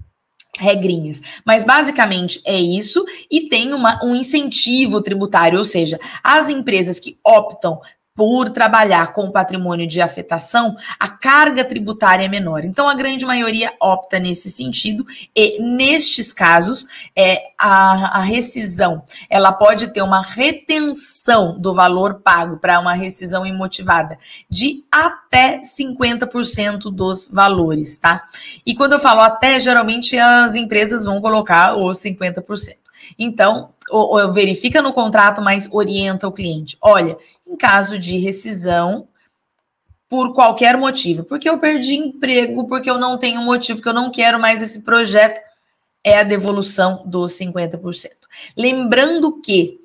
regrinhas. 0.58 1.22
Mas 1.46 1.66
basicamente 1.66 2.42
é 2.46 2.58
isso 2.58 3.04
e 3.30 3.50
tem 3.50 3.74
uma, 3.74 4.00
um 4.02 4.16
incentivo 4.16 5.02
tributário, 5.02 5.60
ou 5.60 5.66
seja, 5.66 6.00
as 6.24 6.48
empresas 6.48 6.98
que 6.98 7.18
optam 7.26 7.82
por 8.20 8.50
trabalhar 8.50 9.14
com 9.14 9.32
patrimônio 9.32 9.88
de 9.88 10.02
afetação, 10.02 10.76
a 11.00 11.08
carga 11.08 11.64
tributária 11.64 12.26
é 12.26 12.28
menor. 12.28 12.66
Então, 12.66 12.90
a 12.90 12.94
grande 12.94 13.26
maioria 13.26 13.72
opta 13.80 14.20
nesse 14.20 14.50
sentido, 14.50 15.06
e 15.34 15.58
nestes 15.64 16.34
casos, 16.34 16.86
é, 17.16 17.42
a, 17.58 18.20
a 18.20 18.22
rescisão 18.22 19.04
ela 19.30 19.54
pode 19.54 19.94
ter 19.94 20.02
uma 20.02 20.22
retenção 20.22 21.58
do 21.58 21.74
valor 21.74 22.16
pago 22.16 22.58
para 22.58 22.78
uma 22.82 22.94
rescisão 22.94 23.46
imotivada 23.46 24.20
de 24.50 24.84
até 24.92 25.62
50% 25.62 26.92
dos 26.92 27.30
valores, 27.32 27.96
tá? 27.96 28.26
E 28.66 28.76
quando 28.76 28.92
eu 28.92 29.00
falo 29.00 29.22
até, 29.22 29.62
geralmente 29.62 30.20
as 30.20 30.56
empresas 30.56 31.06
vão 31.06 31.22
colocar 31.22 31.78
os 31.78 31.98
50%. 32.00 32.76
Então, 33.18 33.70
ou, 33.90 34.18
ou 34.18 34.32
verifica 34.32 34.82
no 34.82 34.94
contrato, 34.94 35.42
mas 35.42 35.68
orienta 35.72 36.28
o 36.28 36.32
cliente. 36.32 36.78
Olha, 36.82 37.18
em 37.48 37.56
caso 37.58 37.98
de 37.98 38.18
rescisão, 38.18 39.08
por 40.08 40.34
qualquer 40.34 40.76
motivo, 40.76 41.24
porque 41.24 41.48
eu 41.48 41.60
perdi 41.60 41.96
emprego, 41.96 42.68
porque 42.68 42.90
eu 42.90 42.98
não 42.98 43.18
tenho 43.18 43.42
motivo, 43.42 43.78
porque 43.78 43.90
eu 43.90 43.94
não 43.94 44.10
quero 44.10 44.40
mais 44.40 44.62
esse 44.62 44.82
projeto, 44.82 45.40
é 46.04 46.20
a 46.20 46.24
devolução 46.24 47.04
dos 47.06 47.34
50%. 47.34 48.10
Lembrando 48.58 49.40
que 49.42 49.80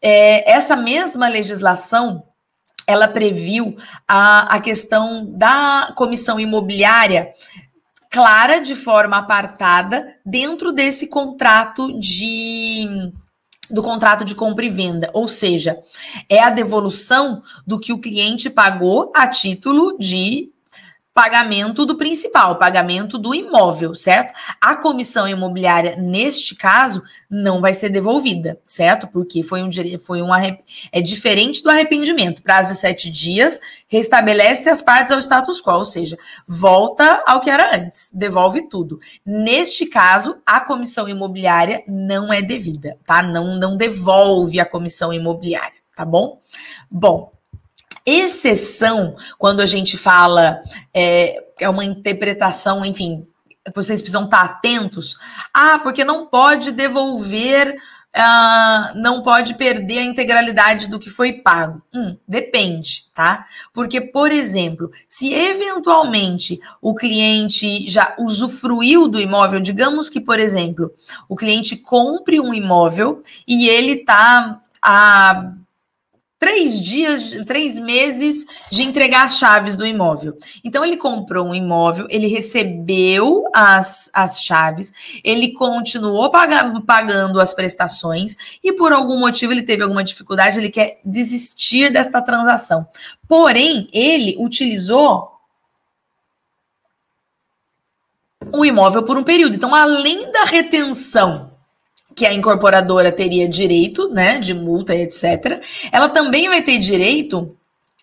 é, 0.00 0.50
essa 0.50 0.76
mesma 0.76 1.28
legislação 1.28 2.22
ela 2.86 3.08
previu 3.08 3.76
a, 4.06 4.54
a 4.56 4.60
questão 4.60 5.26
da 5.26 5.92
comissão 5.94 6.40
imobiliária 6.40 7.32
clara 8.10 8.60
de 8.60 8.74
forma 8.74 9.18
apartada 9.18 10.16
dentro 10.24 10.72
desse 10.72 11.06
contrato 11.06 11.98
de 11.98 13.12
do 13.70 13.82
contrato 13.82 14.24
de 14.24 14.34
compra 14.34 14.64
e 14.64 14.70
venda, 14.70 15.10
ou 15.12 15.28
seja, 15.28 15.78
é 16.28 16.40
a 16.40 16.50
devolução 16.50 17.42
do 17.66 17.78
que 17.78 17.92
o 17.92 17.98
cliente 17.98 18.48
pagou 18.48 19.12
a 19.14 19.26
título 19.26 19.96
de 19.98 20.50
pagamento 21.18 21.84
do 21.84 21.96
principal, 21.96 22.60
pagamento 22.60 23.18
do 23.18 23.34
imóvel, 23.34 23.92
certo? 23.92 24.32
A 24.60 24.76
comissão 24.76 25.26
imobiliária, 25.26 25.96
neste 25.96 26.54
caso, 26.54 27.02
não 27.28 27.60
vai 27.60 27.74
ser 27.74 27.88
devolvida, 27.88 28.60
certo? 28.64 29.08
Porque 29.08 29.42
foi 29.42 29.60
um, 29.64 29.68
foi 29.98 30.22
um 30.22 30.28
é 30.92 31.00
diferente 31.00 31.60
do 31.60 31.70
arrependimento. 31.70 32.40
Prazo 32.40 32.72
de 32.72 32.78
sete 32.78 33.10
dias, 33.10 33.58
restabelece 33.88 34.70
as 34.70 34.80
partes 34.80 35.10
ao 35.10 35.18
status 35.18 35.60
quo, 35.60 35.72
ou 35.72 35.84
seja, 35.84 36.16
volta 36.46 37.24
ao 37.26 37.40
que 37.40 37.50
era 37.50 37.76
antes, 37.76 38.12
devolve 38.14 38.68
tudo. 38.68 39.00
Neste 39.26 39.86
caso, 39.86 40.36
a 40.46 40.60
comissão 40.60 41.08
imobiliária 41.08 41.82
não 41.88 42.32
é 42.32 42.40
devida, 42.40 42.96
tá? 43.04 43.24
Não, 43.24 43.56
não 43.56 43.76
devolve 43.76 44.60
a 44.60 44.64
comissão 44.64 45.12
imobiliária, 45.12 45.78
tá 45.96 46.04
bom? 46.04 46.40
Bom, 46.88 47.32
exceção, 48.08 49.14
quando 49.38 49.60
a 49.60 49.66
gente 49.66 49.96
fala, 49.96 50.62
é, 50.94 51.42
é 51.60 51.68
uma 51.68 51.84
interpretação, 51.84 52.84
enfim, 52.84 53.26
vocês 53.74 54.00
precisam 54.00 54.24
estar 54.24 54.42
atentos. 54.42 55.18
Ah, 55.52 55.78
porque 55.78 56.04
não 56.04 56.26
pode 56.26 56.72
devolver, 56.72 57.76
ah, 58.14 58.92
não 58.96 59.22
pode 59.22 59.54
perder 59.54 59.98
a 59.98 60.04
integralidade 60.04 60.88
do 60.88 60.98
que 60.98 61.10
foi 61.10 61.32
pago. 61.32 61.82
Hum, 61.94 62.16
depende, 62.26 63.04
tá? 63.14 63.46
Porque, 63.72 64.00
por 64.00 64.32
exemplo, 64.32 64.90
se 65.06 65.32
eventualmente 65.32 66.60
o 66.80 66.94
cliente 66.94 67.88
já 67.88 68.14
usufruiu 68.18 69.08
do 69.08 69.20
imóvel, 69.20 69.60
digamos 69.60 70.08
que, 70.08 70.20
por 70.20 70.38
exemplo, 70.38 70.92
o 71.28 71.36
cliente 71.36 71.76
compre 71.76 72.40
um 72.40 72.54
imóvel 72.54 73.22
e 73.46 73.68
ele 73.68 73.92
está 73.92 74.60
a 74.82 75.52
três 76.38 76.80
dias, 76.80 77.30
três 77.46 77.78
meses 77.78 78.46
de 78.70 78.82
entregar 78.82 79.26
as 79.26 79.38
chaves 79.38 79.74
do 79.74 79.84
imóvel. 79.84 80.36
Então, 80.62 80.84
ele 80.84 80.96
comprou 80.96 81.48
um 81.48 81.54
imóvel, 81.54 82.06
ele 82.08 82.28
recebeu 82.28 83.44
as, 83.52 84.08
as 84.12 84.42
chaves, 84.42 84.92
ele 85.24 85.52
continuou 85.52 86.30
pagando, 86.30 86.80
pagando 86.82 87.40
as 87.40 87.52
prestações 87.52 88.36
e, 88.62 88.72
por 88.72 88.92
algum 88.92 89.18
motivo, 89.18 89.52
ele 89.52 89.62
teve 89.62 89.82
alguma 89.82 90.04
dificuldade, 90.04 90.58
ele 90.58 90.70
quer 90.70 91.00
desistir 91.04 91.90
desta 91.92 92.22
transação. 92.22 92.86
Porém, 93.26 93.88
ele 93.92 94.36
utilizou 94.38 95.38
o 98.52 98.64
imóvel 98.64 99.02
por 99.02 99.18
um 99.18 99.24
período. 99.24 99.56
Então, 99.56 99.74
além 99.74 100.30
da 100.30 100.44
retenção 100.44 101.47
que 102.18 102.26
a 102.26 102.34
incorporadora 102.34 103.12
teria 103.12 103.48
direito, 103.48 104.08
né, 104.10 104.38
de 104.38 104.52
multa 104.52 104.94
e 104.94 105.02
etc., 105.02 105.62
ela 105.92 106.08
também 106.08 106.48
vai 106.48 106.62
ter 106.62 106.78
direito 106.78 107.54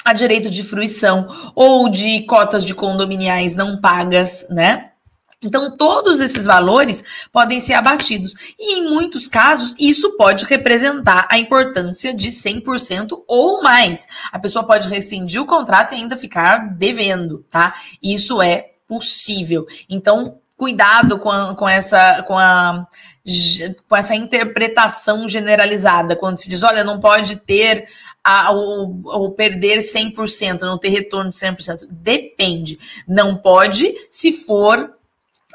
a 0.03 0.13
direito 0.13 0.49
de 0.49 0.63
fruição 0.63 1.28
ou 1.55 1.89
de 1.89 2.22
cotas 2.22 2.63
de 2.63 2.76
condominiais 2.76 3.55
não 3.55 3.82
pagas, 3.82 4.45
né? 4.49 4.91
Então, 5.41 5.76
todos 5.76 6.22
esses 6.22 6.45
valores 6.45 7.03
podem 7.32 7.59
ser 7.59 7.74
abatidos. 7.74 8.34
E, 8.57 8.80
em 8.80 8.89
muitos 8.89 9.28
casos, 9.28 9.76
isso 9.80 10.16
pode 10.18 10.45
representar 10.45 11.28
a 11.30 11.38
importância 11.38 12.13
de 12.13 12.30
100% 12.30 13.24
ou 13.28 13.61
mais. 13.61 14.07
A 14.32 14.39
pessoa 14.39 14.66
pode 14.66 14.88
rescindir 14.88 15.41
o 15.41 15.45
contrato 15.45 15.93
e 15.93 15.97
ainda 15.97 16.18
ficar 16.18 16.76
devendo, 16.76 17.45
tá? 17.49 17.76
Isso 18.01 18.41
é 18.41 18.72
possível. 18.88 19.68
Então, 19.89 20.39
cuidado 20.57 21.20
com, 21.20 21.32
a, 21.32 21.53
com 21.53 21.68
essa. 21.68 22.24
Com 22.24 22.38
a 22.38 22.88
com 23.88 23.95
essa 23.95 24.15
interpretação 24.15 25.28
generalizada, 25.28 26.15
quando 26.15 26.39
se 26.39 26.49
diz, 26.49 26.61
olha, 26.61 26.84
não 26.84 26.99
pode 26.99 27.38
ter 27.38 27.88
a, 28.23 28.51
ou, 28.51 29.01
ou 29.05 29.32
perder 29.32 29.80
100%, 29.80 30.61
não 30.61 30.78
ter 30.78 30.89
retorno 30.89 31.32
de 31.32 31.38
100%. 31.38 31.88
Depende. 31.89 32.78
Não 33.07 33.36
pode 33.36 33.93
se 34.11 34.32
for 34.32 34.93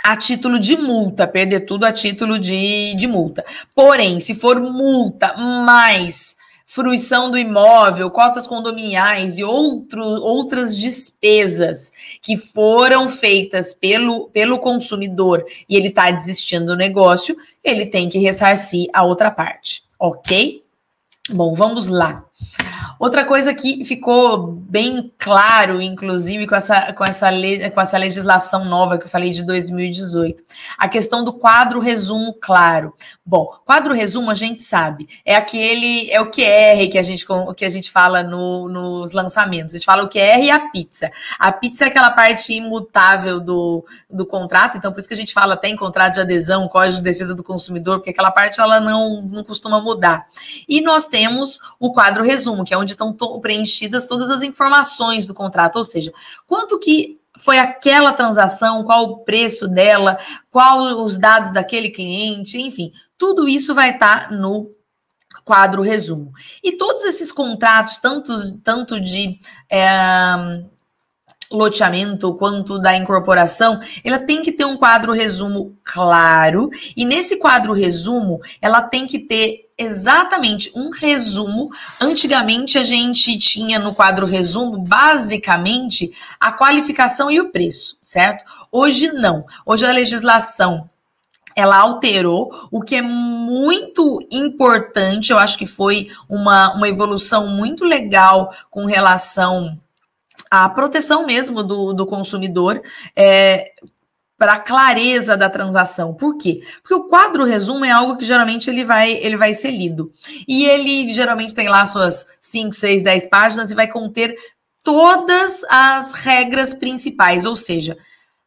a 0.03 0.17
título 0.17 0.59
de 0.59 0.77
multa, 0.77 1.27
perder 1.27 1.61
tudo 1.61 1.85
a 1.85 1.93
título 1.93 2.39
de, 2.39 2.95
de 2.97 3.07
multa. 3.07 3.45
Porém, 3.75 4.19
se 4.19 4.35
for 4.35 4.59
multa 4.59 5.37
mais 5.37 6.37
fruição 6.73 7.33
do 7.33 7.37
imóvel, 7.37 8.09
cotas 8.13 8.47
condominiais 8.47 9.39
e 9.39 9.43
outro, 9.43 10.05
outras 10.05 10.77
despesas 10.77 11.91
que 12.23 12.37
foram 12.37 13.09
feitas 13.09 13.75
pelo, 13.75 14.29
pelo 14.29 14.57
consumidor 14.57 15.45
e 15.69 15.77
ele 15.77 15.89
está 15.89 16.09
desistindo 16.13 16.67
do 16.67 16.77
negócio, 16.77 17.37
ele 17.65 17.87
tem 17.87 18.09
que 18.09 18.19
ressarcir 18.19 18.89
a 18.93 19.03
outra 19.03 19.33
parte, 19.33 19.83
ok? 19.99 20.63
Bom, 21.31 21.55
vamos 21.55 21.89
lá. 21.89 22.25
Outra 23.01 23.25
coisa 23.25 23.55
que 23.55 23.83
ficou 23.83 24.47
bem 24.47 25.11
claro, 25.17 25.81
inclusive, 25.81 26.47
com 26.47 26.55
essa, 26.55 26.93
com, 26.93 27.03
essa 27.03 27.31
lei, 27.31 27.71
com 27.71 27.81
essa 27.81 27.97
legislação 27.97 28.67
nova 28.67 28.99
que 28.99 29.07
eu 29.07 29.09
falei 29.09 29.31
de 29.31 29.43
2018, 29.43 30.45
a 30.77 30.87
questão 30.87 31.25
do 31.25 31.33
quadro 31.33 31.81
resumo 31.81 32.35
claro. 32.39 32.95
Bom, 33.25 33.55
quadro 33.65 33.95
resumo 33.95 34.31
a 34.31 34.35
gente 34.35 34.63
sabe, 34.63 35.09
é 35.25 35.35
aquele, 35.35 36.11
é 36.11 36.21
o 36.21 36.27
QR 36.31 36.91
que 36.93 36.99
a 36.99 37.03
gente, 37.03 37.25
que 37.57 37.65
a 37.65 37.71
gente 37.71 37.91
fala 37.91 38.23
no, 38.23 38.69
nos 38.69 39.13
lançamentos. 39.13 39.75
A 39.75 39.79
gente 39.79 39.87
fala 39.87 40.05
o 40.05 40.09
QR 40.09 40.43
e 40.43 40.51
a 40.51 40.69
pizza. 40.69 41.11
A 41.39 41.51
pizza 41.51 41.87
é 41.87 41.89
aquela 41.89 42.11
parte 42.11 42.53
imutável 42.53 43.41
do, 43.41 43.83
do 44.11 44.27
contrato, 44.27 44.77
então 44.77 44.93
por 44.93 44.99
isso 44.99 45.09
que 45.09 45.15
a 45.15 45.17
gente 45.17 45.33
fala 45.33 45.55
até 45.55 45.69
em 45.71 45.77
contrato 45.77 46.15
de 46.15 46.21
adesão, 46.21 46.69
código 46.69 46.99
de 46.99 47.03
defesa 47.03 47.35
do 47.35 47.43
consumidor, 47.43 47.97
porque 47.97 48.11
aquela 48.11 48.31
parte 48.31 48.61
ela 48.61 48.79
não, 48.79 49.23
não 49.23 49.43
costuma 49.43 49.81
mudar. 49.81 50.27
E 50.69 50.83
nós 50.83 51.07
temos 51.07 51.61
o 51.79 51.95
quadro 51.95 52.23
resumo, 52.23 52.63
que 52.63 52.75
é 52.75 52.77
onde 52.77 52.90
onde 52.95 53.15
estão 53.15 53.41
preenchidas 53.41 54.07
todas 54.07 54.31
as 54.31 54.43
informações 54.43 55.27
do 55.27 55.35
contrato, 55.35 55.77
ou 55.77 55.85
seja, 55.85 56.13
quanto 56.47 56.79
que 56.79 57.19
foi 57.39 57.59
aquela 57.59 58.13
transação, 58.13 58.85
qual 58.85 59.05
o 59.05 59.19
preço 59.19 59.69
dela, 59.69 60.19
qual 60.51 61.05
os 61.05 61.19
dados 61.19 61.53
daquele 61.53 61.91
cliente, 61.91 62.59
enfim, 62.59 62.93
tudo 63.17 63.49
isso 63.49 63.75
vai 63.75 63.91
estar 63.91 64.29
tá 64.29 64.35
no 64.35 64.71
quadro 65.45 65.83
resumo. 65.83 66.33
E 66.63 66.73
todos 66.73 67.05
esses 67.05 67.33
contratos, 67.33 67.99
tanto, 67.99 68.59
tanto 68.59 69.01
de 69.01 69.39
é, 69.71 69.89
loteamento 71.51 72.33
quanto 72.35 72.79
da 72.79 72.97
incorporação, 72.97 73.81
ela 74.05 74.19
tem 74.19 74.41
que 74.41 74.53
ter 74.53 74.65
um 74.65 74.77
quadro 74.77 75.13
resumo 75.13 75.77
claro, 75.83 76.71
e 76.97 77.05
nesse 77.05 77.37
quadro 77.37 77.73
resumo, 77.73 78.41
ela 78.63 78.81
tem 78.81 79.07
que 79.07 79.19
ter 79.19 79.69
exatamente 79.77 80.71
um 80.75 80.91
resumo. 80.91 81.71
Antigamente 82.01 82.79
a 82.79 82.85
gente 82.85 83.39
tinha 83.39 83.79
no 83.79 83.95
quadro 83.95 84.27
resumo 84.27 84.79
basicamente 84.79 86.13
a 86.39 86.53
qualificação 86.53 87.31
e 87.31 87.41
o 87.41 87.51
preço, 87.51 87.97
certo? 88.01 88.45
Hoje 88.71 89.11
não. 89.11 89.45
Hoje 89.65 89.87
a 89.87 89.93
legislação 89.93 90.89
ela 91.57 91.79
alterou, 91.79 92.69
o 92.71 92.81
que 92.81 92.95
é 92.95 93.03
muito 93.03 94.25
importante, 94.31 95.33
eu 95.33 95.39
acho 95.39 95.59
que 95.59 95.67
foi 95.67 96.09
uma, 96.29 96.73
uma 96.75 96.89
evolução 96.89 97.49
muito 97.49 97.85
legal 97.85 98.55
com 98.71 98.87
relação 98.87 99.79
à 100.51 100.69
proteção 100.69 101.25
mesmo 101.25 101.63
do, 101.63 101.93
do 101.93 102.05
consumidor. 102.05 102.83
É, 103.15 103.73
para 104.41 104.55
a 104.55 104.59
clareza 104.59 105.37
da 105.37 105.51
transação. 105.51 106.15
Por 106.15 106.39
quê? 106.39 106.63
Porque 106.81 106.95
o 106.95 107.05
quadro 107.05 107.45
resumo 107.45 107.85
é 107.85 107.91
algo 107.91 108.17
que 108.17 108.25
geralmente 108.25 108.71
ele 108.71 108.83
vai, 108.83 109.13
ele 109.13 109.37
vai 109.37 109.53
ser 109.53 109.71
lido. 109.71 110.15
E 110.49 110.65
ele 110.65 111.13
geralmente 111.13 111.55
tem 111.55 111.69
lá 111.69 111.85
suas 111.85 112.27
5, 112.41 112.75
6, 112.75 113.03
10 113.03 113.27
páginas 113.27 113.71
e 113.71 113.75
vai 113.75 113.87
conter 113.87 114.35
todas 114.83 115.63
as 115.69 116.13
regras 116.13 116.73
principais, 116.73 117.45
ou 117.45 117.55
seja, 117.55 117.99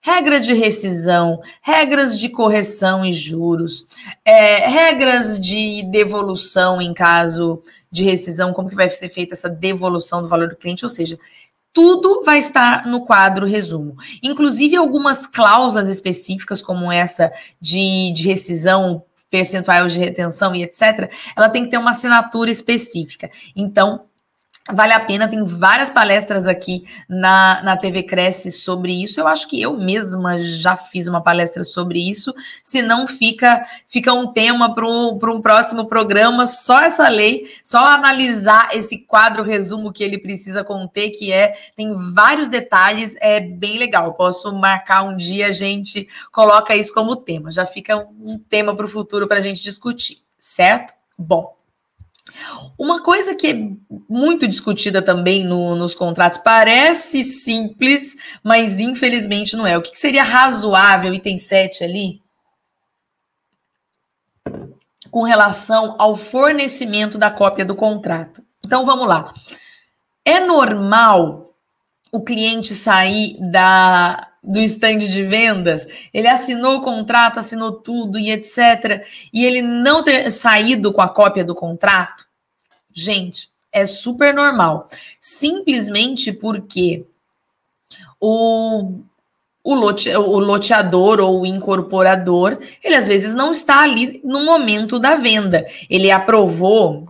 regra 0.01 0.41
de 0.41 0.53
rescisão, 0.53 1.39
regras 1.61 2.19
de 2.19 2.27
correção 2.27 3.05
e 3.05 3.13
juros, 3.13 3.85
é, 4.25 4.67
regras 4.67 5.39
de 5.39 5.83
devolução 5.91 6.81
em 6.81 6.93
caso 6.93 7.61
de 7.89 8.03
rescisão, 8.03 8.51
como 8.51 8.67
que 8.67 8.75
vai 8.75 8.89
ser 8.89 9.09
feita 9.09 9.33
essa 9.33 9.47
devolução 9.47 10.21
do 10.21 10.27
valor 10.27 10.49
do 10.49 10.55
cliente, 10.55 10.83
ou 10.83 10.89
seja, 10.89 11.17
tudo 11.73 12.23
vai 12.23 12.37
estar 12.37 12.85
no 12.85 13.03
quadro 13.03 13.47
resumo. 13.47 13.95
Inclusive, 14.21 14.75
algumas 14.75 15.25
cláusulas 15.25 15.89
específicas, 15.89 16.61
como 16.61 16.91
essa 16.91 17.33
de, 17.59 18.11
de 18.13 18.27
rescisão, 18.27 19.03
percentual 19.29 19.87
de 19.87 19.97
retenção 19.97 20.53
e 20.53 20.61
etc., 20.61 21.11
ela 21.35 21.49
tem 21.49 21.63
que 21.63 21.71
ter 21.71 21.79
uma 21.79 21.91
assinatura 21.91 22.51
específica. 22.51 23.31
Então, 23.55 24.05
Vale 24.71 24.93
a 24.93 24.99
pena, 25.01 25.27
tem 25.27 25.43
várias 25.43 25.89
palestras 25.89 26.47
aqui 26.47 26.85
na, 27.09 27.61
na 27.63 27.75
TV 27.75 28.01
Cresce 28.01 28.49
sobre 28.49 28.93
isso. 29.03 29.19
Eu 29.19 29.27
acho 29.27 29.45
que 29.45 29.61
eu 29.61 29.77
mesma 29.77 30.39
já 30.39 30.77
fiz 30.77 31.05
uma 31.05 31.21
palestra 31.21 31.65
sobre 31.65 31.99
isso. 31.99 32.33
Se 32.63 32.81
não, 32.81 33.05
fica, 33.05 33.61
fica 33.89 34.13
um 34.13 34.31
tema 34.31 34.73
para 34.73 34.87
um 34.87 35.41
próximo 35.41 35.85
programa, 35.85 36.45
só 36.45 36.79
essa 36.79 37.09
lei, 37.09 37.45
só 37.61 37.83
analisar 37.83 38.69
esse 38.71 38.99
quadro 38.99 39.43
resumo 39.43 39.91
que 39.91 40.01
ele 40.01 40.17
precisa 40.17 40.63
conter, 40.63 41.09
que 41.09 41.29
é 41.29 41.57
tem 41.75 41.93
vários 42.13 42.47
detalhes, 42.47 43.17
é 43.19 43.41
bem 43.41 43.77
legal. 43.77 44.13
Posso 44.13 44.53
marcar 44.53 45.03
um 45.03 45.17
dia, 45.17 45.47
a 45.47 45.51
gente 45.51 46.07
coloca 46.31 46.73
isso 46.73 46.93
como 46.93 47.17
tema. 47.17 47.51
Já 47.51 47.65
fica 47.65 47.97
um 47.97 48.39
tema 48.39 48.73
para 48.73 48.85
o 48.85 48.89
futuro 48.89 49.27
para 49.27 49.39
a 49.39 49.41
gente 49.41 49.61
discutir, 49.61 50.19
certo? 50.39 50.93
Bom. 51.17 51.62
Uma 52.77 53.01
coisa 53.01 53.35
que 53.35 53.47
é 53.47 53.53
muito 54.09 54.47
discutida 54.47 55.01
também 55.01 55.43
no, 55.43 55.75
nos 55.75 55.93
contratos, 55.93 56.37
parece 56.37 57.23
simples, 57.23 58.15
mas 58.43 58.79
infelizmente 58.79 59.55
não 59.55 59.67
é. 59.67 59.77
O 59.77 59.81
que, 59.81 59.91
que 59.91 59.99
seria 59.99 60.23
razoável, 60.23 61.13
item 61.13 61.37
7 61.37 61.83
ali, 61.83 62.21
com 65.11 65.23
relação 65.23 65.95
ao 65.99 66.15
fornecimento 66.15 67.17
da 67.17 67.29
cópia 67.29 67.63
do 67.63 67.75
contrato? 67.75 68.43
Então 68.65 68.85
vamos 68.85 69.07
lá. 69.07 69.31
É 70.25 70.39
normal 70.39 71.53
o 72.11 72.21
cliente 72.21 72.73
sair 72.73 73.37
da, 73.39 74.33
do 74.43 74.59
stand 74.59 74.99
de 74.99 75.23
vendas, 75.23 75.87
ele 76.13 76.27
assinou 76.27 76.77
o 76.77 76.81
contrato, 76.81 77.39
assinou 77.39 77.71
tudo 77.71 78.19
e 78.19 78.29
etc. 78.29 79.05
E 79.33 79.45
ele 79.45 79.61
não 79.61 80.03
ter 80.03 80.29
saído 80.31 80.91
com 80.91 81.01
a 81.01 81.07
cópia 81.07 81.45
do 81.45 81.55
contrato, 81.55 82.22
gente, 82.93 83.49
é 83.71 83.85
super 83.85 84.33
normal. 84.33 84.87
Simplesmente 85.19 86.31
porque 86.31 87.05
o, 88.19 88.99
o, 89.63 89.73
lote, 89.73 90.09
o 90.15 90.39
loteador 90.39 91.19
ou 91.19 91.41
o 91.41 91.45
incorporador, 91.45 92.59
ele 92.83 92.95
às 92.95 93.07
vezes 93.07 93.33
não 93.33 93.51
está 93.51 93.81
ali 93.81 94.21
no 94.23 94.45
momento 94.45 94.99
da 94.99 95.15
venda. 95.15 95.65
Ele 95.89 96.11
aprovou 96.11 97.07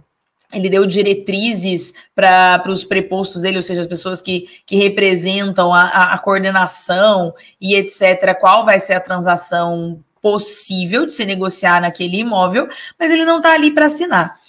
ele 0.53 0.69
deu 0.69 0.85
diretrizes 0.85 1.93
para 2.13 2.63
os 2.67 2.83
prepostos 2.83 3.41
dele, 3.41 3.57
ou 3.57 3.63
seja, 3.63 3.81
as 3.81 3.87
pessoas 3.87 4.21
que, 4.21 4.47
que 4.65 4.75
representam 4.75 5.73
a, 5.73 5.83
a, 5.85 6.13
a, 6.13 6.17
coordenação 6.19 7.33
e 7.59 7.75
etc., 7.75 8.37
qual 8.39 8.63
vai 8.63 8.79
ser 8.79 8.93
a 8.93 8.99
transação 8.99 9.99
possível 10.21 11.05
de 11.05 11.11
se 11.11 11.25
negociar 11.25 11.81
naquele 11.81 12.19
imóvel, 12.19 12.69
mas 12.97 13.11
ele 13.11 13.25
não 13.25 13.37
está 13.37 13.51
ali 13.53 13.71
para 13.71 13.87
assinar. 13.87 14.39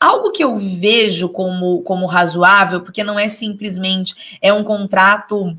Algo 0.00 0.32
que 0.32 0.44
eu 0.44 0.56
vejo 0.56 1.28
como, 1.28 1.82
como 1.82 2.06
razoável, 2.06 2.82
porque 2.82 3.02
não 3.02 3.18
é 3.18 3.28
simplesmente 3.28 4.38
é 4.40 4.52
um 4.52 4.64
contrato 4.64 5.56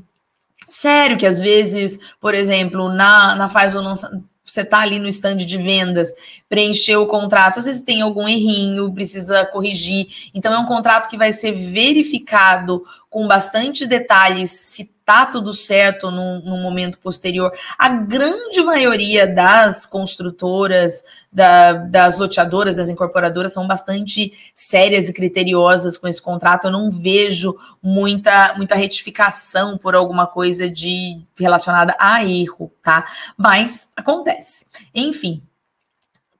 sério, 0.68 1.16
que 1.16 1.26
às 1.26 1.40
vezes, 1.40 1.98
por 2.20 2.34
exemplo, 2.34 2.88
na, 2.88 3.34
na 3.34 3.48
faz 3.48 3.74
o 3.74 3.80
lançamento 3.80 4.24
você 4.46 4.60
está 4.60 4.78
ali 4.78 5.00
no 5.00 5.08
stand 5.08 5.38
de 5.38 5.58
vendas, 5.58 6.14
preencheu 6.48 7.02
o 7.02 7.06
contrato, 7.06 7.58
às 7.58 7.64
vezes 7.64 7.82
tem 7.82 8.00
algum 8.00 8.28
errinho, 8.28 8.94
precisa 8.94 9.44
corrigir. 9.44 10.06
Então, 10.32 10.54
é 10.54 10.58
um 10.58 10.64
contrato 10.64 11.10
que 11.10 11.18
vai 11.18 11.32
ser 11.32 11.50
verificado 11.50 12.84
com 13.10 13.26
bastante 13.26 13.84
detalhes 13.86 14.52
se 14.52 14.95
tá 15.06 15.24
tudo 15.24 15.54
certo 15.54 16.10
no, 16.10 16.40
no 16.40 16.56
momento 16.56 16.98
posterior. 16.98 17.52
A 17.78 17.88
grande 17.88 18.60
maioria 18.64 19.24
das 19.24 19.86
construtoras, 19.86 21.04
da, 21.32 21.74
das 21.74 22.18
loteadoras, 22.18 22.74
das 22.74 22.88
incorporadoras 22.88 23.52
são 23.52 23.68
bastante 23.68 24.32
sérias 24.52 25.08
e 25.08 25.12
criteriosas 25.12 25.96
com 25.96 26.08
esse 26.08 26.20
contrato. 26.20 26.66
Eu 26.66 26.72
não 26.72 26.90
vejo 26.90 27.56
muita, 27.80 28.54
muita 28.56 28.74
retificação 28.74 29.78
por 29.78 29.94
alguma 29.94 30.26
coisa 30.26 30.68
de 30.68 31.22
relacionada 31.38 31.94
a 32.00 32.24
erro, 32.24 32.72
tá? 32.82 33.06
Mas 33.36 33.88
acontece. 33.94 34.66
Enfim, 34.92 35.40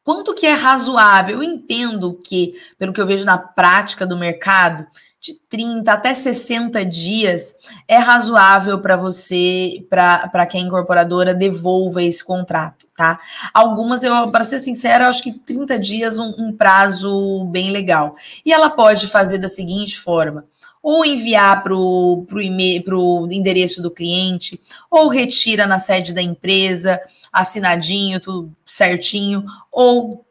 quanto 0.02 0.34
que 0.34 0.44
é 0.44 0.54
razoável? 0.54 1.36
Eu 1.36 1.42
entendo 1.44 2.14
que, 2.14 2.54
pelo 2.76 2.92
que 2.92 3.00
eu 3.00 3.06
vejo 3.06 3.24
na 3.24 3.38
prática 3.38 4.04
do 4.04 4.16
mercado, 4.16 4.88
de 5.26 5.34
30 5.48 5.92
até 5.92 6.14
60 6.14 6.84
dias 6.84 7.56
é 7.88 7.98
razoável 7.98 8.80
para 8.80 8.96
você, 8.96 9.84
para 9.90 10.46
que 10.46 10.56
a 10.56 10.60
incorporadora 10.60 11.34
devolva 11.34 12.00
esse 12.00 12.24
contrato, 12.24 12.86
tá? 12.96 13.18
Algumas, 13.52 14.04
eu, 14.04 14.30
para 14.30 14.44
ser 14.44 14.60
sincera, 14.60 15.08
acho 15.08 15.24
que 15.24 15.32
30 15.32 15.80
dias 15.80 16.16
um, 16.16 16.32
um 16.38 16.52
prazo 16.52 17.44
bem 17.46 17.70
legal. 17.70 18.14
E 18.44 18.52
ela 18.52 18.70
pode 18.70 19.08
fazer 19.08 19.38
da 19.38 19.48
seguinte 19.48 19.98
forma: 19.98 20.44
ou 20.80 21.04
enviar 21.04 21.64
para 21.64 21.74
o 21.74 23.28
endereço 23.28 23.82
do 23.82 23.90
cliente, 23.90 24.60
ou 24.88 25.08
retira 25.08 25.66
na 25.66 25.80
sede 25.80 26.12
da 26.12 26.22
empresa, 26.22 27.00
assinadinho, 27.32 28.20
tudo 28.20 28.52
certinho, 28.64 29.44
ou 29.72 30.25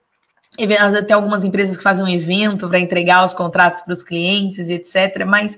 até 0.97 1.13
algumas 1.13 1.43
empresas 1.43 1.77
que 1.77 1.83
fazem 1.83 2.05
um 2.05 2.07
evento 2.07 2.67
para 2.67 2.79
entregar 2.79 3.23
os 3.25 3.33
contratos 3.33 3.81
para 3.81 3.93
os 3.93 4.03
clientes, 4.03 4.69
etc. 4.69 5.25
Mas 5.25 5.57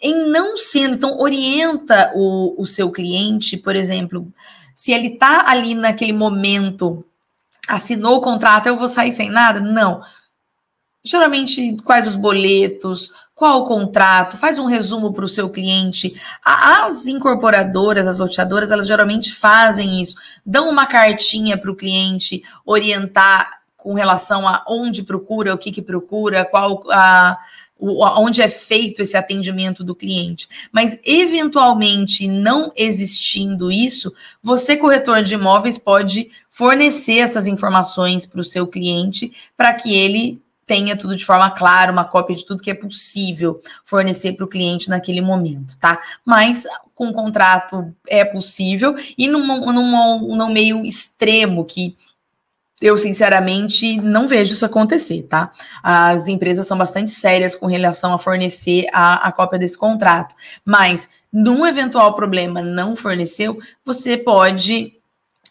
em 0.00 0.28
não 0.28 0.56
sendo, 0.56 0.94
então 0.94 1.18
orienta 1.20 2.12
o, 2.14 2.60
o 2.60 2.66
seu 2.66 2.90
cliente, 2.90 3.56
por 3.56 3.76
exemplo, 3.76 4.26
se 4.74 4.92
ele 4.92 5.08
está 5.08 5.48
ali 5.48 5.74
naquele 5.74 6.12
momento, 6.12 7.04
assinou 7.68 8.16
o 8.16 8.20
contrato, 8.20 8.66
eu 8.66 8.76
vou 8.76 8.88
sair 8.88 9.12
sem 9.12 9.30
nada? 9.30 9.60
Não. 9.60 10.02
geralmente 11.04 11.76
quais 11.84 12.06
os 12.08 12.16
boletos, 12.16 13.12
qual 13.34 13.62
o 13.62 13.64
contrato, 13.64 14.36
faz 14.36 14.58
um 14.58 14.66
resumo 14.66 15.12
para 15.12 15.24
o 15.24 15.28
seu 15.28 15.48
cliente. 15.48 16.14
As 16.44 17.06
incorporadoras, 17.06 18.06
as 18.08 18.16
loteadoras, 18.16 18.72
elas 18.72 18.86
geralmente 18.86 19.32
fazem 19.32 20.00
isso, 20.00 20.16
dão 20.44 20.68
uma 20.68 20.86
cartinha 20.86 21.56
para 21.56 21.70
o 21.70 21.76
cliente 21.76 22.42
orientar 22.64 23.61
com 23.82 23.94
relação 23.94 24.46
a 24.46 24.64
onde 24.68 25.02
procura, 25.02 25.52
o 25.52 25.58
que, 25.58 25.72
que 25.72 25.82
procura, 25.82 26.44
qual 26.44 26.84
a 26.92 27.36
onde 28.20 28.40
é 28.40 28.48
feito 28.48 29.02
esse 29.02 29.16
atendimento 29.16 29.82
do 29.82 29.92
cliente. 29.92 30.48
Mas, 30.70 31.00
eventualmente, 31.04 32.28
não 32.28 32.72
existindo 32.76 33.72
isso, 33.72 34.14
você, 34.40 34.76
corretor 34.76 35.20
de 35.24 35.34
imóveis, 35.34 35.78
pode 35.78 36.30
fornecer 36.48 37.18
essas 37.18 37.48
informações 37.48 38.24
para 38.24 38.40
o 38.40 38.44
seu 38.44 38.68
cliente 38.68 39.32
para 39.56 39.74
que 39.74 39.92
ele 39.92 40.40
tenha 40.64 40.96
tudo 40.96 41.16
de 41.16 41.24
forma 41.24 41.50
clara, 41.50 41.90
uma 41.90 42.04
cópia 42.04 42.36
de 42.36 42.46
tudo 42.46 42.62
que 42.62 42.70
é 42.70 42.74
possível 42.74 43.60
fornecer 43.84 44.34
para 44.34 44.44
o 44.44 44.48
cliente 44.48 44.88
naquele 44.88 45.20
momento, 45.20 45.76
tá? 45.76 46.00
Mas 46.24 46.64
com 46.94 47.08
o 47.08 47.12
contrato 47.12 47.92
é 48.06 48.24
possível 48.24 48.94
e 49.18 49.26
num, 49.26 49.44
num, 49.72 50.36
num 50.36 50.52
meio 50.52 50.84
extremo 50.86 51.64
que 51.64 51.96
eu, 52.82 52.98
sinceramente, 52.98 53.96
não 54.00 54.26
vejo 54.26 54.54
isso 54.54 54.66
acontecer, 54.66 55.22
tá? 55.22 55.52
As 55.82 56.26
empresas 56.26 56.66
são 56.66 56.76
bastante 56.76 57.12
sérias 57.12 57.54
com 57.54 57.66
relação 57.66 58.12
a 58.12 58.18
fornecer 58.18 58.86
a, 58.92 59.28
a 59.28 59.30
cópia 59.30 59.58
desse 59.58 59.78
contrato. 59.78 60.34
Mas, 60.64 61.08
num 61.32 61.64
eventual 61.64 62.14
problema 62.14 62.60
não 62.60 62.96
forneceu, 62.96 63.58
você 63.84 64.16
pode 64.16 64.98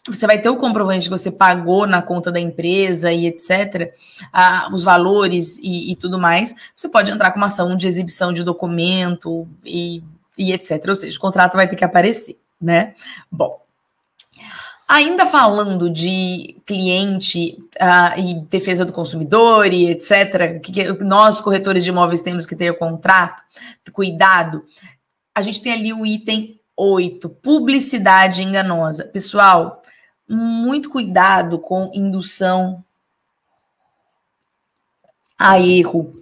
você 0.08 0.26
vai 0.26 0.40
ter 0.40 0.48
o 0.48 0.56
comprovante 0.56 1.04
que 1.04 1.16
você 1.16 1.30
pagou 1.30 1.86
na 1.86 2.02
conta 2.02 2.32
da 2.32 2.40
empresa 2.40 3.12
e 3.12 3.24
etc., 3.26 3.94
os 4.72 4.82
valores 4.82 5.58
e, 5.58 5.92
e, 5.92 5.96
tudo 5.96 6.18
mais. 6.18 6.56
Você 6.74 6.88
pode 6.88 7.12
entrar 7.12 7.30
com 7.30 7.36
uma 7.38 7.46
ação 7.46 7.76
de 7.76 7.86
exibição 7.86 8.32
de 8.32 8.42
documento 8.42 9.46
e, 9.64 10.02
e 10.36 10.52
etc. 10.52 10.84
Ou 10.88 10.96
seja, 10.96 11.16
o 11.16 11.20
contrato 11.20 11.54
vai 11.54 11.68
ter 11.68 11.76
que 11.76 11.84
aparecer, 11.84 12.36
né? 12.60 12.94
Bom, 13.30 13.61
Ainda 14.92 15.24
falando 15.24 15.88
de 15.88 16.54
cliente 16.66 17.56
uh, 17.80 18.20
e 18.20 18.34
defesa 18.50 18.84
do 18.84 18.92
consumidor 18.92 19.72
e 19.72 19.88
etc., 19.88 20.60
que, 20.60 20.70
que 20.70 21.02
nós, 21.02 21.40
corretores 21.40 21.82
de 21.82 21.88
imóveis, 21.88 22.20
temos 22.20 22.44
que 22.44 22.54
ter 22.54 22.76
contrato, 22.78 23.42
cuidado, 23.90 24.62
a 25.34 25.40
gente 25.40 25.62
tem 25.62 25.72
ali 25.72 25.94
o 25.94 26.04
item 26.04 26.60
8, 26.76 27.26
publicidade 27.26 28.42
enganosa. 28.42 29.06
Pessoal, 29.06 29.80
muito 30.28 30.90
cuidado 30.90 31.58
com 31.58 31.90
indução 31.94 32.84
a 35.38 35.58
erro 35.58 36.21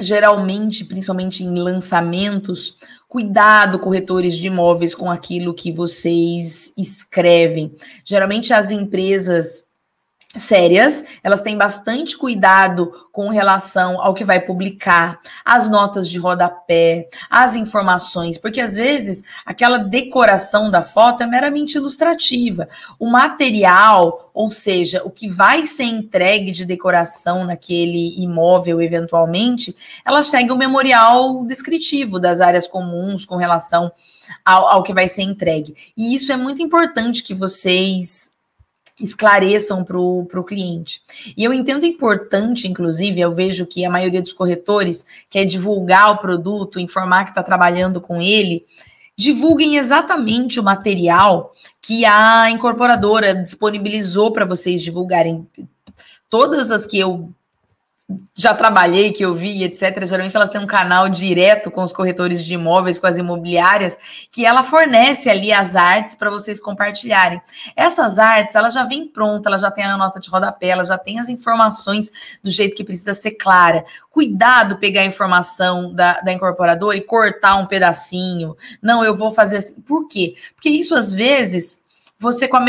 geralmente, 0.00 0.84
principalmente 0.84 1.44
em 1.44 1.54
lançamentos, 1.54 2.76
cuidado, 3.08 3.78
corretores 3.78 4.34
de 4.34 4.46
imóveis, 4.46 4.94
com 4.94 5.10
aquilo 5.10 5.54
que 5.54 5.72
vocês 5.72 6.72
escrevem. 6.76 7.74
Geralmente 8.04 8.52
as 8.52 8.70
empresas 8.70 9.69
sérias, 10.36 11.02
elas 11.24 11.42
têm 11.42 11.58
bastante 11.58 12.16
cuidado 12.16 12.92
com 13.10 13.30
relação 13.30 14.00
ao 14.00 14.14
que 14.14 14.24
vai 14.24 14.40
publicar, 14.40 15.18
as 15.44 15.68
notas 15.68 16.08
de 16.08 16.18
rodapé, 16.18 17.08
as 17.28 17.56
informações, 17.56 18.38
porque 18.38 18.60
às 18.60 18.76
vezes 18.76 19.24
aquela 19.44 19.78
decoração 19.78 20.70
da 20.70 20.82
foto 20.82 21.24
é 21.24 21.26
meramente 21.26 21.76
ilustrativa. 21.76 22.68
O 22.96 23.10
material, 23.10 24.30
ou 24.32 24.52
seja, 24.52 25.02
o 25.04 25.10
que 25.10 25.28
vai 25.28 25.66
ser 25.66 25.84
entregue 25.84 26.52
de 26.52 26.64
decoração 26.64 27.44
naquele 27.44 28.14
imóvel 28.22 28.80
eventualmente, 28.80 29.74
ela 30.04 30.22
segue 30.22 30.52
o 30.52 30.56
memorial 30.56 31.44
descritivo 31.44 32.20
das 32.20 32.40
áreas 32.40 32.68
comuns 32.68 33.26
com 33.26 33.34
relação 33.34 33.90
ao, 34.44 34.68
ao 34.68 34.82
que 34.84 34.94
vai 34.94 35.08
ser 35.08 35.22
entregue. 35.22 35.74
E 35.96 36.14
isso 36.14 36.30
é 36.30 36.36
muito 36.36 36.62
importante 36.62 37.24
que 37.24 37.34
vocês 37.34 38.29
esclareçam 39.00 39.82
para 39.82 39.98
o 39.98 40.44
cliente. 40.44 41.02
E 41.36 41.42
eu 41.42 41.52
entendo 41.52 41.86
importante, 41.86 42.68
inclusive, 42.68 43.20
eu 43.20 43.34
vejo 43.34 43.66
que 43.66 43.84
a 43.84 43.90
maioria 43.90 44.22
dos 44.22 44.32
corretores 44.32 45.06
quer 45.28 45.44
divulgar 45.44 46.10
o 46.10 46.18
produto, 46.18 46.78
informar 46.78 47.24
que 47.24 47.30
está 47.30 47.42
trabalhando 47.42 48.00
com 48.00 48.20
ele, 48.20 48.66
divulguem 49.16 49.76
exatamente 49.76 50.60
o 50.60 50.62
material 50.62 51.52
que 51.82 52.04
a 52.04 52.50
incorporadora 52.50 53.34
disponibilizou 53.34 54.32
para 54.32 54.44
vocês 54.44 54.82
divulgarem. 54.82 55.46
Todas 56.28 56.70
as 56.70 56.86
que 56.86 56.98
eu 56.98 57.30
já 58.34 58.54
trabalhei, 58.54 59.12
que 59.12 59.24
eu 59.24 59.34
vi, 59.34 59.62
etc., 59.62 60.06
geralmente 60.06 60.36
elas 60.36 60.50
têm 60.50 60.60
um 60.60 60.66
canal 60.66 61.08
direto 61.08 61.70
com 61.70 61.82
os 61.82 61.92
corretores 61.92 62.44
de 62.44 62.54
imóveis, 62.54 62.98
com 62.98 63.06
as 63.06 63.18
imobiliárias, 63.18 63.98
que 64.32 64.44
ela 64.44 64.62
fornece 64.62 65.28
ali 65.28 65.52
as 65.52 65.76
artes 65.76 66.14
para 66.14 66.30
vocês 66.30 66.60
compartilharem. 66.60 67.40
Essas 67.76 68.18
artes, 68.18 68.54
ela 68.54 68.70
já 68.70 68.84
vem 68.84 69.06
pronta, 69.06 69.48
ela 69.48 69.58
já 69.58 69.70
tem 69.70 69.84
a 69.84 69.96
nota 69.96 70.18
de 70.18 70.28
rodapé, 70.30 70.68
ela 70.68 70.84
já 70.84 70.98
tem 70.98 71.18
as 71.18 71.28
informações 71.28 72.10
do 72.42 72.50
jeito 72.50 72.76
que 72.76 72.84
precisa 72.84 73.14
ser 73.14 73.32
clara. 73.32 73.84
Cuidado 74.10 74.78
pegar 74.78 75.02
a 75.02 75.06
informação 75.06 75.92
da, 75.92 76.20
da 76.20 76.32
incorporadora 76.32 76.96
e 76.96 77.00
cortar 77.00 77.56
um 77.56 77.66
pedacinho. 77.66 78.56
Não, 78.82 79.04
eu 79.04 79.16
vou 79.16 79.32
fazer 79.32 79.58
assim. 79.58 79.80
Por 79.82 80.08
quê? 80.08 80.34
Porque 80.54 80.68
isso, 80.68 80.94
às 80.94 81.12
vezes, 81.12 81.80
você 82.20 82.46
com 82.46 82.58
a 82.58 82.60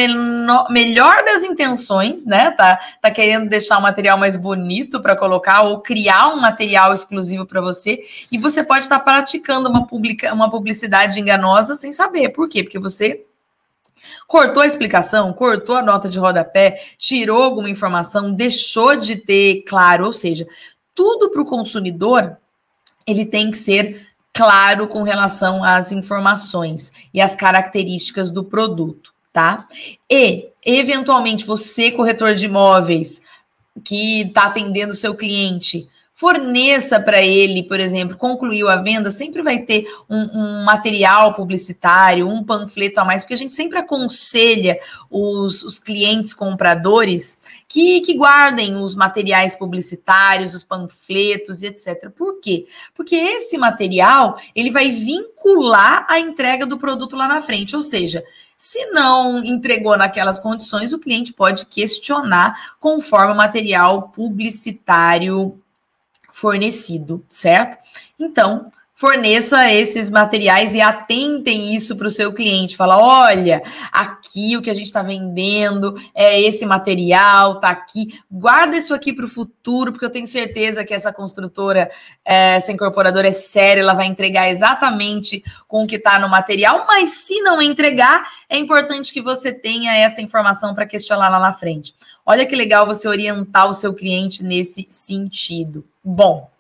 melhor 0.70 1.26
das 1.26 1.44
intenções, 1.44 2.26
né, 2.26 2.52
tá, 2.52 2.80
tá 3.02 3.12
querendo 3.12 3.50
deixar 3.50 3.78
o 3.80 3.82
material 3.82 4.18
mais 4.18 4.38
bonito 4.38 5.02
para 5.02 5.14
colocar 5.14 5.64
ou 5.64 5.82
criar 5.82 6.30
um 6.30 6.40
material 6.40 6.94
exclusivo 6.94 7.46
para 7.46 7.60
você, 7.60 8.02
e 8.32 8.38
você 8.38 8.64
pode 8.64 8.86
estar 8.86 9.00
tá 9.00 9.04
praticando 9.04 9.70
uma, 9.70 9.86
publica, 9.86 10.34
uma 10.34 10.50
publicidade 10.50 11.20
enganosa 11.20 11.76
sem 11.76 11.92
saber. 11.92 12.30
Por 12.30 12.48
quê? 12.48 12.64
Porque 12.64 12.80
você 12.80 13.26
cortou 14.26 14.64
a 14.64 14.66
explicação, 14.66 15.34
cortou 15.34 15.76
a 15.76 15.82
nota 15.82 16.08
de 16.08 16.18
rodapé, 16.18 16.82
tirou 16.98 17.44
alguma 17.44 17.70
informação, 17.70 18.32
deixou 18.32 18.96
de 18.96 19.18
ter 19.18 19.64
claro, 19.68 20.06
ou 20.06 20.14
seja, 20.14 20.48
tudo 20.96 21.30
para 21.30 21.42
o 21.42 21.46
consumidor 21.46 22.38
ele 23.06 23.26
tem 23.26 23.52
que 23.52 23.58
ser 23.58 24.08
claro 24.34 24.88
com 24.88 25.04
relação 25.04 25.62
às 25.62 25.92
informações 25.92 26.94
e 27.14 27.20
às 27.20 27.36
características 27.36 28.32
do 28.32 28.46
produto 28.46 29.11
tá? 29.32 29.68
E, 30.10 30.50
eventualmente, 30.66 31.46
você, 31.46 31.92
corretor 31.92 32.36
de 32.36 32.46
imóveis, 32.46 33.22
que 33.84 34.22
está 34.22 34.46
atendendo 34.46 34.94
o 34.94 34.96
seu 34.96 35.16
cliente, 35.16 35.90
forneça 36.22 37.00
para 37.00 37.20
ele, 37.20 37.64
por 37.64 37.80
exemplo, 37.80 38.16
concluiu 38.16 38.70
a 38.70 38.76
venda, 38.76 39.10
sempre 39.10 39.42
vai 39.42 39.58
ter 39.58 39.88
um, 40.08 40.20
um, 40.20 40.64
material 40.64 41.34
publicitário, 41.34 42.30
um 42.30 42.44
panfleto 42.44 43.00
a 43.00 43.06
mais, 43.06 43.24
porque 43.24 43.34
a 43.34 43.38
gente 43.38 43.54
sempre 43.54 43.80
aconselha 43.80 44.80
os, 45.10 45.64
os 45.64 45.80
clientes 45.80 46.32
compradores 46.32 47.40
que, 47.68 48.02
que 48.02 48.14
guardem 48.14 48.76
os 48.76 48.94
materiais 48.94 49.56
publicitários, 49.56 50.54
os 50.54 50.64
panfletos 50.64 51.64
e 51.64 51.66
etc. 51.66 52.12
Por 52.16 52.40
quê? 52.40 52.68
Porque 52.94 53.16
esse 53.16 53.58
material 53.58 54.38
ele 54.56 54.70
vai 54.70 54.92
vincular 54.92 56.06
a 56.08 56.20
entrega 56.20 56.68
do 56.68 56.78
produto 56.78 57.16
lá 57.16 57.28
na 57.28 57.42
frente, 57.42 57.76
ou 57.76 57.82
seja, 57.82 58.24
se 58.64 58.86
não 58.92 59.44
entregou 59.44 59.98
naquelas 59.98 60.38
condições, 60.38 60.94
o 60.94 61.00
cliente 61.00 61.34
pode 61.34 61.66
questionar 61.66 62.76
conforme 62.80 63.34
o 63.34 63.36
material 63.36 64.10
publicitário 64.10 65.60
fornecido, 66.32 67.26
certo? 67.28 67.80
Então, 68.20 68.72
forneça 69.02 69.68
esses 69.72 70.12
materiais 70.12 70.76
e 70.76 70.80
atentem 70.80 71.74
isso 71.74 71.96
para 71.96 72.06
o 72.06 72.12
seu 72.12 72.32
cliente. 72.32 72.78
Fala, 72.78 73.00
olha, 73.00 73.64
aqui 73.92 74.56
o 74.56 74.62
que 74.62 74.70
a 74.70 74.76
gente 74.76 74.86
está 74.86 75.02
vendendo 75.02 76.00
é 76.14 76.40
esse 76.40 76.68
material, 76.68 77.60
tá 77.60 77.70
aqui. 77.70 78.20
Guarda 78.30 78.78
isso 78.78 78.94
aqui 78.94 79.12
para 79.12 79.26
o 79.26 79.28
futuro, 79.28 79.92
porque 79.92 80.06
eu 80.06 80.10
tenho 80.12 80.28
certeza 80.28 80.86
que 80.86 80.94
essa 80.94 81.12
construtora, 81.12 81.90
é, 82.24 82.58
essa 82.58 82.72
incorporadora 82.72 83.28
é 83.28 83.32
séria, 83.32 83.82
ela 83.82 83.96
vai 83.96 84.06
entregar 84.06 84.52
exatamente 84.52 85.44
com 85.68 85.84
o 85.84 85.88
que 85.88 85.96
está 85.96 86.20
no 86.20 86.30
material. 86.30 86.86
Mas 86.88 87.10
se 87.10 87.42
não 87.42 87.60
entregar, 87.60 88.22
é 88.48 88.56
importante 88.56 89.12
que 89.12 89.20
você 89.20 89.52
tenha 89.52 89.96
essa 89.96 90.22
informação 90.22 90.76
para 90.76 90.86
questionar 90.86 91.28
lá 91.28 91.40
na 91.40 91.54
frente. 91.54 91.96
Olha 92.24 92.46
que 92.46 92.56
legal 92.56 92.86
você 92.86 93.08
orientar 93.08 93.68
o 93.68 93.74
seu 93.74 93.96
cliente 93.96 94.44
nesse 94.44 94.86
sentido. 94.92 95.84
Bom, 96.04 96.52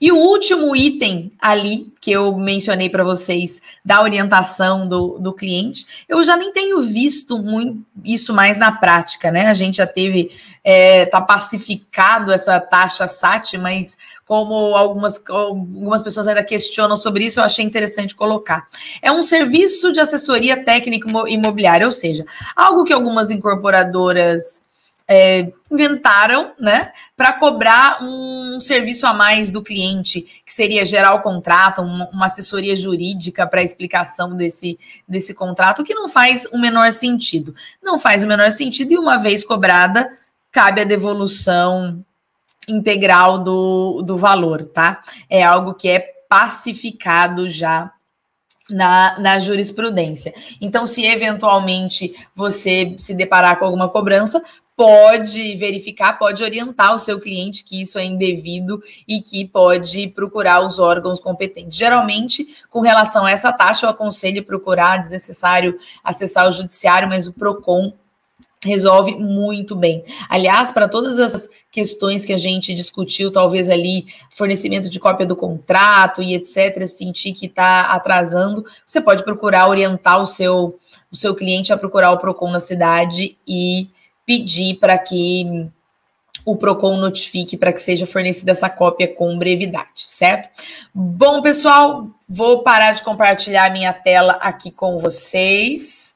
e 0.00 0.10
o 0.10 0.16
último 0.16 0.74
item 0.74 1.32
ali 1.40 1.92
que 2.00 2.10
eu 2.10 2.34
mencionei 2.36 2.88
para 2.88 3.04
vocês 3.04 3.60
da 3.84 4.02
orientação 4.02 4.88
do, 4.88 5.18
do 5.18 5.32
cliente, 5.34 5.86
eu 6.08 6.22
já 6.24 6.36
nem 6.36 6.52
tenho 6.52 6.82
visto 6.82 7.38
muito 7.38 7.84
isso 8.02 8.32
mais 8.32 8.58
na 8.58 8.72
prática, 8.72 9.30
né? 9.30 9.48
A 9.48 9.54
gente 9.54 9.76
já 9.76 9.86
teve, 9.86 10.30
é, 10.64 11.04
tá 11.04 11.20
pacificado 11.20 12.32
essa 12.32 12.58
taxa 12.58 13.06
SAT, 13.06 13.58
mas 13.58 13.98
como 14.24 14.54
algumas, 14.74 15.22
algumas 15.28 16.02
pessoas 16.02 16.26
ainda 16.26 16.42
questionam 16.42 16.96
sobre 16.96 17.26
isso, 17.26 17.38
eu 17.38 17.44
achei 17.44 17.64
interessante 17.64 18.14
colocar. 18.14 18.66
É 19.02 19.12
um 19.12 19.22
serviço 19.22 19.92
de 19.92 20.00
assessoria 20.00 20.64
técnica 20.64 21.08
imobiliária, 21.28 21.86
ou 21.86 21.92
seja, 21.92 22.24
algo 22.56 22.84
que 22.84 22.92
algumas 22.92 23.30
incorporadoras 23.30 24.62
é, 25.12 25.52
inventaram, 25.68 26.52
né, 26.56 26.92
para 27.16 27.32
cobrar 27.32 27.98
um 28.00 28.60
serviço 28.60 29.04
a 29.08 29.12
mais 29.12 29.50
do 29.50 29.60
cliente, 29.60 30.20
que 30.46 30.52
seria 30.52 30.84
gerar 30.84 31.14
o 31.14 31.20
contrato, 31.20 31.82
uma, 31.82 32.08
uma 32.10 32.26
assessoria 32.26 32.76
jurídica 32.76 33.44
para 33.44 33.60
explicação 33.60 34.36
desse, 34.36 34.78
desse 35.08 35.34
contrato, 35.34 35.82
que 35.82 35.94
não 35.94 36.08
faz 36.08 36.46
o 36.52 36.58
menor 36.58 36.92
sentido. 36.92 37.52
Não 37.82 37.98
faz 37.98 38.22
o 38.22 38.26
menor 38.28 38.52
sentido, 38.52 38.92
e 38.92 38.98
uma 38.98 39.16
vez 39.16 39.44
cobrada, 39.44 40.16
cabe 40.52 40.82
a 40.82 40.84
devolução 40.84 42.04
integral 42.68 43.38
do, 43.38 44.02
do 44.02 44.16
valor, 44.16 44.64
tá? 44.64 45.00
É 45.28 45.42
algo 45.42 45.74
que 45.74 45.88
é 45.88 46.06
pacificado 46.28 47.50
já 47.50 47.90
na, 48.70 49.18
na 49.18 49.40
jurisprudência. 49.40 50.32
Então, 50.60 50.86
se 50.86 51.04
eventualmente 51.04 52.14
você 52.34 52.94
se 52.96 53.12
deparar 53.12 53.58
com 53.58 53.64
alguma 53.64 53.88
cobrança, 53.88 54.40
pode 54.80 55.56
verificar, 55.56 56.18
pode 56.18 56.42
orientar 56.42 56.94
o 56.94 56.98
seu 56.98 57.20
cliente 57.20 57.62
que 57.62 57.82
isso 57.82 57.98
é 57.98 58.04
indevido 58.04 58.82
e 59.06 59.20
que 59.20 59.46
pode 59.46 60.08
procurar 60.08 60.66
os 60.66 60.78
órgãos 60.78 61.20
competentes. 61.20 61.76
Geralmente, 61.76 62.48
com 62.70 62.80
relação 62.80 63.26
a 63.26 63.30
essa 63.30 63.52
taxa, 63.52 63.84
eu 63.84 63.90
aconselho 63.90 64.42
procurar, 64.42 64.96
desnecessário 64.96 65.78
acessar 66.02 66.48
o 66.48 66.52
judiciário, 66.52 67.06
mas 67.06 67.26
o 67.26 67.34
PROCON 67.34 67.92
resolve 68.64 69.14
muito 69.16 69.76
bem. 69.76 70.02
Aliás, 70.30 70.72
para 70.72 70.88
todas 70.88 71.18
as 71.18 71.50
questões 71.70 72.24
que 72.24 72.32
a 72.32 72.38
gente 72.38 72.72
discutiu, 72.72 73.30
talvez 73.30 73.68
ali 73.68 74.06
fornecimento 74.30 74.88
de 74.88 74.98
cópia 74.98 75.26
do 75.26 75.36
contrato 75.36 76.22
e 76.22 76.34
etc, 76.34 76.86
sentir 76.86 77.34
que 77.34 77.44
está 77.44 77.82
atrasando, 77.92 78.64
você 78.86 78.98
pode 78.98 79.24
procurar 79.24 79.68
orientar 79.68 80.22
o 80.22 80.26
seu 80.26 80.78
o 81.12 81.16
seu 81.16 81.34
cliente 81.34 81.70
a 81.70 81.76
procurar 81.76 82.12
o 82.12 82.18
Procon 82.18 82.50
na 82.50 82.60
cidade 82.60 83.36
e 83.46 83.90
pedir 84.26 84.78
para 84.78 84.98
que 84.98 85.70
o 86.44 86.56
Procon 86.56 86.96
notifique 86.96 87.56
para 87.56 87.72
que 87.72 87.80
seja 87.80 88.06
fornecida 88.06 88.52
essa 88.52 88.68
cópia 88.68 89.08
com 89.08 89.36
brevidade, 89.38 89.90
certo? 89.96 90.48
Bom, 90.94 91.42
pessoal, 91.42 92.08
vou 92.28 92.62
parar 92.62 92.92
de 92.92 93.02
compartilhar 93.02 93.70
minha 93.72 93.92
tela 93.92 94.32
aqui 94.40 94.70
com 94.70 94.98
vocês 94.98 96.14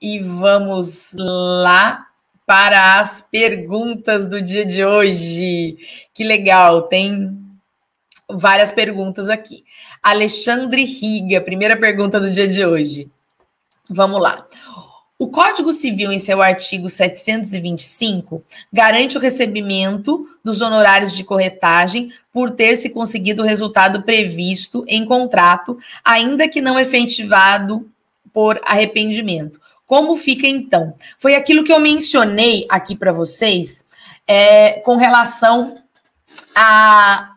e 0.00 0.18
vamos 0.18 1.14
lá 1.16 2.06
para 2.46 3.00
as 3.00 3.22
perguntas 3.22 4.26
do 4.26 4.42
dia 4.42 4.64
de 4.64 4.84
hoje. 4.84 5.78
Que 6.12 6.24
legal, 6.24 6.82
tem 6.82 7.38
várias 8.28 8.72
perguntas 8.72 9.28
aqui. 9.28 9.64
Alexandre 10.02 10.84
Riga, 10.84 11.40
primeira 11.40 11.76
pergunta 11.76 12.18
do 12.18 12.30
dia 12.30 12.48
de 12.48 12.64
hoje. 12.64 13.10
Vamos 13.88 14.20
lá. 14.20 14.46
O 15.20 15.28
Código 15.28 15.70
Civil, 15.70 16.10
em 16.10 16.18
seu 16.18 16.40
artigo 16.40 16.88
725, 16.88 18.42
garante 18.72 19.18
o 19.18 19.20
recebimento 19.20 20.26
dos 20.42 20.62
honorários 20.62 21.14
de 21.14 21.22
corretagem 21.22 22.10
por 22.32 22.50
ter 22.50 22.74
se 22.78 22.88
conseguido 22.88 23.42
o 23.42 23.44
resultado 23.44 24.02
previsto 24.02 24.82
em 24.88 25.04
contrato, 25.04 25.78
ainda 26.02 26.48
que 26.48 26.62
não 26.62 26.80
efetivado 26.80 27.86
por 28.32 28.58
arrependimento. 28.64 29.60
Como 29.86 30.16
fica 30.16 30.46
então? 30.46 30.94
Foi 31.18 31.34
aquilo 31.34 31.64
que 31.64 31.72
eu 31.72 31.78
mencionei 31.78 32.64
aqui 32.66 32.96
para 32.96 33.12
vocês 33.12 33.84
é, 34.26 34.80
com 34.80 34.96
relação 34.96 35.76
a 36.54 37.29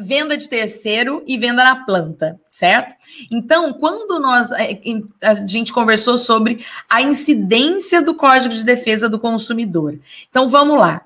venda 0.00 0.36
de 0.36 0.48
terceiro 0.48 1.22
e 1.26 1.36
venda 1.36 1.62
na 1.62 1.84
planta, 1.84 2.40
certo? 2.48 2.94
Então, 3.30 3.72
quando 3.72 4.18
nós 4.18 4.52
é, 4.52 4.80
a 5.22 5.46
gente 5.46 5.72
conversou 5.72 6.18
sobre 6.18 6.64
a 6.88 7.02
incidência 7.02 8.02
do 8.02 8.14
Código 8.14 8.54
de 8.54 8.64
Defesa 8.64 9.08
do 9.08 9.18
Consumidor. 9.18 9.98
Então, 10.28 10.48
vamos 10.48 10.78
lá. 10.78 11.04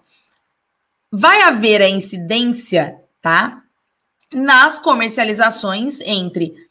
Vai 1.11 1.43
haver 1.43 1.81
a 1.81 1.89
incidência, 1.89 3.01
tá? 3.21 3.63
Nas 4.33 4.79
comercializações 4.79 6.01
entre 6.03 6.68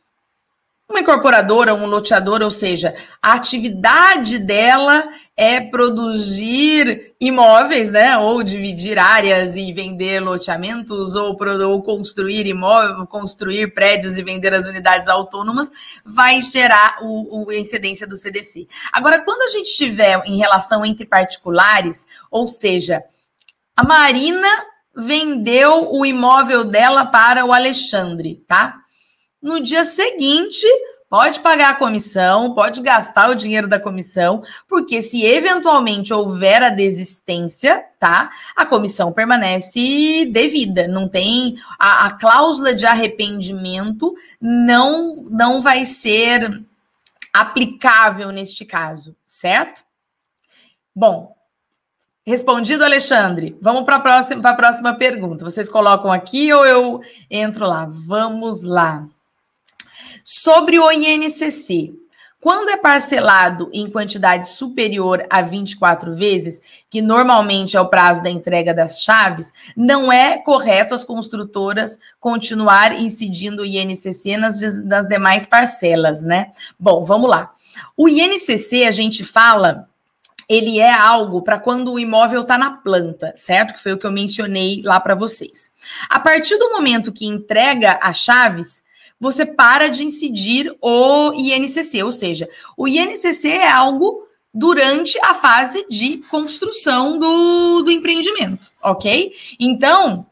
uma 0.89 1.01
incorporadora, 1.01 1.75
um 1.75 1.85
loteador, 1.85 2.41
ou 2.41 2.49
seja, 2.49 2.95
a 3.21 3.33
atividade 3.33 4.39
dela 4.39 5.07
é 5.35 5.59
produzir 5.59 7.13
imóveis, 7.19 7.91
né? 7.91 8.17
Ou 8.17 8.41
dividir 8.41 8.97
áreas 8.97 9.57
e 9.57 9.73
vender 9.73 10.21
loteamentos, 10.21 11.13
ou, 11.13 11.37
ou 11.67 11.83
construir 11.83 12.47
imóveis, 12.47 13.07
construir 13.09 13.73
prédios 13.73 14.17
e 14.17 14.23
vender 14.23 14.53
as 14.53 14.65
unidades 14.65 15.09
autônomas, 15.09 15.69
vai 16.05 16.41
gerar 16.41 16.99
o, 17.01 17.45
o 17.45 17.51
incidência 17.51 18.07
do 18.07 18.15
CDC. 18.15 18.65
Agora, 18.91 19.19
quando 19.19 19.41
a 19.41 19.49
gente 19.49 19.75
tiver 19.75 20.21
em 20.25 20.37
relação 20.37 20.85
entre 20.85 21.05
particulares, 21.05 22.07
ou 22.31 22.47
seja, 22.47 23.03
a 23.75 23.83
Marina 23.83 24.47
vendeu 24.95 25.91
o 25.91 26.05
imóvel 26.05 26.63
dela 26.63 27.05
para 27.05 27.45
o 27.45 27.51
Alexandre, 27.51 28.41
tá? 28.47 28.86
No 29.47 29.61
dia 29.61 29.85
seguinte, 29.85 30.67
pode 31.09 31.39
pagar 31.39 31.69
a 31.69 31.75
comissão, 31.75 32.53
pode 32.53 32.81
gastar 32.81 33.29
o 33.29 33.33
dinheiro 33.33 33.65
da 33.65 33.79
comissão, 33.79 34.43
porque 34.67 35.01
se 35.01 35.23
eventualmente 35.23 36.13
houver 36.13 36.61
a 36.61 36.69
desistência, 36.69 37.85
tá? 37.97 38.29
A 38.57 38.65
comissão 38.65 39.13
permanece 39.13 40.25
devida, 40.25 40.85
não 40.85 41.07
tem 41.07 41.55
a, 41.79 42.07
a 42.07 42.11
cláusula 42.11 42.75
de 42.75 42.85
arrependimento 42.85 44.13
não 44.41 45.25
não 45.29 45.61
vai 45.61 45.85
ser 45.85 46.61
aplicável 47.33 48.33
neste 48.33 48.65
caso, 48.65 49.15
certo? 49.25 49.81
Bom, 50.93 51.33
respondido, 52.25 52.83
Alexandre. 52.83 53.57
Vamos 53.61 53.83
para 53.83 53.95
a 53.95 54.01
próxima, 54.01 54.53
próxima 54.57 54.93
pergunta. 54.95 55.45
Vocês 55.45 55.69
colocam 55.69 56.11
aqui 56.11 56.51
ou 56.51 56.65
eu 56.65 57.01
entro 57.31 57.65
lá? 57.65 57.87
Vamos 57.89 58.63
lá. 58.63 59.07
Sobre 60.29 60.77
o 60.77 60.91
INCC, 60.91 61.93
quando 62.37 62.67
é 62.67 62.75
parcelado 62.75 63.69
em 63.71 63.89
quantidade 63.89 64.49
superior 64.49 65.25
a 65.29 65.41
24 65.41 66.13
vezes, 66.13 66.61
que 66.89 67.01
normalmente 67.01 67.77
é 67.77 67.79
o 67.79 67.87
prazo 67.87 68.21
da 68.21 68.29
entrega 68.29 68.73
das 68.73 69.01
chaves, 69.01 69.53
não 69.73 70.11
é 70.11 70.37
correto 70.37 70.93
as 70.93 71.05
construtoras 71.05 71.97
continuar 72.19 72.99
incidindo 72.99 73.61
o 73.61 73.65
INCC 73.65 74.35
nas, 74.35 74.59
nas 74.83 75.07
demais 75.07 75.45
parcelas, 75.45 76.21
né? 76.21 76.51
Bom, 76.77 77.05
vamos 77.05 77.29
lá. 77.29 77.53
O 77.95 78.09
INCC, 78.09 78.83
a 78.83 78.91
gente 78.91 79.23
fala 79.23 79.87
ele 80.49 80.77
é 80.77 80.93
algo 80.93 81.41
para 81.41 81.57
quando 81.57 81.93
o 81.93 81.99
imóvel 81.99 82.41
está 82.41 82.57
na 82.57 82.71
planta, 82.71 83.33
certo? 83.37 83.73
Que 83.73 83.83
foi 83.83 83.93
o 83.93 83.97
que 83.97 84.05
eu 84.05 84.11
mencionei 84.11 84.81
lá 84.83 84.99
para 84.99 85.15
vocês. 85.15 85.71
A 86.09 86.19
partir 86.19 86.57
do 86.57 86.71
momento 86.71 87.13
que 87.13 87.25
entrega 87.25 87.97
as 88.01 88.17
chaves, 88.17 88.83
você 89.19 89.45
para 89.45 89.89
de 89.89 90.03
incidir 90.03 90.75
o 90.81 91.33
INCC, 91.33 92.03
ou 92.03 92.11
seja, 92.11 92.47
o 92.77 92.87
INCC 92.87 93.49
é 93.49 93.69
algo 93.69 94.27
durante 94.53 95.19
a 95.23 95.33
fase 95.33 95.85
de 95.89 96.17
construção 96.29 97.19
do, 97.19 97.81
do 97.83 97.91
empreendimento, 97.91 98.71
ok? 98.81 99.31
Então, 99.59 100.25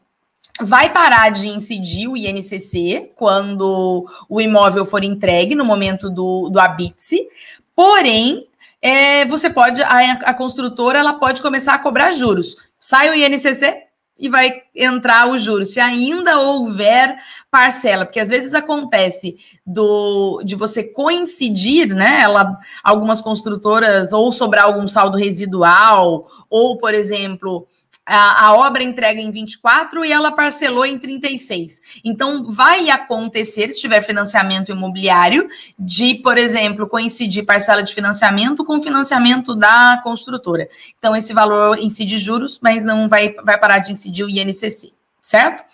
vai 0.60 0.92
parar 0.92 1.30
de 1.30 1.48
incidir 1.48 2.08
o 2.08 2.16
INCC 2.16 3.12
quando 3.14 4.06
o 4.28 4.40
imóvel 4.40 4.86
for 4.86 5.04
entregue 5.04 5.54
no 5.54 5.64
momento 5.64 6.08
do, 6.08 6.48
do 6.48 6.58
habite 6.58 7.28
porém, 7.76 8.48
é, 8.80 9.26
você 9.26 9.50
pode, 9.50 9.82
a, 9.82 10.12
a 10.12 10.34
construtora, 10.34 10.98
ela 10.98 11.12
pode 11.12 11.42
começar 11.42 11.74
a 11.74 11.78
cobrar 11.78 12.12
juros. 12.12 12.56
Sai 12.80 13.10
o 13.10 13.14
INCC, 13.14 13.85
e 14.18 14.28
vai 14.28 14.62
entrar 14.74 15.28
o 15.28 15.38
juro, 15.38 15.66
se 15.66 15.78
ainda 15.78 16.38
houver 16.40 17.16
parcela, 17.50 18.04
porque 18.04 18.20
às 18.20 18.30
vezes 18.30 18.54
acontece 18.54 19.36
do 19.64 20.42
de 20.44 20.54
você 20.54 20.82
coincidir, 20.82 21.88
né? 21.94 22.20
Ela, 22.22 22.58
algumas 22.82 23.20
construtoras 23.20 24.12
ou 24.12 24.32
sobrar 24.32 24.64
algum 24.64 24.88
saldo 24.88 25.18
residual, 25.18 26.26
ou, 26.48 26.78
por 26.78 26.94
exemplo, 26.94 27.66
a, 28.06 28.46
a, 28.46 28.56
obra 28.56 28.84
entrega 28.84 29.20
em 29.20 29.32
24 29.32 30.04
e 30.04 30.12
ela 30.12 30.30
parcelou 30.30 30.86
em 30.86 30.96
36. 30.96 31.82
Então, 32.04 32.44
vai 32.50 32.88
acontecer, 32.88 33.68
se 33.68 33.80
tiver 33.80 34.00
financiamento 34.00 34.70
imobiliário, 34.70 35.48
de, 35.76 36.14
por 36.14 36.38
exemplo, 36.38 36.88
coincidir 36.88 37.44
parcela 37.44 37.82
de 37.82 37.92
financiamento 37.92 38.64
com 38.64 38.80
financiamento 38.80 39.56
da 39.56 40.00
construtora. 40.04 40.68
Então, 40.96 41.16
esse 41.16 41.34
valor 41.34 41.78
incide 41.80 42.16
juros, 42.16 42.60
mas 42.62 42.84
não 42.84 43.08
vai, 43.08 43.34
vai 43.44 43.58
parar 43.58 43.80
de 43.80 43.90
incidir 43.90 44.24
o 44.24 44.30
INCC, 44.30 44.92
certo? 45.20 45.64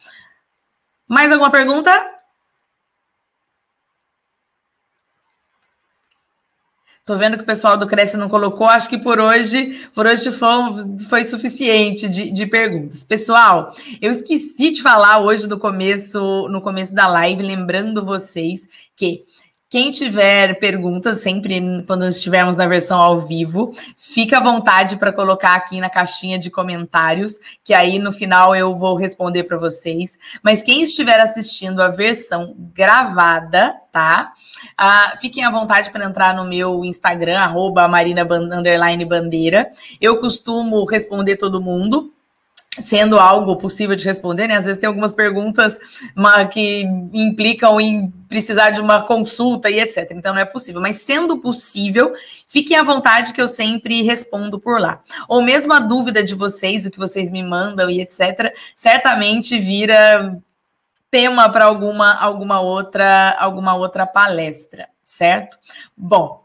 Mais 1.07 1.31
alguma 1.31 1.51
pergunta? 1.51 2.22
Tô 7.05 7.17
vendo 7.17 7.37
que 7.37 7.43
o 7.43 7.47
pessoal 7.47 7.77
do 7.77 7.87
Cresce 7.87 8.17
não 8.17 8.29
colocou. 8.29 8.69
Acho 8.69 8.89
que 8.89 8.97
por 8.97 9.19
hoje, 9.19 9.89
por 9.93 10.07
hoje 10.07 10.31
foi, 10.31 10.49
foi 11.09 11.25
suficiente 11.25 12.09
de, 12.09 12.31
de, 12.31 12.47
perguntas. 12.47 13.03
Pessoal, 13.03 13.75
eu 14.01 14.13
esqueci 14.13 14.71
de 14.71 14.81
falar 14.81 15.19
hoje 15.19 15.49
no 15.49 15.59
começo, 15.59 16.49
no 16.49 16.61
começo 16.61 16.95
da 16.95 17.09
live, 17.09 17.43
lembrando 17.43 18.05
vocês 18.05 18.69
que 18.95 19.25
Quem 19.73 19.91
tiver 19.91 20.59
perguntas, 20.59 21.23
sempre 21.23 21.83
quando 21.87 22.07
estivermos 22.07 22.59
na 22.59 22.67
versão 22.67 23.01
ao 23.01 23.21
vivo, 23.21 23.73
fica 23.97 24.37
à 24.37 24.41
vontade 24.43 24.99
para 24.99 25.11
colocar 25.11 25.55
aqui 25.55 25.81
na 25.81 25.89
caixinha 25.89 26.39
de 26.39 26.51
comentários, 26.51 27.39
que 27.65 27.73
aí 27.73 27.99
no 27.99 28.13
final 28.13 28.55
eu 28.55 28.77
vou 28.77 28.95
responder 28.97 29.45
para 29.45 29.57
vocês. 29.57 30.19
Mas 30.43 30.63
quem 30.63 30.83
estiver 30.83 31.19
assistindo 31.19 31.81
a 31.81 31.89
versão 31.89 32.55
gravada, 32.75 33.75
tá? 33.91 34.35
Ah, 34.77 35.15
fiquem 35.19 35.43
à 35.43 35.51
vontade 35.51 35.91
para 35.91 36.05
entrar 36.05 36.37
no 36.37 36.45
meu 36.45 36.85
Instagram, 36.85 37.39
arroba 37.39 37.89
Marina 37.89 38.27
Bandeira. 38.27 39.71
Eu 39.99 40.21
costumo 40.21 40.85
responder 40.85 41.39
todo 41.39 41.63
mundo 41.63 42.13
sendo 42.79 43.19
algo 43.19 43.57
possível 43.57 43.95
de 43.95 44.05
responder, 44.05 44.49
né? 44.49 44.57
Às 44.57 44.65
vezes 44.65 44.81
tem 44.81 44.87
algumas 44.87 45.13
perguntas 45.13 45.79
que 46.51 46.83
implicam 47.13 47.79
em 47.79 48.11
precisar 48.33 48.71
de 48.71 48.81
uma 48.81 49.03
consulta 49.03 49.69
e 49.69 49.79
etc. 49.79 50.11
Então 50.13 50.33
não 50.33 50.41
é 50.41 50.45
possível. 50.47 50.81
Mas 50.81 50.97
sendo 51.03 51.37
possível, 51.37 52.15
fiquem 52.49 52.79
à 52.79 52.83
vontade 52.83 53.35
que 53.35 53.43
eu 53.43 53.47
sempre 53.47 54.01
respondo 54.01 54.59
por 54.59 54.81
lá. 54.81 55.03
Ou 55.29 55.43
mesmo 55.43 55.71
a 55.75 55.79
dúvida 55.79 56.25
de 56.25 56.35
vocês, 56.35 56.87
o 56.87 56.91
que 56.91 56.99
vocês 56.99 57.31
me 57.31 57.43
mandam 57.43 57.91
e 57.91 58.01
etc. 58.01 58.55
Certamente 58.75 59.59
vira 59.59 60.41
tema 61.11 61.51
para 61.53 61.67
alguma 61.67 62.15
alguma 62.15 62.59
outra 62.61 63.37
alguma 63.39 63.75
outra 63.75 64.07
palestra, 64.07 64.89
certo? 65.05 65.59
Bom, 65.95 66.42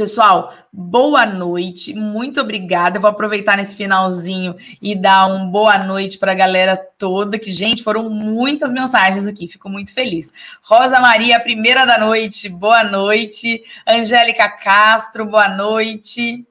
Pessoal, 0.00 0.54
boa 0.72 1.26
noite, 1.26 1.92
muito 1.92 2.40
obrigada. 2.40 2.96
Eu 2.96 3.02
vou 3.02 3.10
aproveitar 3.10 3.58
nesse 3.58 3.76
finalzinho 3.76 4.56
e 4.80 4.94
dar 4.94 5.26
um 5.26 5.50
boa 5.50 5.76
noite 5.76 6.16
para 6.16 6.32
a 6.32 6.34
galera 6.34 6.74
toda, 6.74 7.38
que, 7.38 7.52
gente, 7.52 7.82
foram 7.82 8.08
muitas 8.08 8.72
mensagens 8.72 9.26
aqui, 9.26 9.46
fico 9.46 9.68
muito 9.68 9.92
feliz. 9.92 10.32
Rosa 10.62 10.98
Maria, 11.00 11.38
primeira 11.38 11.84
da 11.84 11.98
noite, 11.98 12.48
boa 12.48 12.82
noite. 12.82 13.62
Angélica 13.86 14.48
Castro, 14.48 15.26
boa 15.26 15.50
noite. 15.50 16.46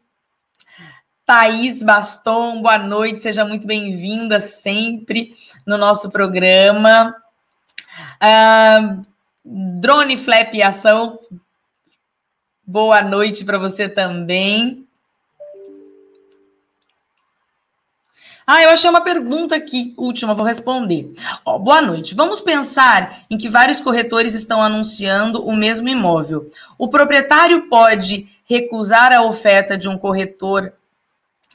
Thaís 1.26 1.82
Baston, 1.82 2.62
boa 2.62 2.78
noite, 2.78 3.18
seja 3.18 3.44
muito 3.44 3.66
bem-vinda 3.66 4.40
sempre 4.40 5.34
no 5.66 5.76
nosso 5.76 6.12
programa. 6.12 7.16
Uh, 8.22 9.02
Drone 9.44 10.18
Flap 10.18 10.54
Ação, 10.64 11.18
Boa 12.72 13.02
noite 13.02 13.44
para 13.44 13.58
você 13.58 13.90
também. 13.90 14.86
Ah, 18.46 18.62
eu 18.62 18.70
achei 18.70 18.88
uma 18.88 19.02
pergunta 19.02 19.56
aqui, 19.56 19.96
última, 19.98 20.36
vou 20.36 20.46
responder. 20.46 21.12
Boa 21.44 21.82
noite. 21.82 22.14
Vamos 22.14 22.40
pensar 22.40 23.24
em 23.28 23.40
que 23.40 23.50
vários 23.50 23.80
corretores 23.80 24.36
estão 24.36 24.62
anunciando 24.62 25.44
o 25.44 25.56
mesmo 25.56 25.90
imóvel. 25.90 26.48
O 26.78 26.88
proprietário 26.88 27.68
pode 27.70 28.30
recusar 28.46 29.12
a 29.14 29.24
oferta 29.24 29.76
de 29.76 29.90
um 29.90 29.98
corretor 29.98 30.72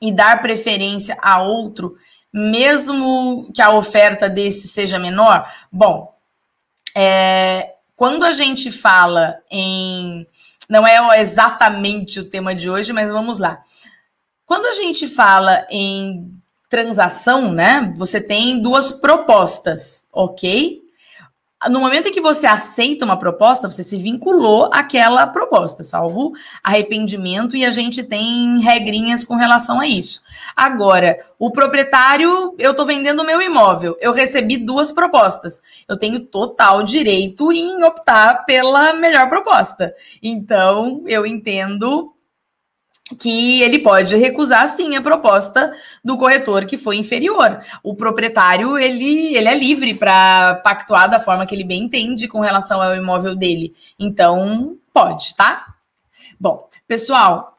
e 0.03 0.11
dar 0.11 0.43
preferência 0.43 1.17
a 1.23 1.41
outro, 1.41 1.97
mesmo 2.33 3.53
que 3.55 3.62
a 3.62 3.71
oferta 3.71 4.29
desse 4.29 4.67
seja 4.67 4.99
menor? 4.99 5.49
Bom, 5.71 6.12
é, 6.93 7.75
quando 7.95 8.25
a 8.25 8.33
gente 8.33 8.73
fala 8.73 9.37
em 9.49 10.27
não 10.69 10.87
é 10.87 11.21
exatamente 11.21 12.21
o 12.21 12.29
tema 12.29 12.55
de 12.55 12.71
hoje, 12.71 12.93
mas 12.93 13.11
vamos 13.11 13.39
lá. 13.39 13.62
Quando 14.47 14.67
a 14.67 14.73
gente 14.73 15.07
fala 15.07 15.67
em 15.71 16.41
transação, 16.69 17.53
né? 17.53 17.95
Você 17.97 18.21
tem 18.21 18.61
duas 18.61 18.91
propostas, 18.91 20.05
ok? 20.12 20.84
No 21.69 21.81
momento 21.81 22.09
em 22.09 22.12
que 22.12 22.21
você 22.21 22.47
aceita 22.47 23.05
uma 23.05 23.19
proposta, 23.19 23.71
você 23.71 23.85
se 23.85 23.97
vinculou 23.97 24.71
àquela 24.73 25.27
proposta, 25.27 25.83
salvo 25.83 26.33
arrependimento, 26.62 27.57
e 27.57 27.65
a 27.65 27.71
gente 27.71 28.03
tem 28.03 28.61
regrinhas 28.61 29.25
com 29.25 29.35
relação 29.35 29.81
a 29.81 29.87
isso. 29.87 30.23
Agora, 30.55 31.19
o 31.39 31.51
proprietário, 31.51 32.55
eu 32.59 32.71
estou 32.71 32.87
vendendo 32.87 33.21
o 33.21 33.27
meu 33.27 33.41
imóvel, 33.43 33.97
eu 34.01 34.12
recebi 34.12 34.57
duas 34.57 34.93
propostas. 34.93 35.62
Eu 35.89 35.97
tenho 35.97 36.21
total 36.21 36.83
direito 36.83 37.53
em 37.53 37.83
optar 37.85 38.45
pela 38.45 38.95
melhor 38.95 39.29
proposta. 39.29 39.95
Então, 40.23 41.03
eu 41.07 41.27
entendo 41.27 42.14
que 43.18 43.61
ele 43.62 43.78
pode 43.80 44.16
recusar 44.16 44.66
sim 44.66 44.96
a 44.96 45.02
proposta 45.02 45.72
do 46.02 46.16
corretor 46.16 46.64
que 46.64 46.78
foi 46.78 46.96
inferior. 46.96 47.61
O 47.82 47.94
proprietário 47.94 48.78
ele, 48.78 49.36
ele 49.36 49.48
é 49.48 49.55
livre 49.55 49.94
para 49.94 50.57
pactuar 50.64 51.11
da 51.11 51.20
forma 51.20 51.44
que 51.44 51.55
ele 51.55 51.64
bem 51.64 51.82
entende 51.82 52.26
com 52.26 52.40
relação 52.40 52.80
ao 52.80 52.96
imóvel 52.96 53.34
dele. 53.34 53.74
Então, 53.98 54.78
pode, 54.92 55.34
tá? 55.34 55.74
Bom, 56.40 56.66
pessoal, 56.88 57.59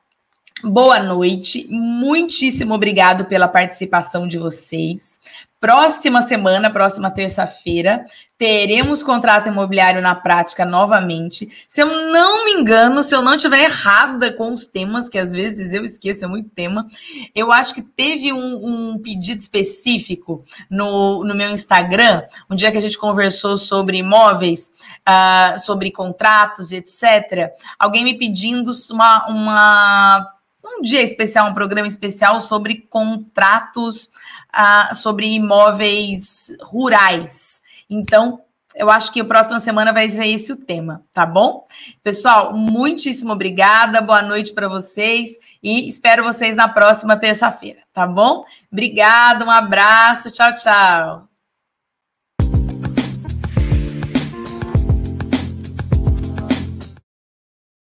boa 0.63 0.99
noite. 0.99 1.67
Muitíssimo 1.69 2.73
obrigado 2.73 3.25
pela 3.25 3.47
participação 3.47 4.27
de 4.27 4.39
vocês. 4.39 5.19
Próxima 5.65 6.21
semana, 6.21 6.69
próxima 6.69 7.09
terça-feira, 7.09 8.05
teremos 8.37 9.01
contrato 9.01 9.49
imobiliário 9.49 9.99
na 9.99 10.13
prática 10.13 10.63
novamente. 10.63 11.49
Se 11.67 11.81
eu 11.81 11.87
não 11.87 12.45
me 12.45 12.51
engano, 12.51 13.01
se 13.01 13.15
eu 13.15 13.23
não 13.23 13.33
estiver 13.33 13.63
errada 13.63 14.31
com 14.31 14.53
os 14.53 14.67
temas, 14.67 15.09
que 15.09 15.17
às 15.17 15.31
vezes 15.31 15.73
eu 15.73 15.83
esqueço, 15.83 16.23
é 16.23 16.27
muito 16.27 16.49
tema, 16.49 16.85
eu 17.33 17.51
acho 17.51 17.73
que 17.73 17.81
teve 17.81 18.31
um, 18.31 18.91
um 18.93 18.99
pedido 18.99 19.41
específico 19.41 20.45
no, 20.69 21.23
no 21.23 21.33
meu 21.33 21.49
Instagram, 21.49 22.21
um 22.47 22.55
dia 22.55 22.71
que 22.71 22.77
a 22.77 22.81
gente 22.81 22.99
conversou 22.99 23.57
sobre 23.57 23.97
imóveis, 23.97 24.71
uh, 25.01 25.59
sobre 25.59 25.89
contratos 25.89 26.71
etc. 26.71 27.49
Alguém 27.79 28.03
me 28.03 28.15
pedindo 28.15 28.71
uma, 28.91 29.27
uma 29.29 30.34
um 30.77 30.81
dia 30.81 31.01
especial, 31.01 31.49
um 31.49 31.53
programa 31.53 31.87
especial 31.87 32.41
sobre 32.41 32.85
contratos 32.89 34.09
uh, 34.55 34.93
sobre 34.93 35.27
imóveis 35.27 36.55
rurais. 36.61 37.61
Então, 37.89 38.41
eu 38.75 38.89
acho 38.89 39.11
que 39.11 39.21
a 39.21 39.25
próxima 39.25 39.59
semana 39.59 39.93
vai 39.93 40.09
ser 40.09 40.27
esse 40.27 40.51
o 40.51 40.57
tema, 40.57 41.01
tá 41.13 41.25
bom? 41.25 41.65
Pessoal, 42.03 42.53
muitíssimo 42.53 43.31
obrigada, 43.31 44.01
boa 44.01 44.21
noite 44.21 44.53
para 44.53 44.67
vocês 44.67 45.37
e 45.63 45.87
espero 45.87 46.23
vocês 46.23 46.55
na 46.55 46.67
próxima 46.67 47.15
terça-feira, 47.15 47.79
tá 47.93 48.05
bom? 48.05 48.43
Obrigada, 48.71 49.45
um 49.45 49.51
abraço, 49.51 50.29
tchau, 50.29 50.53
tchau. 50.55 51.34